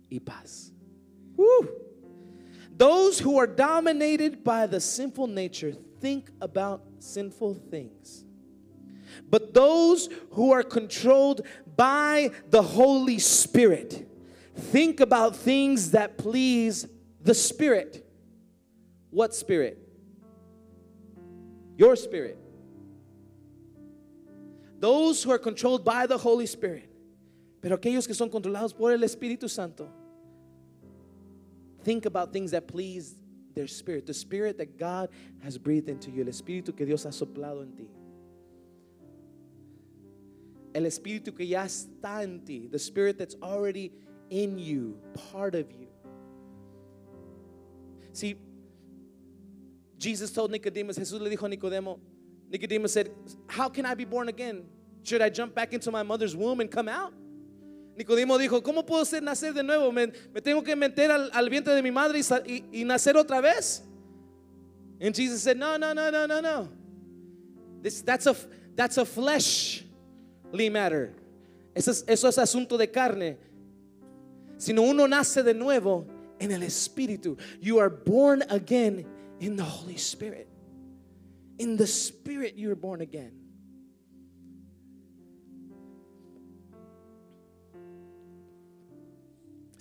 y 0.09 0.21
paz. 0.21 0.73
Those 2.77 3.19
who 3.19 3.39
are 3.39 3.47
dominated 3.47 4.43
by 4.43 4.67
the 4.67 4.81
sinful 4.81 5.27
nature 5.27 5.75
think 6.01 6.31
about 6.41 6.83
sinful 6.99 7.55
things. 7.71 8.25
But 9.29 9.55
those 9.55 10.09
who 10.31 10.53
are 10.53 10.63
controlled 10.63 11.43
by 11.77 12.31
the 12.51 12.63
Holy 12.63 13.19
Spirit 13.19 14.09
think 14.55 15.01
about 15.01 15.37
things 15.37 15.93
that 15.93 16.19
please 16.19 16.87
the 17.21 17.35
Spirit. 17.35 18.07
What 19.11 19.35
spirit? 19.35 19.79
Your 21.77 21.97
spirit. 21.97 22.39
Those 24.81 25.23
who 25.23 25.31
are 25.31 25.39
controlled 25.39 25.85
by 25.85 26.07
the 26.07 26.17
Holy 26.17 26.47
Spirit. 26.47 26.89
Pero 27.61 27.77
aquellos 27.77 28.07
que 28.07 28.15
son 28.15 28.31
controlados 28.31 28.77
por 28.77 28.91
el 28.93 29.01
Espíritu 29.01 29.49
Santo. 29.49 29.89
Think 31.85 32.07
about 32.07 32.33
things 32.33 32.53
that 32.53 32.69
please 32.69 33.17
their 33.55 33.67
spirit. 33.67 34.07
The 34.07 34.15
spirit 34.15 34.59
that 34.59 34.79
God 34.79 35.11
has 35.43 35.59
breathed 35.59 35.89
into 35.89 36.11
you. 36.11 36.23
El 36.23 36.29
espíritu 36.29 36.77
que 36.77 36.87
Dios 36.87 37.05
ha 37.05 37.11
soplado 37.11 37.63
en 37.63 37.73
ti. 37.73 37.89
El 40.75 40.83
espíritu 40.83 41.37
que 41.37 41.45
ya 41.45 41.65
está 41.65 42.23
en 42.23 42.41
ti. 42.41 42.69
The 42.71 42.79
spirit 42.79 43.19
that's 43.19 43.37
already 43.43 43.93
in 44.31 44.59
you, 44.59 44.99
part 45.31 45.55
of 45.55 45.71
you. 45.73 45.89
See, 48.13 48.37
Jesus 49.99 50.33
told 50.33 50.51
Nicodemus, 50.51 50.99
Jesús 50.99 51.21
le 51.21 51.31
dijo 51.31 51.45
a 51.45 51.49
Nicodemo, 51.49 51.99
Nicodemus 52.51 52.93
said, 52.93 53.11
How 53.47 53.69
can 53.69 53.87
I 53.87 53.95
be 53.95 54.05
born 54.05 54.29
again? 54.29 54.65
Should 55.03 55.23
I 55.23 55.31
jump 55.31 55.55
back 55.55 55.73
into 55.73 55.91
my 55.91 56.03
mother's 56.03 56.37
womb 56.37 56.61
and 56.61 56.71
come 56.71 56.89
out? 56.89 57.13
Nicodemo 57.97 58.39
dijo, 58.39 58.63
¿cómo 58.63 58.87
puedo 58.87 59.05
ser 59.05 59.23
nacer 59.23 59.53
de 59.53 59.63
nuevo? 59.63 59.93
¿Me, 59.93 60.09
tengo 60.43 60.63
que 60.63 60.75
meter 60.75 61.11
al, 61.11 61.31
al, 61.33 61.51
vientre 61.51 61.75
de 61.75 61.83
mi 61.83 61.91
madre 61.91 62.21
y, 62.73 62.85
nacer 62.85 63.17
otra 63.17 63.41
vez? 63.41 63.83
And 65.01 65.15
Jesus 65.15 65.43
said, 65.43 65.57
No, 65.57 65.77
no, 65.77 65.93
no, 65.93 66.11
no, 66.11 66.27
no, 66.27 66.41
no. 66.41 66.69
This, 67.83 68.03
that's, 68.03 68.27
a, 68.27 68.37
that's 68.77 68.99
a 68.99 69.05
fleshly 69.05 70.71
matter. 70.71 71.13
Eso 71.75 71.91
es, 71.91 72.05
eso 72.07 72.29
es 72.29 72.39
asunto 72.39 72.79
de 72.79 72.87
carne. 72.87 73.37
Sino 74.59 74.83
uno 74.83 75.07
nace 75.07 75.43
de 75.43 75.55
nuevo 75.55 76.07
en 76.39 76.53
el 76.53 76.63
Espíritu. 76.63 77.37
You 77.61 77.81
are 77.81 77.91
born 77.91 78.43
again 78.49 79.05
in 79.41 79.57
the 79.57 79.65
Holy 79.65 79.97
Spirit. 79.97 80.49
In 81.59 81.77
the 81.77 81.87
Spirit, 81.87 82.57
you 82.57 82.71
are 82.71 82.77
born 82.77 83.01
again. 83.01 83.42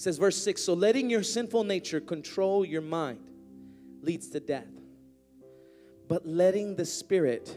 It 0.01 0.05
says, 0.05 0.17
verse 0.17 0.37
6 0.37 0.63
So 0.63 0.73
letting 0.73 1.11
your 1.11 1.21
sinful 1.21 1.63
nature 1.63 2.01
control 2.01 2.65
your 2.65 2.81
mind 2.81 3.19
leads 4.01 4.29
to 4.29 4.39
death. 4.39 4.65
But 6.07 6.25
letting 6.25 6.75
the 6.75 6.87
Spirit 6.87 7.55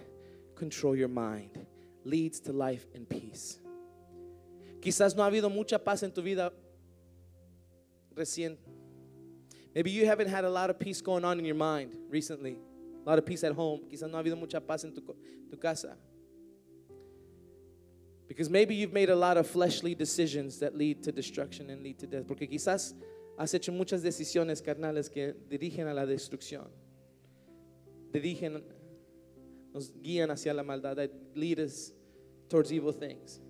control 0.55 0.95
your 0.95 1.09
mind 1.09 1.67
leads 2.05 2.41
to 2.41 2.53
life 2.53 2.85
and 2.95 3.09
peace. 3.09 3.61
Quizás 4.83 5.17
no 5.17 5.23
ha 5.23 5.31
habido 5.31 5.51
mucha 5.51 5.79
paz 5.79 6.03
en 6.03 6.11
tu 6.11 6.21
vida 6.21 6.53
recién. 8.15 8.59
Maybe 9.75 9.91
you 9.91 10.05
haven't 10.05 10.29
had 10.29 10.45
a 10.45 10.51
lot 10.51 10.69
of 10.69 10.79
peace 10.79 11.01
going 11.01 11.25
on 11.25 11.39
in 11.39 11.47
your 11.47 11.55
mind 11.55 11.97
recently. 12.11 12.59
A 13.07 13.09
lot 13.09 13.19
of 13.19 13.25
peace 13.25 13.43
at 13.43 13.53
home. 13.53 13.81
Quizás 13.91 14.11
no 14.11 14.19
ha 14.19 14.23
habido 14.23 14.39
mucha 14.39 14.61
paz 14.61 14.85
en 14.85 14.93
tu, 14.93 15.01
tu 15.51 15.57
casa. 15.57 15.97
Because 18.27 18.49
maybe 18.49 18.75
you've 18.75 18.93
made 18.93 19.11
a 19.11 19.17
lot 19.17 19.37
of 19.37 19.47
fleshly 19.47 19.95
decisions 19.95 20.59
that 20.61 20.77
lead 20.77 21.03
to 21.03 21.13
destruction 21.13 21.71
and 21.71 21.83
lead 21.83 21.99
to 21.99 22.07
death. 22.07 22.27
Porque 22.27 22.49
quizás 22.49 22.95
has 23.39 23.53
hecho 23.53 23.73
muchas 23.73 24.03
decisiones 24.03 24.63
carnales 24.63 25.11
que 25.11 25.35
dirigen 25.51 25.89
a 25.89 25.95
la 25.95 26.07
destrucción. 26.07 26.67
Dirigen, 28.13 28.63
nos 29.73 29.91
guían 29.91 30.31
hacia 30.31 30.55
la 30.55 30.63
maldad, 30.63 30.97
that 30.97 31.11
lead 31.35 31.59
us 31.59 31.93
towards 32.49 32.73
evil 32.73 32.93
things. 32.93 33.41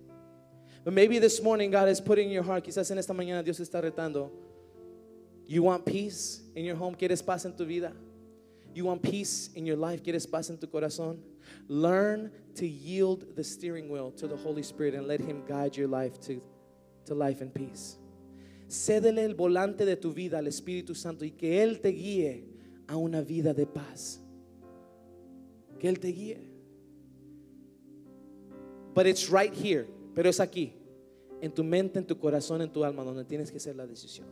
But 0.83 0.93
maybe 0.93 1.19
this 1.19 1.41
morning 1.41 1.71
God 1.71 1.87
is 1.87 2.01
putting 2.01 2.27
in 2.27 2.33
your 2.33 2.43
heart, 2.43 2.63
quizás 2.63 2.91
en 2.91 2.97
esta 2.97 3.13
mañana 3.13 3.43
Dios 3.43 3.59
está 3.59 3.81
retando. 3.81 4.31
You 5.47 5.63
want 5.63 5.85
peace 5.85 6.41
in 6.55 6.65
your 6.65 6.75
home? 6.75 6.95
¿Quieres 6.95 7.23
paz 7.23 7.45
en 7.45 7.53
tu 7.53 7.65
vida? 7.65 7.93
You 8.73 8.85
want 8.85 9.01
peace 9.01 9.51
in 9.55 9.65
your 9.65 9.77
life? 9.77 10.03
¿Quieres 10.03 10.29
paz 10.29 10.49
en 10.49 10.57
tu 10.57 10.67
corazón? 10.67 11.19
Learn 11.67 12.31
to 12.55 12.67
yield 12.67 13.35
the 13.35 13.43
steering 13.43 13.89
wheel 13.89 14.11
to 14.11 14.27
the 14.27 14.35
Holy 14.35 14.63
Spirit 14.63 14.93
and 14.93 15.07
let 15.07 15.19
Him 15.19 15.43
guide 15.47 15.75
your 15.75 15.87
life 15.87 16.19
to, 16.21 16.41
to 17.05 17.15
life 17.15 17.41
and 17.41 17.53
peace. 17.53 17.97
Cédele 18.67 19.23
el 19.23 19.35
volante 19.35 19.85
de 19.85 19.95
tu 19.95 20.11
vida 20.11 20.37
al 20.37 20.45
Espíritu 20.45 20.95
Santo 20.95 21.25
y 21.25 21.31
que 21.37 21.61
Él 21.61 21.81
te 21.81 21.91
guíe 21.91 22.43
a 22.87 22.97
una 22.97 23.21
vida 23.21 23.53
de 23.53 23.65
paz. 23.65 24.19
Que 25.79 25.89
Él 25.89 25.99
te 25.99 26.11
guíe. 26.11 26.39
But 28.93 29.07
it's 29.07 29.29
right 29.29 29.53
here, 29.53 29.87
pero 30.13 30.29
es 30.29 30.39
aquí, 30.39 30.73
en 31.41 31.51
tu 31.51 31.63
mente, 31.63 31.99
en 31.99 32.05
tu 32.05 32.15
corazón, 32.15 32.61
en 32.61 32.71
tu 32.71 32.83
alma, 32.83 33.03
donde 33.03 33.25
tienes 33.25 33.51
que 33.51 33.57
hacer 33.57 33.75
la 33.75 33.85
decisión. 33.85 34.27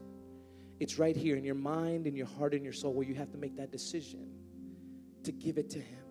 It's 0.79 0.97
right 0.97 1.15
here 1.15 1.35
in 1.35 1.43
your 1.43 1.55
mind, 1.55 2.07
in 2.07 2.15
your 2.15 2.27
heart, 2.27 2.53
in 2.53 2.63
your 2.63 2.73
soul, 2.73 2.93
where 2.93 3.05
you 3.05 3.15
have 3.15 3.31
to 3.31 3.37
make 3.37 3.55
that 3.57 3.71
decision 3.71 4.31
to 5.23 5.31
give 5.31 5.57
it 5.57 5.69
to 5.71 5.79
Him. 5.79 6.02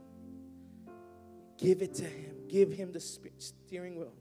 Give 1.63 1.81
it 1.81 1.95
to 1.95 2.05
Him. 2.05 2.35
Give 2.49 2.73
Him 2.73 2.91
the 2.91 2.99
steering 2.99 3.97
wheel. 3.97 4.13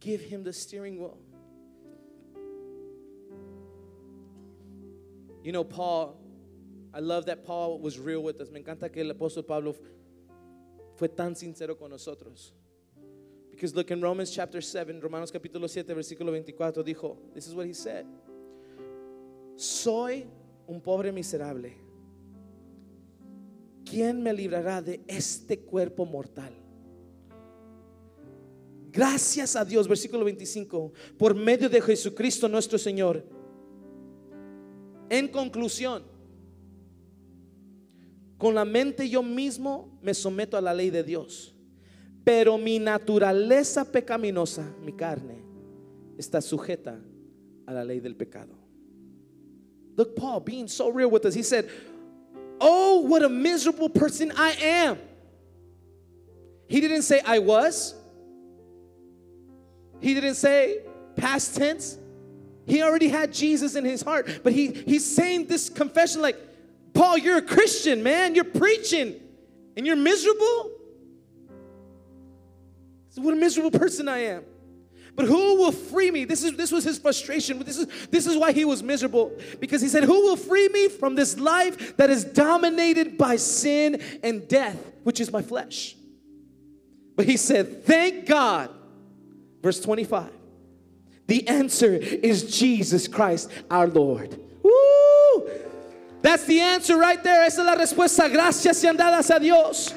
Give 0.00 0.20
Him 0.20 0.42
the 0.42 0.52
steering 0.52 0.98
wheel. 0.98 1.16
You 5.44 5.52
know, 5.52 5.62
Paul, 5.62 6.18
I 6.92 6.98
love 6.98 7.26
that 7.26 7.44
Paul 7.44 7.78
was 7.78 7.96
real 7.96 8.24
with 8.24 8.40
us. 8.40 8.50
Me 8.50 8.60
encanta 8.60 8.92
que 8.92 9.02
el 9.02 9.14
apóstol 9.14 9.46
Pablo 9.46 9.76
fue 10.96 11.06
tan 11.06 11.34
sincero 11.34 11.78
con 11.78 11.90
nosotros. 11.90 12.50
Because 13.52 13.72
look 13.72 13.92
in 13.92 14.00
Romans 14.00 14.32
chapter 14.32 14.60
7, 14.60 15.00
Romanos 15.00 15.30
capítulo 15.30 15.70
7, 15.70 15.94
versículo 15.94 16.32
24, 16.32 16.82
dijo, 16.82 17.16
this 17.32 17.46
is 17.46 17.54
what 17.54 17.66
he 17.66 17.72
said. 17.72 18.04
Soy 19.54 20.26
un 20.68 20.80
pobre 20.80 21.12
miserable. 21.12 21.83
¿Quién 23.94 24.24
me 24.24 24.32
librará 24.32 24.82
de 24.82 25.04
este 25.06 25.60
cuerpo 25.60 26.04
mortal? 26.04 26.52
Gracias 28.90 29.54
a 29.54 29.64
Dios, 29.64 29.86
versículo 29.86 30.24
25, 30.24 30.92
por 31.16 31.36
medio 31.36 31.68
de 31.68 31.80
Jesucristo 31.80 32.48
nuestro 32.48 32.76
Señor. 32.76 33.24
En 35.08 35.28
conclusión, 35.28 36.02
con 38.36 38.56
la 38.56 38.64
mente 38.64 39.08
yo 39.08 39.22
mismo 39.22 39.96
me 40.02 40.12
someto 40.12 40.56
a 40.56 40.60
la 40.60 40.74
ley 40.74 40.90
de 40.90 41.04
Dios 41.04 41.54
pero 42.24 42.56
mi 42.56 42.78
naturaleza 42.78 43.84
pecaminosa, 43.84 44.74
mi 44.82 44.94
carne, 44.94 45.44
está 46.16 46.40
sujeta 46.40 46.98
a 47.66 47.72
la 47.72 47.84
ley 47.84 48.00
del 48.00 48.16
pecado. 48.16 48.54
Look, 49.96 50.16
Paul 50.16 50.40
being 50.40 50.66
so 50.66 50.90
real 50.90 51.10
with 51.10 51.24
us. 51.26 51.34
He 51.34 51.42
said, 51.42 51.66
Oh, 52.66 53.00
what 53.00 53.22
a 53.22 53.28
miserable 53.28 53.90
person 53.90 54.32
I 54.34 54.52
am. 54.52 54.98
He 56.66 56.80
didn't 56.80 57.02
say 57.02 57.20
I 57.20 57.38
was. 57.40 57.94
He 60.00 60.14
didn't 60.14 60.36
say 60.36 60.78
past 61.14 61.56
tense. 61.56 61.98
He 62.66 62.82
already 62.82 63.08
had 63.08 63.34
Jesus 63.34 63.76
in 63.76 63.84
his 63.84 64.00
heart. 64.00 64.40
But 64.42 64.54
he, 64.54 64.68
he's 64.68 65.04
saying 65.04 65.46
this 65.46 65.68
confession 65.68 66.22
like, 66.22 66.38
Paul, 66.94 67.18
you're 67.18 67.36
a 67.36 67.42
Christian, 67.42 68.02
man. 68.02 68.34
You're 68.34 68.44
preaching 68.44 69.20
and 69.76 69.86
you're 69.86 69.94
miserable. 69.94 70.70
So 73.10 73.20
what 73.20 73.34
a 73.34 73.36
miserable 73.36 73.78
person 73.78 74.08
I 74.08 74.20
am. 74.20 74.44
But 75.16 75.26
who 75.26 75.56
will 75.56 75.72
free 75.72 76.10
me? 76.10 76.24
This, 76.24 76.42
is, 76.42 76.56
this 76.56 76.72
was 76.72 76.82
his 76.82 76.98
frustration. 76.98 77.60
This 77.60 77.78
is, 77.78 77.86
this 78.10 78.26
is 78.26 78.36
why 78.36 78.52
he 78.52 78.64
was 78.64 78.82
miserable. 78.82 79.32
Because 79.60 79.80
he 79.80 79.88
said, 79.88 80.04
Who 80.04 80.22
will 80.24 80.36
free 80.36 80.68
me 80.68 80.88
from 80.88 81.14
this 81.14 81.38
life 81.38 81.96
that 81.96 82.10
is 82.10 82.24
dominated 82.24 83.16
by 83.16 83.36
sin 83.36 84.02
and 84.22 84.46
death, 84.48 84.76
which 85.04 85.20
is 85.20 85.30
my 85.30 85.42
flesh? 85.42 85.94
But 87.14 87.26
he 87.26 87.36
said, 87.36 87.84
Thank 87.84 88.26
God. 88.26 88.70
Verse 89.62 89.80
25. 89.80 90.30
The 91.26 91.46
answer 91.48 91.94
is 91.94 92.58
Jesus 92.58 93.06
Christ 93.06 93.50
our 93.70 93.86
Lord. 93.86 94.38
Woo! 94.62 95.50
That's 96.22 96.44
the 96.44 96.60
answer 96.60 96.96
right 96.96 97.22
there. 97.22 97.44
Esa 97.44 97.60
es 97.60 97.66
la 97.66 97.76
respuesta. 97.76 98.32
Gracias 98.32 98.78
sean 98.78 98.96
dadas 98.96 99.34
a 99.34 99.38
Dios. 99.38 99.94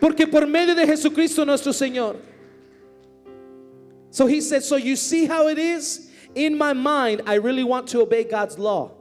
Porque 0.00 0.30
por 0.30 0.46
medio 0.46 0.74
de 0.74 0.86
Jesucristo 0.86 1.44
nuestro 1.44 1.72
Señor. 1.72 2.16
So 4.14 4.26
he 4.26 4.40
said, 4.40 4.62
So 4.62 4.76
you 4.76 4.94
see 4.94 5.26
how 5.26 5.48
it 5.48 5.58
is? 5.58 6.08
In 6.36 6.56
my 6.56 6.72
mind, 6.72 7.22
I 7.26 7.34
really 7.34 7.64
want 7.64 7.88
to 7.88 8.00
obey 8.00 8.22
God's 8.22 8.56
law. 8.60 8.92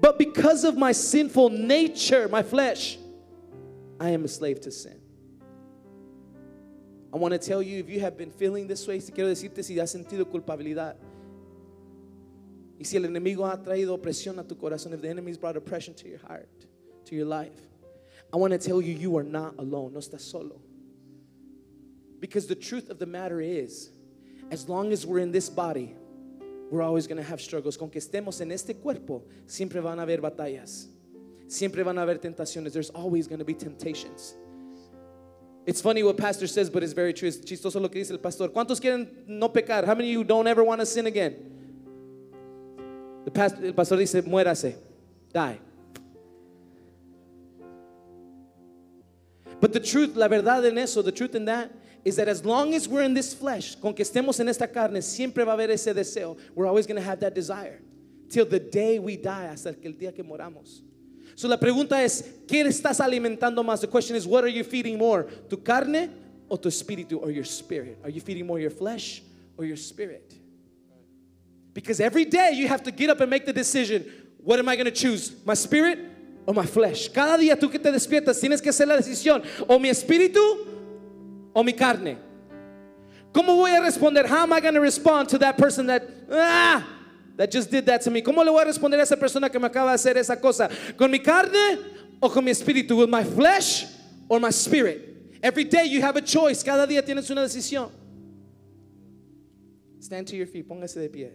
But 0.00 0.18
because 0.18 0.64
of 0.64 0.76
my 0.76 0.90
sinful 0.90 1.50
nature, 1.50 2.28
my 2.28 2.42
flesh, 2.42 2.98
I 4.00 4.10
am 4.10 4.24
a 4.24 4.28
slave 4.28 4.60
to 4.62 4.72
sin. 4.72 5.00
I 7.12 7.18
want 7.18 7.34
to 7.34 7.38
tell 7.38 7.62
you 7.62 7.78
if 7.78 7.88
you 7.88 8.00
have 8.00 8.18
been 8.18 8.32
feeling 8.32 8.66
this 8.66 8.84
way, 8.88 8.98
quiero 8.98 9.30
decirte 9.30 9.62
si 9.62 9.76
has 9.76 9.94
sentido 9.94 10.24
culpabilidad. 10.24 10.96
Y 12.76 12.82
si 12.82 12.96
el 12.96 13.04
enemigo 13.04 13.48
ha 13.48 13.62
traído 13.62 13.96
opresión 13.96 14.40
a 14.40 14.42
tu 14.42 14.56
corazón, 14.56 14.92
if 14.92 15.02
the 15.02 15.08
enemy's 15.08 15.38
brought 15.38 15.56
oppression 15.56 15.94
to 15.94 16.08
your 16.08 16.18
heart, 16.26 16.48
to 17.04 17.14
your 17.14 17.26
life, 17.26 17.60
I 18.32 18.38
want 18.38 18.52
to 18.52 18.58
tell 18.58 18.82
you 18.82 18.92
you 18.92 19.16
are 19.16 19.22
not 19.22 19.54
alone. 19.56 19.92
No 19.92 20.00
estás 20.00 20.22
solo. 20.22 20.63
Because 22.24 22.46
the 22.46 22.54
truth 22.54 22.88
of 22.88 22.98
the 22.98 23.04
matter 23.04 23.42
is, 23.42 23.90
as 24.50 24.66
long 24.66 24.92
as 24.92 25.04
we're 25.04 25.18
in 25.18 25.30
this 25.30 25.50
body, 25.50 25.94
we're 26.70 26.80
always 26.80 27.06
going 27.06 27.18
to 27.18 27.22
have 27.22 27.38
struggles. 27.38 27.76
Con 27.76 27.90
que 27.90 28.00
estemos 28.00 28.40
en 28.40 28.50
este 28.50 28.80
cuerpo, 28.80 29.24
siempre 29.46 29.82
van 29.82 29.98
a 29.98 30.06
haber 30.06 30.22
batallas. 30.22 30.86
Siempre 31.48 31.84
van 31.84 31.98
a 31.98 32.00
haber 32.00 32.16
tentaciones. 32.16 32.72
There's 32.72 32.88
always 32.88 33.26
going 33.26 33.40
to 33.40 33.44
be 33.44 33.52
temptations. 33.52 34.36
It's 35.66 35.82
funny 35.82 36.02
what 36.02 36.16
pastor 36.16 36.46
says, 36.46 36.70
but 36.70 36.82
it's 36.82 36.94
very 36.94 37.12
true. 37.12 37.28
Es 37.28 37.36
chistoso 37.40 37.78
lo 37.78 37.90
que 37.90 38.00
dice 38.00 38.12
el 38.12 38.16
pastor. 38.16 38.48
¿Cuántos 38.48 38.80
quieren 38.80 39.06
no 39.26 39.50
pecar? 39.50 39.84
How 39.84 39.94
many 39.94 40.08
of 40.08 40.12
you 40.14 40.24
don't 40.24 40.46
ever 40.46 40.64
want 40.64 40.80
to 40.80 40.86
sin 40.86 41.06
again? 41.06 41.36
The 43.26 43.32
pastor, 43.32 43.66
el 43.66 43.74
pastor 43.74 43.98
dice, 43.98 44.22
muérase. 44.22 44.76
Die. 45.30 45.58
But 49.60 49.74
the 49.74 49.80
truth, 49.80 50.16
la 50.16 50.28
verdad 50.28 50.64
en 50.64 50.78
eso, 50.78 51.02
the 51.02 51.12
truth 51.12 51.34
in 51.34 51.44
that 51.44 51.70
is 52.04 52.16
that 52.16 52.28
as 52.28 52.44
long 52.44 52.74
as 52.74 52.86
we're 52.86 53.02
in 53.02 53.14
this 53.14 53.32
flesh, 53.32 53.74
con 53.76 53.94
que 53.94 54.04
estemos 54.04 54.38
en 54.40 54.48
esta 54.48 54.66
carne, 54.66 55.00
siempre 55.00 55.44
va 55.44 55.52
a 55.52 55.56
haber 55.56 55.70
ese 55.70 55.94
deseo. 55.94 56.36
We're 56.54 56.66
always 56.66 56.86
going 56.86 57.00
to 57.00 57.02
have 57.02 57.20
that 57.20 57.34
desire 57.34 57.80
till 58.28 58.44
the 58.44 58.60
day 58.60 58.98
we 58.98 59.16
die, 59.16 59.46
hasta 59.46 59.74
el 59.82 59.92
día 59.92 60.14
que 60.14 60.22
moramos. 60.22 60.82
So 61.34 61.48
la 61.48 61.56
pregunta 61.56 62.02
es, 62.02 62.22
¿qué 62.46 62.64
estás 62.64 63.00
alimentando 63.00 63.64
más? 63.64 63.80
The 63.80 63.88
question 63.88 64.16
is, 64.16 64.26
what 64.26 64.44
are 64.44 64.48
you 64.48 64.64
feeding 64.64 64.98
more? 64.98 65.24
¿Tu 65.48 65.56
carne 65.56 66.10
o 66.48 66.56
tu 66.56 66.68
espíritu 66.68 67.20
or 67.22 67.30
your 67.30 67.44
spirit? 67.44 67.98
Are 68.04 68.10
you 68.10 68.20
feeding 68.20 68.46
more 68.46 68.60
your 68.60 68.70
flesh 68.70 69.22
or 69.56 69.64
your 69.64 69.76
spirit? 69.76 70.34
Because 71.72 72.00
every 72.00 72.24
day 72.24 72.52
you 72.54 72.68
have 72.68 72.82
to 72.84 72.92
get 72.92 73.10
up 73.10 73.20
and 73.20 73.28
make 73.28 73.46
the 73.46 73.52
decision, 73.52 74.04
what 74.38 74.58
am 74.58 74.68
I 74.68 74.76
going 74.76 74.84
to 74.84 74.92
choose? 74.92 75.34
My 75.44 75.54
spirit 75.54 75.98
or 76.46 76.54
my 76.54 76.66
flesh? 76.66 77.08
Cada 77.08 77.42
día 77.42 77.58
tú 77.58 77.70
que 77.70 77.80
te 77.80 77.90
despiertas 77.90 78.38
tienes 78.38 78.62
que 78.62 78.70
hacer 78.70 78.86
la 78.86 78.96
decisión, 78.96 79.42
o 79.68 79.78
mi 79.78 79.88
espíritu 79.88 80.73
o 81.54 81.62
mi 81.62 81.72
carne. 81.72 82.18
¿Cómo 83.32 83.56
voy 83.56 83.70
a 83.70 83.80
responder? 83.80 84.26
How 84.26 84.42
am 84.42 84.52
I 84.52 84.60
going 84.60 84.74
to 84.74 84.80
respond 84.80 85.28
to 85.30 85.38
that 85.38 85.56
person 85.56 85.86
that 85.86 86.02
ah, 86.30 86.86
that 87.36 87.50
just 87.50 87.70
did 87.70 87.86
that 87.86 88.02
to 88.02 88.10
me? 88.10 88.22
¿Cómo 88.22 88.44
le 88.44 88.50
voy 88.50 88.62
a 88.62 88.66
responder 88.66 88.98
a 88.98 89.02
esa 89.02 89.16
persona 89.16 89.48
que 89.48 89.58
me 89.58 89.68
acaba 89.68 89.90
de 89.90 89.94
hacer 89.94 90.16
esa 90.16 90.36
cosa? 90.36 90.68
¿Con 90.96 91.10
mi 91.10 91.18
carne 91.18 91.78
o 92.20 92.28
con 92.28 92.44
mi 92.44 92.50
espíritu? 92.50 92.96
With 92.96 93.08
my 93.08 93.24
flesh 93.24 93.86
or 94.28 94.38
my 94.38 94.50
spirit? 94.50 95.38
Every 95.42 95.64
day 95.64 95.86
you 95.86 96.00
have 96.00 96.16
a 96.16 96.22
choice. 96.22 96.62
Cada 96.62 96.86
día 96.86 97.04
tienes 97.04 97.30
una 97.30 97.42
decisión. 97.42 97.90
Stand 100.00 100.28
to 100.28 100.36
your 100.36 100.46
feet. 100.46 100.68
Póngase 100.68 100.96
de 100.96 101.08
pie. 101.08 101.30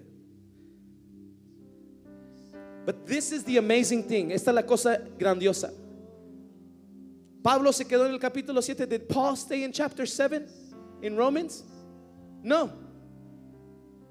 But 2.85 3.05
this 3.05 3.31
is 3.31 3.43
the 3.43 3.57
amazing 3.57 4.03
thing. 4.03 4.31
Esta 4.31 4.51
es 4.51 4.55
la 4.55 4.63
cosa 4.63 4.99
grandiosa. 5.17 5.71
Pablo 7.43 7.71
se 7.71 7.85
quedó 7.85 8.05
en 8.05 8.13
el 8.13 8.19
capítulo 8.19 8.61
7. 8.61 8.85
Did 8.85 9.07
Paul 9.07 9.35
stay 9.35 9.63
in 9.63 9.71
chapter 9.71 10.05
7 10.05 10.45
in 11.01 11.15
Romans? 11.15 11.63
No. 12.43 12.71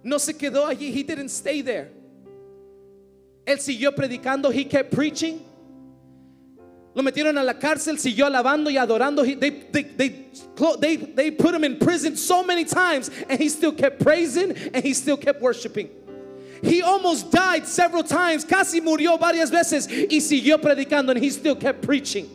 No 0.03 0.19
se 0.19 0.33
quedó 0.33 0.67
allí. 0.67 0.93
He 0.93 1.03
didn't 1.03 1.29
stay 1.31 1.61
there. 1.63 1.91
Él 3.47 3.59
siguió 3.59 3.95
predicando. 3.95 4.53
He 4.53 4.65
kept 4.65 4.93
preaching. 4.93 5.41
Lo 6.95 7.03
metieron 7.03 7.39
a 7.39 7.43
la 7.45 7.55
cárcel, 7.55 7.97
siguió 7.99 8.27
alabando 8.27 8.71
y 8.71 8.77
adorando. 8.77 9.25
He- 9.25 9.35
they, 9.35 9.51
they, 9.51 10.27
they, 10.81 10.97
they 10.97 11.31
put 11.31 11.55
him 11.55 11.65
in 11.65 11.79
prison 11.79 12.17
so 12.17 12.43
many 12.43 12.65
times, 12.65 13.11
and 13.29 13.39
he 13.39 13.49
still 13.49 13.73
kept 13.73 14.01
praising 14.01 14.53
and 14.75 14.83
he 14.83 14.93
still 14.95 15.17
kept 15.17 15.41
worshiping. 15.41 15.91
He 16.63 16.83
almost 16.83 17.31
died 17.31 17.69
several 17.69 18.03
times, 18.03 18.45
casi 18.45 18.81
murió 18.81 19.17
varias 19.19 19.49
veces, 19.51 19.87
y 19.87 20.19
siguió 20.19 20.59
predicando, 20.61 21.11
and 21.11 21.19
he 21.23 21.31
still 21.31 21.55
kept 21.55 21.83
preaching. 21.83 22.29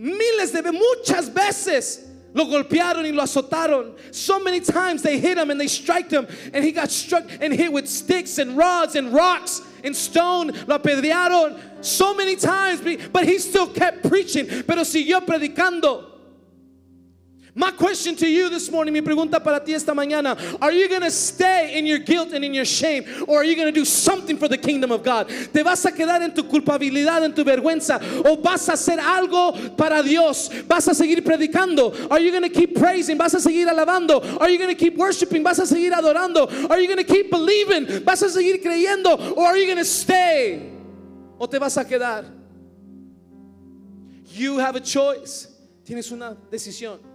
Miles 0.00 0.52
de 0.52 0.62
muchas 0.62 1.28
veces 1.28 2.06
lo 2.32 2.44
golpearon 2.44 3.04
y 3.04 3.10
lo 3.10 3.24
azotaron. 3.24 3.94
So 4.14 4.38
many 4.38 4.60
times 4.60 5.02
they 5.02 5.18
hit 5.18 5.36
him 5.36 5.50
and 5.50 5.60
they 5.60 5.66
striked 5.66 6.12
him, 6.12 6.28
and 6.54 6.64
he 6.64 6.70
got 6.70 6.88
struck 6.92 7.24
and 7.40 7.52
hit 7.52 7.72
with 7.72 7.88
sticks 7.88 8.38
and 8.38 8.56
rods 8.56 8.94
and 8.94 9.12
rocks 9.12 9.60
and 9.82 9.96
stone. 9.96 10.52
Lo 10.68 10.78
apedrearon 10.78 11.60
so 11.84 12.14
many 12.14 12.36
times, 12.36 12.80
but 13.12 13.24
he 13.24 13.38
still 13.38 13.66
kept 13.66 14.08
preaching, 14.08 14.46
pero 14.46 14.84
siguió 14.84 15.26
predicando. 15.26 16.04
My 17.54 17.70
question 17.70 18.14
to 18.16 18.28
you 18.28 18.50
this 18.50 18.70
morning, 18.70 18.92
mi 18.92 19.00
pregunta 19.00 19.42
para 19.42 19.58
ti 19.60 19.74
esta 19.74 19.92
mañana, 19.92 20.58
are 20.60 20.70
you 20.70 20.88
going 20.88 21.00
to 21.00 21.10
stay 21.10 21.78
in 21.78 21.86
your 21.86 21.98
guilt 21.98 22.32
and 22.32 22.44
in 22.44 22.52
your 22.52 22.64
shame 22.64 23.04
or 23.26 23.38
are 23.38 23.44
you 23.44 23.56
going 23.56 23.66
to 23.66 23.72
do 23.72 23.84
something 23.84 24.36
for 24.36 24.48
the 24.48 24.58
kingdom 24.58 24.92
of 24.92 25.02
God? 25.02 25.28
¿Te 25.28 25.62
vas 25.62 25.84
a 25.84 25.90
quedar 25.90 26.20
en 26.22 26.34
tu 26.34 26.42
culpabilidad, 26.42 27.24
en 27.24 27.34
tu 27.34 27.44
vergüenza 27.44 28.00
o 28.24 28.36
vas 28.36 28.68
a 28.68 28.72
hacer 28.72 28.98
algo 28.98 29.76
para 29.76 30.02
Dios? 30.02 30.50
¿Vas 30.66 30.86
a 30.88 30.94
seguir 30.94 31.22
predicando? 31.22 32.10
Are 32.10 32.20
you 32.20 32.30
going 32.30 32.42
to 32.42 32.50
keep 32.50 32.76
praising? 32.76 33.16
¿Vas 33.16 33.34
a 33.34 33.40
seguir 33.40 33.66
alabando? 33.66 34.22
Are 34.40 34.48
you 34.48 34.58
going 34.58 34.74
to 34.74 34.78
keep 34.78 34.96
worshiping? 34.96 35.42
¿Vas 35.42 35.58
a 35.58 35.66
seguir 35.66 35.92
adorando? 35.92 36.46
Are 36.70 36.78
you 36.78 36.86
going 36.86 37.04
to 37.04 37.12
keep 37.12 37.30
believing? 37.30 38.04
¿Vas 38.04 38.22
a 38.22 38.28
seguir 38.28 38.62
creyendo 38.62 39.36
or 39.36 39.46
are 39.46 39.56
you 39.56 39.66
going 39.66 39.78
to 39.78 39.84
stay? 39.84 40.70
¿O 41.40 41.46
te 41.46 41.58
vas 41.58 41.76
a 41.76 41.84
quedar? 41.84 42.26
You 44.34 44.58
have 44.58 44.76
a 44.76 44.80
choice. 44.80 45.48
Tienes 45.84 46.12
una 46.12 46.36
decisión. 46.50 47.07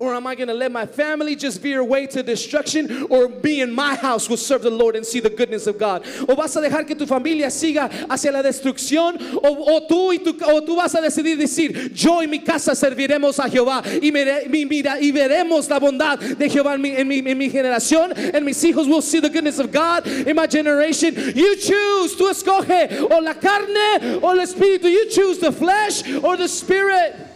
Or 0.00 0.14
am 0.14 0.26
I 0.26 0.34
going 0.34 0.48
to 0.48 0.54
let 0.54 0.72
my 0.72 0.86
family 0.86 1.36
just 1.36 1.60
veer 1.60 1.80
away 1.80 2.06
to 2.06 2.22
destruction? 2.22 3.06
Or 3.10 3.28
me 3.28 3.60
and 3.60 3.70
my 3.74 3.94
house 3.94 4.30
will 4.30 4.38
serve 4.38 4.62
the 4.62 4.70
Lord 4.70 4.96
and 4.96 5.04
see 5.04 5.20
the 5.20 5.28
goodness 5.28 5.66
of 5.66 5.78
God? 5.78 6.06
¿O 6.26 6.34
vas 6.34 6.56
a 6.56 6.60
dejar 6.62 6.86
que 6.86 6.94
tu 6.96 7.04
familia 7.04 7.48
siga 7.50 7.90
hacia 8.08 8.32
la 8.32 8.42
destrucción? 8.42 9.20
¿O, 9.44 9.76
o 9.76 9.86
tú, 9.86 10.10
y 10.14 10.16
tu, 10.24 10.30
o 10.42 10.62
tú 10.62 10.76
vas 10.76 10.94
a 10.94 11.02
decidir 11.02 11.36
decir, 11.36 11.92
yo 11.92 12.22
y 12.22 12.26
mi 12.26 12.38
casa 12.38 12.72
serviremos 12.74 13.38
a 13.38 13.50
Jehová 13.50 13.82
y, 14.02 14.10
mire- 14.10 14.48
mi- 14.48 14.64
mira, 14.64 14.98
y 14.98 15.12
veremos 15.12 15.68
la 15.68 15.78
bondad 15.78 16.18
de 16.18 16.48
Jehová 16.48 16.76
en 16.76 16.80
mi, 16.80 16.96
en, 16.96 17.06
mi, 17.06 17.18
en 17.18 17.36
mi 17.36 17.50
generación? 17.50 18.12
And 18.34 18.42
mis 18.46 18.64
hijos 18.64 18.86
will 18.88 19.02
see 19.02 19.20
the 19.20 19.28
goodness 19.28 19.58
of 19.58 19.70
God 19.70 20.06
in 20.06 20.34
my 20.34 20.46
generation. 20.46 21.14
You 21.14 21.56
choose. 21.56 22.16
Tú 22.16 22.30
escoge 22.30 23.02
o 23.02 23.18
la 23.18 23.34
carne 23.34 24.18
o 24.22 24.30
el 24.30 24.38
espíritu. 24.38 24.80
Do 24.80 24.88
you 24.88 25.10
choose 25.10 25.38
the 25.40 25.52
flesh 25.52 26.10
or 26.24 26.38
the 26.38 26.48
spirit. 26.48 27.26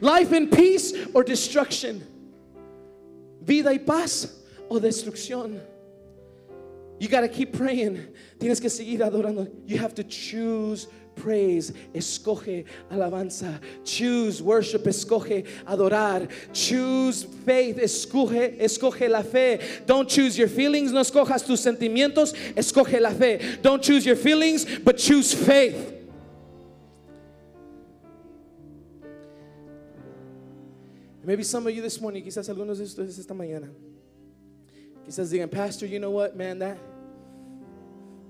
Life 0.00 0.32
and 0.32 0.50
peace 0.50 0.94
or 1.14 1.24
destruction. 1.24 2.06
Vida 3.42 3.70
y 3.70 3.78
paz 3.78 4.32
o 4.70 4.78
destrucción. 4.78 5.60
You 6.98 7.08
got 7.08 7.20
to 7.20 7.28
keep 7.28 7.56
praying. 7.56 8.08
Tienes 8.38 8.60
que 8.60 8.68
seguir 8.68 8.98
adorando. 9.00 9.50
You 9.66 9.78
have 9.78 9.94
to 9.94 10.04
choose 10.04 10.88
praise. 11.14 11.72
Escoge 11.94 12.64
alabanza. 12.90 13.60
Choose 13.84 14.42
worship. 14.42 14.84
Escoge 14.84 15.46
adorar. 15.64 16.28
Choose 16.52 17.24
faith. 17.24 17.76
Escoge, 17.78 18.60
escoge 18.60 19.08
la 19.08 19.22
fe. 19.22 19.82
Don't 19.86 20.08
choose 20.08 20.36
your 20.36 20.48
feelings. 20.48 20.92
No 20.92 21.00
escojas 21.00 21.46
tus 21.46 21.64
sentimientos. 21.64 22.34
Escoge 22.54 23.00
la 23.00 23.10
fe. 23.10 23.58
Don't 23.62 23.82
choose 23.82 24.04
your 24.04 24.16
feelings, 24.16 24.66
but 24.80 24.98
choose 24.98 25.32
faith. 25.32 25.97
Maybe 31.28 31.42
some 31.42 31.66
of 31.66 31.76
you 31.76 31.82
this 31.82 32.00
morning, 32.00 32.24
quizás 32.24 32.48
algunos 32.48 32.78
de 32.78 32.84
ustedes 32.84 33.18
esta 33.18 33.34
mañana, 33.34 33.68
quizás 35.06 35.30
digan, 35.30 35.50
Pastor, 35.50 35.84
you 35.84 35.98
know 35.98 36.10
what, 36.10 36.34
man, 36.34 36.58
that, 36.58 36.78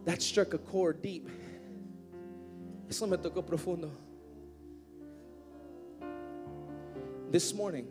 that 0.05 0.20
struck 0.20 0.53
a 0.53 0.59
chord 0.59 1.01
deep. 1.01 1.28
Eso 2.90 3.07
me 3.07 3.16
tocó 3.16 3.46
profundo. 3.46 3.88
This 7.30 7.55
morning, 7.55 7.86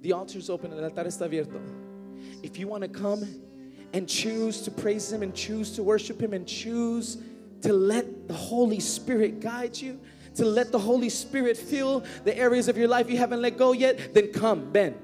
the 0.00 0.12
altar 0.12 0.38
is 0.38 0.48
open, 0.48 0.72
el 0.72 0.82
altar 0.82 1.04
está 1.04 1.28
abierto. 1.28 1.60
If 2.42 2.58
you 2.58 2.68
want 2.68 2.84
to 2.84 2.88
come 2.88 3.22
and 3.92 4.08
choose 4.08 4.62
to 4.62 4.70
praise 4.70 5.12
Him 5.12 5.22
and 5.22 5.34
choose 5.34 5.72
to 5.72 5.82
worship 5.82 6.22
Him 6.22 6.32
and 6.32 6.46
choose 6.46 7.18
to 7.60 7.74
let 7.74 8.28
the 8.28 8.34
Holy 8.34 8.80
Spirit 8.80 9.40
guide 9.40 9.76
you, 9.76 10.00
to 10.36 10.44
let 10.44 10.72
the 10.72 10.78
Holy 10.78 11.08
Spirit 11.08 11.56
fill 11.56 12.04
the 12.24 12.36
areas 12.36 12.68
of 12.68 12.76
your 12.76 12.88
life 12.88 13.08
you 13.10 13.16
haven't 13.16 13.40
let 13.40 13.56
go 13.56 13.72
yet, 13.72 14.14
then 14.14 14.32
come, 14.32 14.70
ven. 14.72 14.94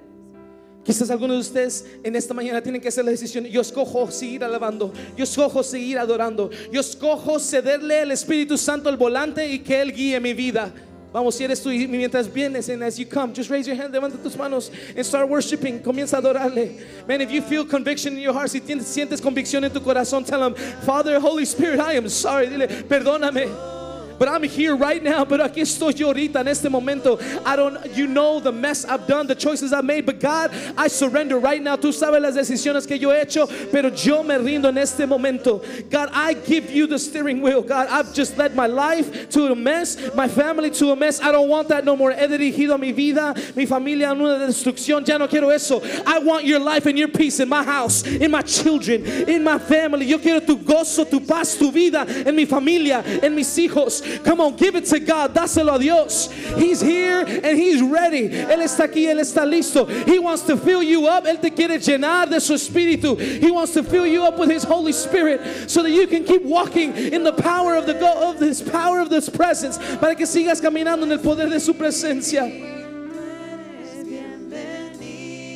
Quizás 0.84 1.10
algunos 1.10 1.36
de 1.36 1.40
ustedes 1.40 1.84
en 2.02 2.16
esta 2.16 2.32
mañana 2.32 2.62
tienen 2.62 2.80
que 2.80 2.88
hacer 2.88 3.04
la 3.04 3.10
decisión. 3.10 3.44
Yo 3.46 3.60
escojo 3.60 4.10
seguir 4.10 4.42
alabando. 4.42 4.92
Yo 5.16 5.24
escojo 5.24 5.62
seguir 5.62 5.98
adorando. 5.98 6.50
Yo 6.72 6.80
escojo 6.80 7.38
cederle 7.38 8.00
al 8.00 8.10
Espíritu 8.10 8.56
Santo 8.56 8.88
el 8.88 8.96
volante 8.96 9.46
y 9.46 9.58
que 9.58 9.80
Él 9.82 9.92
guíe 9.92 10.18
mi 10.20 10.32
vida. 10.32 10.72
Vamos, 11.12 11.34
si 11.34 11.44
eres 11.44 11.60
tú 11.60 11.70
y 11.70 11.88
mientras 11.88 12.32
vienes 12.32 12.68
and 12.68 12.84
as 12.84 12.96
you 12.96 13.04
come, 13.04 13.34
just 13.34 13.50
raise 13.50 13.66
your 13.66 13.74
hand, 13.74 13.92
levanta 13.92 14.16
tus 14.22 14.36
manos 14.36 14.70
and 14.96 15.04
start 15.04 15.28
worshiping. 15.28 15.80
Comienza 15.80 16.14
a 16.14 16.22
adorarle. 16.22 16.80
Man, 17.06 17.20
if 17.20 17.32
you 17.32 17.42
feel 17.42 17.64
conviction 17.64 18.16
in 18.16 18.20
your 18.20 18.32
heart, 18.32 18.48
si 18.48 18.60
tienes, 18.60 18.84
sientes 18.84 19.20
convicción 19.20 19.64
en 19.64 19.72
tu 19.72 19.80
corazón, 19.80 20.24
tell 20.24 20.42
him, 20.42 20.54
Father, 20.54 21.18
Holy 21.18 21.44
Spirit, 21.44 21.80
I 21.80 21.94
am 21.94 22.08
sorry. 22.08 22.46
Dile, 22.46 22.68
perdóname. 22.84 23.79
But 24.20 24.28
I'm 24.28 24.42
here 24.42 24.76
right 24.76 25.02
now. 25.02 25.24
Pero 25.24 25.42
aquí 25.42 25.62
estoy 25.62 25.94
yo 25.94 26.08
ahorita 26.08 26.40
en 26.40 26.48
este 26.48 26.68
momento. 26.68 27.18
I 27.46 27.56
don't, 27.56 27.96
you 27.96 28.06
know 28.06 28.38
the 28.38 28.52
mess 28.52 28.84
I've 28.84 29.06
done, 29.06 29.26
the 29.26 29.34
choices 29.34 29.72
I've 29.72 29.86
made. 29.86 30.04
But 30.04 30.20
God, 30.20 30.52
I 30.76 30.88
surrender 30.88 31.38
right 31.38 31.62
now. 31.62 31.76
Tú 31.76 31.90
sabes 31.90 32.20
las 32.20 32.34
decisiones 32.34 32.86
que 32.86 32.98
yo 32.98 33.12
he 33.12 33.22
hecho, 33.22 33.46
pero 33.72 33.88
yo 33.88 34.22
me 34.22 34.34
rindo 34.34 34.68
en 34.68 34.76
este 34.76 35.06
momento. 35.06 35.64
God, 35.88 36.10
I 36.12 36.34
give 36.34 36.70
you 36.70 36.86
the 36.86 36.98
steering 36.98 37.40
wheel. 37.40 37.62
God, 37.62 37.88
I've 37.88 38.12
just 38.12 38.36
led 38.36 38.54
my 38.54 38.66
life 38.66 39.30
to 39.30 39.52
a 39.52 39.56
mess, 39.56 39.96
my 40.14 40.28
family 40.28 40.70
to 40.72 40.90
a 40.90 40.96
mess. 40.96 41.22
I 41.22 41.32
don't 41.32 41.48
want 41.48 41.68
that 41.68 41.86
no 41.86 41.96
more. 41.96 42.12
He 42.12 42.26
dirigido 42.26 42.78
mi 42.78 42.92
vida, 42.92 43.34
mi 43.56 43.64
familia 43.64 44.10
en 44.10 44.20
una 44.20 44.38
destrucción. 44.38 45.02
Ya 45.06 45.16
no 45.16 45.28
quiero 45.28 45.48
eso. 45.48 45.80
I 46.06 46.18
want 46.18 46.44
your 46.44 46.60
life 46.60 46.84
and 46.84 46.98
your 46.98 47.08
peace 47.08 47.40
in 47.40 47.48
my 47.48 47.64
house, 47.64 48.04
in 48.06 48.30
my 48.30 48.42
children, 48.42 49.02
in 49.30 49.42
my 49.42 49.58
family. 49.58 50.04
Yo 50.04 50.18
quiero 50.18 50.40
tu 50.40 50.58
gozo, 50.58 51.08
tu 51.08 51.20
paz, 51.20 51.56
tu 51.56 51.72
vida 51.72 52.04
en 52.26 52.36
mi 52.36 52.44
familia, 52.44 53.02
en 53.22 53.34
mis 53.34 53.56
hijos. 53.56 54.02
Come 54.24 54.40
on, 54.40 54.56
give 54.56 54.76
it 54.76 54.86
to 54.86 55.00
God. 55.00 55.34
Dáselo 55.34 55.76
a 55.76 55.78
Dios. 55.78 56.30
He's 56.56 56.80
here 56.80 57.20
and 57.20 57.58
He's 57.58 57.82
ready. 57.82 58.28
Él 58.28 58.58
está 58.58 58.88
aquí, 58.88 59.06
Él 59.06 59.20
está 59.20 59.48
listo. 59.48 59.86
He 60.06 60.18
wants 60.18 60.42
to 60.42 60.56
fill 60.56 60.82
you 60.82 61.06
up. 61.06 61.24
Él 61.24 61.40
te 61.40 61.50
quiere 61.50 61.78
llenar 61.78 62.28
de 62.28 62.40
su 62.40 62.54
espíritu. 62.54 63.18
He 63.18 63.50
wants 63.50 63.72
to 63.74 63.82
fill 63.82 64.06
you 64.06 64.24
up 64.24 64.38
with 64.38 64.50
His 64.50 64.64
Holy 64.64 64.92
Spirit 64.92 65.70
so 65.70 65.82
that 65.82 65.90
you 65.90 66.06
can 66.06 66.24
keep 66.24 66.42
walking 66.42 66.96
in 66.96 67.24
the 67.24 67.32
power 67.32 67.74
of 67.74 67.86
the 67.86 67.94
go 67.94 68.30
of 68.30 68.38
this 68.38 68.60
power 68.60 69.00
of 69.00 69.10
this 69.10 69.28
presence. 69.28 69.78
Para 69.98 70.14
que 70.14 70.26
sigas 70.26 70.60
caminando 70.60 71.02
en 71.02 71.12
el 71.12 71.18
poder 71.18 71.48
de 71.48 71.60
su 71.60 71.74
presencia. 71.74 72.42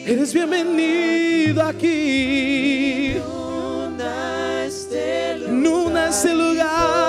Eres 0.06 0.34
bienvenido 0.34 1.62
aquí. 1.62 3.14
Nuna 5.48 6.08
este 6.08 6.34
lugar. 6.34 7.03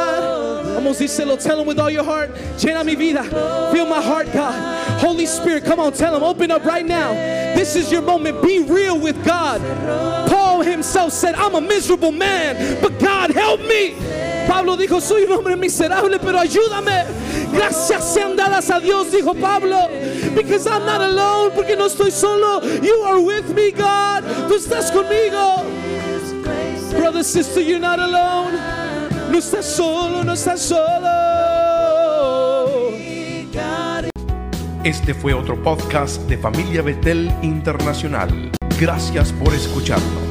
Vamos, 0.85 0.99
díselo. 0.99 1.35
Tell 1.41 1.59
him 1.59 1.65
with 1.65 1.79
all 1.79 1.89
your 1.89 2.03
heart. 2.03 2.29
Llena 2.57 2.85
mi 2.85 2.93
vida. 2.93 3.23
Feel 3.71 3.87
my 3.87 3.99
heart, 3.99 4.31
God. 4.31 4.53
Holy 4.99 5.25
Spirit, 5.25 5.65
come 5.65 5.79
on, 5.79 5.93
tell 5.93 6.15
him. 6.15 6.21
Open 6.21 6.51
up 6.51 6.63
right 6.63 6.85
now. 6.85 7.11
This 7.55 7.75
is 7.75 7.91
your 7.91 8.03
moment. 8.03 8.39
Be 8.43 8.59
real 8.59 8.99
with 8.99 9.17
God. 9.25 9.61
Paul 10.29 10.61
himself 10.61 11.11
said, 11.11 11.33
I'm 11.33 11.55
a 11.55 11.61
miserable 11.61 12.11
man, 12.11 12.79
but 12.83 12.99
God 12.99 13.31
help 13.31 13.61
me. 13.61 13.95
Pablo 14.45 14.77
dijo, 14.77 15.01
soy 15.01 15.23
un 15.23 15.31
hombre 15.31 15.55
miserable, 15.55 16.19
pero 16.19 16.37
ayúdame. 16.37 17.07
Gracias 17.51 18.13
sean 18.13 18.37
dadas 18.37 18.69
a 18.69 18.79
Dios, 18.79 19.07
dijo 19.07 19.33
Pablo. 19.41 19.89
Because 20.35 20.67
I'm 20.67 20.85
not 20.85 21.01
alone, 21.01 21.49
porque 21.55 21.75
no 21.75 21.87
estoy 21.87 22.11
solo. 22.11 22.61
You 22.61 22.93
are 23.07 23.19
with 23.19 23.55
me, 23.55 23.71
God. 23.71 24.23
Tú 24.47 24.53
estás 24.53 24.91
conmigo. 24.91 25.65
Brother, 26.91 27.23
sister, 27.23 27.61
you're 27.61 27.79
not 27.79 27.97
alone. 27.97 28.74
No 29.35 29.39
estás 29.39 29.65
solo, 29.65 30.23
no 30.23 30.31
estás 30.31 30.61
solo. 30.61 31.09
Este 34.85 35.13
fue 35.13 35.33
otro 35.33 35.61
podcast 35.61 36.21
de 36.29 36.37
Familia 36.37 36.81
Betel 36.81 37.29
Internacional. 37.41 38.53
Gracias 38.79 39.33
por 39.33 39.53
escucharnos. 39.53 40.24